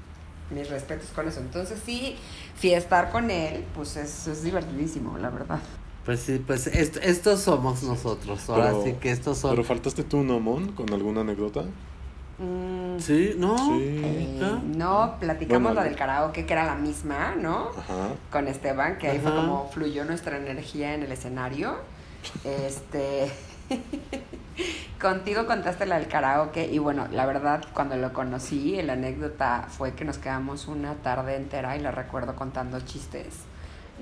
mis 0.51 0.69
respetos 0.69 1.09
con 1.11 1.27
eso. 1.27 1.41
Entonces 1.41 1.81
sí, 1.85 2.17
fiestar 2.55 3.11
con 3.11 3.31
él, 3.31 3.65
pues 3.75 3.97
es, 3.97 4.27
es 4.29 4.45
divertidísimo, 4.45 5.17
la 5.19 5.31
verdad. 5.31 5.59
Pues 6.05 6.21
sí, 6.21 6.43
pues 6.45 6.67
est- 6.67 6.97
estos 7.03 7.41
somos 7.41 7.83
nosotros, 7.83 8.49
ahora 8.49 8.67
Pero- 8.71 8.83
sí 8.85 8.93
que 8.95 9.11
estos 9.11 9.39
son... 9.39 9.51
Pero 9.51 9.65
faltaste 9.65 10.03
tú, 10.03 10.23
¿no, 10.23 10.41
Mon? 10.41 10.73
¿Con 10.73 10.93
alguna 10.93 11.21
anécdota? 11.21 11.63
Mm, 12.39 12.99
Sí, 12.99 13.35
¿no? 13.37 13.57
Sí. 13.59 14.01
eh, 14.03 14.59
no, 14.77 15.17
platicamos 15.21 15.63
Bueno, 15.63 15.75
la 15.81 15.85
del 15.85 15.97
karaoke, 15.97 16.47
que 16.47 16.53
era 16.55 16.65
la 16.65 16.75
misma, 16.75 17.35
¿no? 17.39 17.69
Ajá. 17.79 18.09
Con 18.33 18.49
Esteban, 18.49 18.97
que 18.99 19.09
ahí 19.09 19.19
fue 19.19 19.31
como 19.35 19.69
fluyó 19.71 20.05
nuestra 20.05 20.37
energía 20.39 20.95
en 20.95 21.03
el 21.03 21.13
escenario. 21.13 21.77
Este. 22.45 23.31
Contigo 25.01 25.47
contaste 25.47 25.87
la 25.87 25.99
del 25.99 26.09
karaoke 26.09 26.67
y 26.71 26.79
bueno, 26.79 27.07
la 27.11 27.25
verdad 27.25 27.65
cuando 27.73 27.97
lo 27.97 28.13
conocí, 28.13 28.81
la 28.83 28.93
anécdota 28.95 29.67
fue 29.71 29.93
que 29.95 30.05
nos 30.05 30.19
quedamos 30.19 30.67
una 30.69 30.95
tarde 30.97 31.37
entera 31.37 31.77
y 31.77 31.81
la 31.81 31.91
recuerdo 31.91 32.37
contando 32.37 32.79
chistes, 32.81 33.29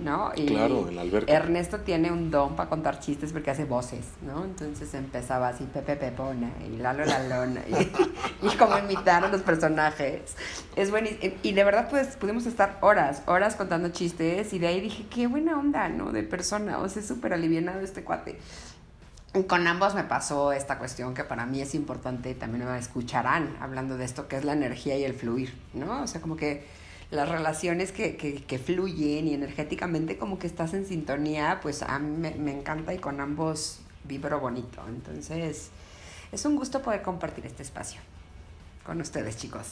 ¿no? 0.01 0.33
Y 0.37 0.47
Claro, 0.47 0.89
en 0.89 0.97
la 0.97 1.03
alberca. 1.03 1.33
Ernesto 1.33 1.81
tiene 1.81 2.11
un 2.11 2.31
don 2.31 2.57
para 2.57 2.69
contar 2.69 3.01
chistes 3.01 3.33
porque 3.33 3.51
hace 3.51 3.65
voces, 3.65 4.07
¿no? 4.23 4.45
Entonces 4.45 4.93
empezaba 4.95 5.49
así 5.49 5.65
Pepe 5.65 5.97
Pepona 5.97 6.51
y 6.67 6.77
Lalo 6.77 7.05
Lalona 7.05 7.63
y, 7.69 8.47
y 8.47 8.57
como 8.57 8.79
imitar 8.79 9.25
a 9.25 9.29
los 9.29 9.43
personajes. 9.43 10.37
Es 10.77 10.91
buenísimo. 10.91 11.35
Y 11.43 11.53
de 11.53 11.65
verdad 11.65 11.89
pues 11.91 12.17
pudimos 12.17 12.47
estar 12.47 12.79
horas, 12.81 13.23
horas 13.27 13.57
contando 13.57 13.89
chistes 13.91 14.53
y 14.53 14.59
de 14.59 14.67
ahí 14.67 14.81
dije, 14.81 15.07
qué 15.11 15.27
buena 15.27 15.59
onda, 15.59 15.89
¿no? 15.89 16.13
De 16.13 16.23
persona, 16.23 16.79
o 16.79 16.89
sea, 16.89 17.03
es 17.03 17.09
súper 17.09 17.33
alivianado 17.33 17.81
este 17.81 18.05
cuate. 18.05 18.39
con 19.47 19.67
ambos 19.67 19.95
me 19.95 20.05
pasó 20.05 20.53
esta 20.53 20.79
cuestión 20.79 21.15
que 21.15 21.25
para 21.25 21.47
mí 21.47 21.61
es 21.61 21.75
importante, 21.75 22.35
también 22.35 22.67
me 22.67 22.79
escucharán 22.79 23.57
hablando 23.61 23.97
de 23.97 24.05
esto, 24.05 24.29
que 24.29 24.37
es 24.37 24.45
la 24.45 24.53
energía 24.53 24.97
y 24.97 25.05
el 25.05 25.15
fluir, 25.15 25.55
¿no? 25.75 26.03
O 26.03 26.07
sea, 26.07 26.21
como 26.21 26.37
que 26.37 26.67
las 27.11 27.29
relaciones 27.29 27.91
que, 27.93 28.17
que, 28.17 28.59
fluyen 28.59 29.29
y 29.29 29.35
energéticamente 29.35 30.19
como 30.19 30.39
que 30.39 30.47
estás 30.47 30.75
en 30.75 30.87
sintonía, 30.87 31.59
pues 31.63 31.83
a 31.83 31.99
mí 31.99 32.17
me, 32.17 32.35
me, 32.35 32.59
encanta 32.59 32.93
y 32.93 32.99
con 32.99 33.21
ambos 33.21 33.81
vibro 34.05 34.41
bonito. 34.41 34.83
Entonces, 34.89 35.71
es 36.33 36.45
un 36.45 36.57
gusto 36.57 36.83
poder 36.83 37.03
compartir 37.03 37.47
este 37.47 37.63
espacio 37.63 38.01
con 38.85 39.01
ustedes, 39.01 39.39
chicos. 39.39 39.67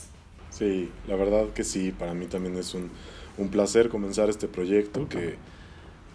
Sí, 0.51 0.91
la 1.07 1.16
verdad 1.16 1.51
que 1.51 1.64
sí, 1.64 1.93
para 1.93 2.14
mí 2.14 2.26
también 2.26 2.57
es 2.57 2.72
un, 2.72 2.91
un 3.37 3.49
placer 3.49 3.91
comenzar 3.91 4.30
este 4.30 4.49
proyecto 4.49 5.07
que, 5.09 5.37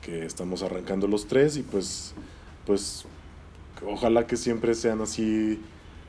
que 0.02 0.26
estamos 0.26 0.64
arrancando 0.64 1.08
los 1.08 1.28
tres 1.28 1.58
y 1.58 1.64
pues, 1.64 2.14
pues 2.66 3.06
ojalá 3.86 4.26
que 4.26 4.38
siempre 4.38 4.74
sean 4.74 5.02
así, 5.02 5.62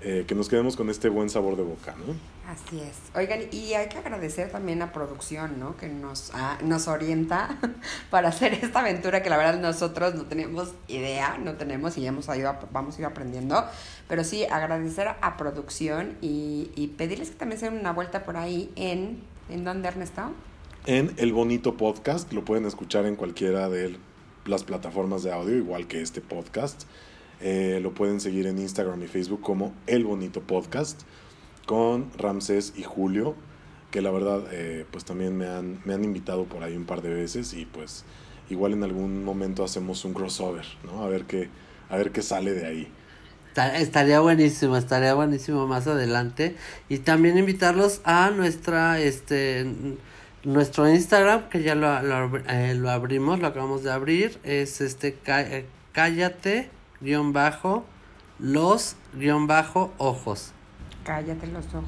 eh, 0.03 0.25
que 0.27 0.35
nos 0.35 0.49
quedemos 0.49 0.77
con 0.77 0.89
este 0.89 1.11
buen 1.11 1.29
sabor 1.29 1.57
de 1.57 1.63
boca, 1.63 1.95
¿no? 2.07 2.15
Así 2.49 2.81
es. 2.81 2.97
Oigan, 3.15 3.41
y 3.53 3.75
hay 3.75 3.89
que 3.89 3.99
agradecer 3.99 4.51
también 4.51 4.83
a 4.83 4.93
producción, 4.93 5.61
¿no? 5.61 5.77
Que 5.77 5.89
nos, 5.89 6.33
ah, 6.35 6.59
nos 6.63 6.89
orienta 6.89 7.57
para 8.11 8.29
hacer 8.29 8.55
esta 8.55 8.81
aventura 8.81 9.23
que 9.23 9.31
la 9.31 9.37
verdad 9.37 9.61
nosotros 9.61 10.15
no 10.15 10.25
tenemos 10.25 10.73
idea, 10.89 11.39
no 11.39 11.55
tenemos 11.55 11.97
y 11.97 12.07
hemos 12.07 12.27
ido, 12.37 12.55
vamos 12.73 12.97
a 12.97 13.01
ir 13.01 13.07
aprendiendo. 13.07 13.65
Pero 14.09 14.25
sí, 14.25 14.45
agradecer 14.45 15.09
a 15.21 15.37
producción 15.37 16.17
y, 16.21 16.71
y 16.75 16.89
pedirles 16.89 17.31
que 17.31 17.37
también 17.37 17.61
se 17.61 17.71
den 17.71 17.79
una 17.79 17.93
vuelta 17.93 18.25
por 18.25 18.37
ahí 18.37 18.71
en... 18.77 19.23
¿En 19.49 19.65
dónde, 19.65 19.89
Ernesto? 19.89 20.31
En 20.87 21.13
El 21.19 21.33
Bonito 21.33 21.77
Podcast. 21.77 22.33
Lo 22.33 22.45
pueden 22.45 22.65
escuchar 22.65 23.07
en 23.07 23.17
cualquiera 23.17 23.69
de 23.69 23.97
las 24.47 24.65
plataformas 24.65 25.23
de 25.23 25.33
audio, 25.33 25.57
igual 25.57 25.87
que 25.87 26.01
este 26.01 26.21
podcast. 26.21 26.85
Eh, 27.41 27.81
lo 27.83 27.93
pueden 27.93 28.21
seguir 28.21 28.47
en 28.47 28.59
Instagram 28.59 29.03
y 29.03 29.07
Facebook 29.07 29.41
como 29.41 29.75
El 29.87 30.05
Bonito 30.05 30.41
Podcast 30.41 31.03
con 31.67 32.11
Ramsés 32.17 32.73
y 32.77 32.83
Julio, 32.83 33.35
que 33.91 34.01
la 34.01 34.11
verdad 34.11 34.45
eh, 34.53 34.87
pues 34.91 35.05
también 35.05 35.37
me 35.37 35.49
han, 35.49 35.81
me 35.85 35.95
han 35.95 36.05
invitado 36.05 36.45
por 36.45 36.63
ahí 36.63 36.77
un 36.77 36.85
par 36.85 37.03
de 37.03 37.11
veces 37.11 37.55
y 37.55 37.67
pues 37.67 38.05
igual 38.51 38.73
en 38.73 38.85
algún 38.85 39.25
momento 39.25 39.65
hacemos 39.65 40.05
un 40.05 40.15
crossover, 40.15 40.65
¿no? 40.85 41.03
A 41.03 41.09
ver 41.09 41.25
qué, 41.25 41.49
a 41.89 41.97
ver 41.97 42.11
qué 42.11 42.23
sale 42.23 42.53
de 42.53 42.67
ahí. 42.67 42.89
Estaría 43.55 44.21
buenísimo, 44.21 44.79
estaría 44.79 45.13
buenísimo 45.13 45.67
más 45.67 45.87
adelante. 45.87 46.57
Y 46.89 46.99
también 46.99 47.37
invitarlos 47.37 48.01
a 48.05 48.31
nuestra, 48.31 48.99
este, 48.99 49.67
nuestro 50.43 50.89
Instagram, 50.89 51.51
que 51.51 51.63
ya 51.63 51.75
lo, 51.75 52.01
lo, 52.03 52.39
eh, 52.49 52.75
lo 52.75 52.91
abrimos, 52.91 53.41
lo 53.41 53.49
acabamos 53.49 53.83
de 53.83 53.93
abrir. 53.93 54.39
Es 54.43 54.81
este, 54.81 55.19
cállate 55.93 56.71
guion 57.03 57.35
bajo, 57.35 57.85
los 58.39 58.97
guion 59.13 59.47
bajo 59.47 59.93
ojos. 59.99 60.53
Cállate 61.05 61.47
los 61.47 61.67
ojos. 61.67 61.87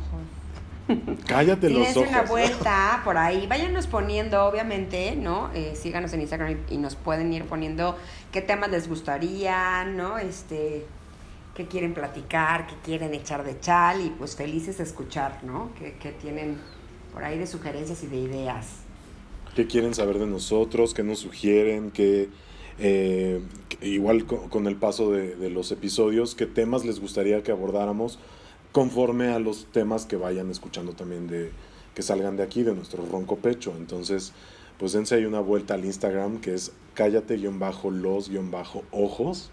Cállate 1.27 1.71
los 1.71 1.97
ojos. 1.97 2.09
una 2.09 2.23
vuelta 2.23 3.01
por 3.05 3.17
ahí. 3.17 3.47
Váyanos 3.47 3.87
poniendo, 3.87 4.45
obviamente, 4.45 5.17
¿no? 5.17 5.51
Eh, 5.55 5.75
síganos 5.77 6.13
en 6.13 6.21
Instagram 6.21 6.59
y, 6.69 6.77
nos 6.77 6.97
pueden 6.97 7.33
ir 7.33 7.45
poniendo 7.45 7.97
qué 8.33 8.43
temas 8.43 8.71
les 8.71 8.89
gustaría, 8.89 9.85
¿no? 9.85 10.19
Este, 10.19 10.87
qué 11.55 11.67
quieren 11.67 11.95
platicar, 11.95 12.67
qué 12.67 12.75
quieren 12.85 13.15
echar 13.15 13.45
de 13.45 13.59
chal 13.61 14.05
y 14.05 14.11
pues 14.11 14.37
felices 14.37 14.79
de 14.79 14.85
escuchar, 14.85 15.41
¿no? 15.43 15.71
Que, 15.79 15.95
que 15.95 16.13
tienen 16.13 16.59
por 17.13 17.25
ahí 17.25 17.39
de 17.39 17.47
sugerencias 17.47 18.03
y 18.03 18.09
de 18.09 18.17
ideas. 18.17 18.67
¿Qué 19.55 19.67
quieren 19.67 19.95
saber 19.95 20.19
de 20.19 20.27
nosotros? 20.27 20.95
¿Qué 20.95 21.05
nos 21.05 21.21
sugieren? 21.21 21.91
¿Qué 21.93 22.29
eh, 22.79 23.41
igual 23.83 24.27
con, 24.27 24.67
el 24.67 24.77
paso 24.77 25.13
de, 25.13 25.51
los 25.51 25.71
episodios, 25.71 26.35
qué 26.35 26.47
temas 26.47 26.85
les 26.85 27.01
gustaría 27.01 27.43
que 27.43 27.53
abordáramos 27.53 28.19
conforme 28.75 29.29
a 29.29 29.39
los 29.39 29.65
temas 29.67 30.05
que 30.05 30.17
vayan 30.17 30.51
escuchando 30.51 30.95
también 30.95 31.29
de 31.29 31.53
que 31.95 32.03
salgan 32.03 32.37
de 32.37 32.43
aquí, 32.43 32.65
de 32.65 32.75
nuestro 32.75 33.07
ronco 33.07 33.37
pecho. 33.37 33.73
Entonces, 33.79 34.33
pues 34.81 34.91
dense 34.91 35.15
ahí 35.15 35.27
una 35.27 35.39
vuelta 35.39 35.75
al 35.75 35.85
Instagram 35.85 36.41
que 36.41 36.55
es 36.55 36.73
cállate-los-ojos. 36.95 39.51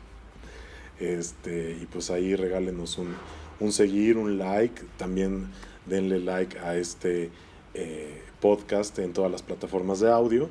Este, 0.99 1.77
y 1.79 1.85
pues 1.85 2.09
ahí 2.09 2.35
regálenos 2.35 2.97
un, 2.97 3.13
un, 3.59 3.71
seguir, 3.71 4.17
un 4.17 4.39
like. 4.39 4.81
También 4.97 5.51
denle 5.85 6.19
like 6.19 6.57
a 6.57 6.75
este 6.75 7.29
eh, 7.75 8.23
podcast 8.39 8.97
en 8.97 9.13
todas 9.13 9.31
las 9.31 9.43
plataformas 9.43 9.99
de 9.99 10.09
audio. 10.09 10.49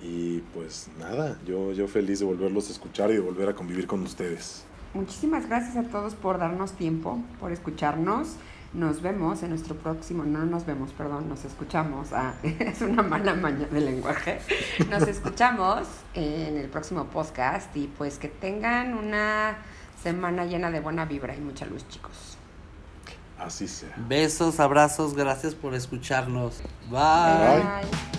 Y 0.00 0.38
pues 0.54 0.88
nada, 0.98 1.38
yo, 1.46 1.74
yo 1.74 1.86
feliz 1.86 2.20
de 2.20 2.24
volverlos 2.24 2.70
a 2.70 2.72
escuchar 2.72 3.10
y 3.10 3.14
de 3.14 3.20
volver 3.20 3.50
a 3.50 3.54
convivir 3.54 3.86
con 3.86 4.00
ustedes. 4.00 4.64
Muchísimas 4.96 5.46
gracias 5.46 5.76
a 5.76 5.82
todos 5.82 6.14
por 6.14 6.38
darnos 6.38 6.72
tiempo, 6.72 7.18
por 7.38 7.52
escucharnos. 7.52 8.36
Nos 8.72 9.02
vemos 9.02 9.42
en 9.42 9.50
nuestro 9.50 9.74
próximo, 9.74 10.24
no 10.24 10.46
nos 10.46 10.64
vemos, 10.64 10.92
perdón, 10.92 11.28
nos 11.28 11.44
escuchamos. 11.44 12.14
Ah, 12.14 12.32
es 12.42 12.80
una 12.80 13.02
mala 13.02 13.34
maña 13.34 13.66
de 13.66 13.80
lenguaje. 13.82 14.40
Nos 14.88 15.06
escuchamos 15.06 15.86
en 16.14 16.56
el 16.56 16.68
próximo 16.70 17.04
podcast 17.04 17.76
y 17.76 17.88
pues 17.88 18.18
que 18.18 18.28
tengan 18.28 18.94
una 18.94 19.58
semana 20.02 20.46
llena 20.46 20.70
de 20.70 20.80
buena 20.80 21.04
vibra 21.04 21.36
y 21.36 21.40
mucha 21.40 21.66
luz, 21.66 21.86
chicos. 21.88 22.38
Así 23.38 23.68
sea. 23.68 23.94
Besos, 24.08 24.60
abrazos, 24.60 25.14
gracias 25.14 25.54
por 25.54 25.74
escucharnos. 25.74 26.62
Bye. 26.90 28.15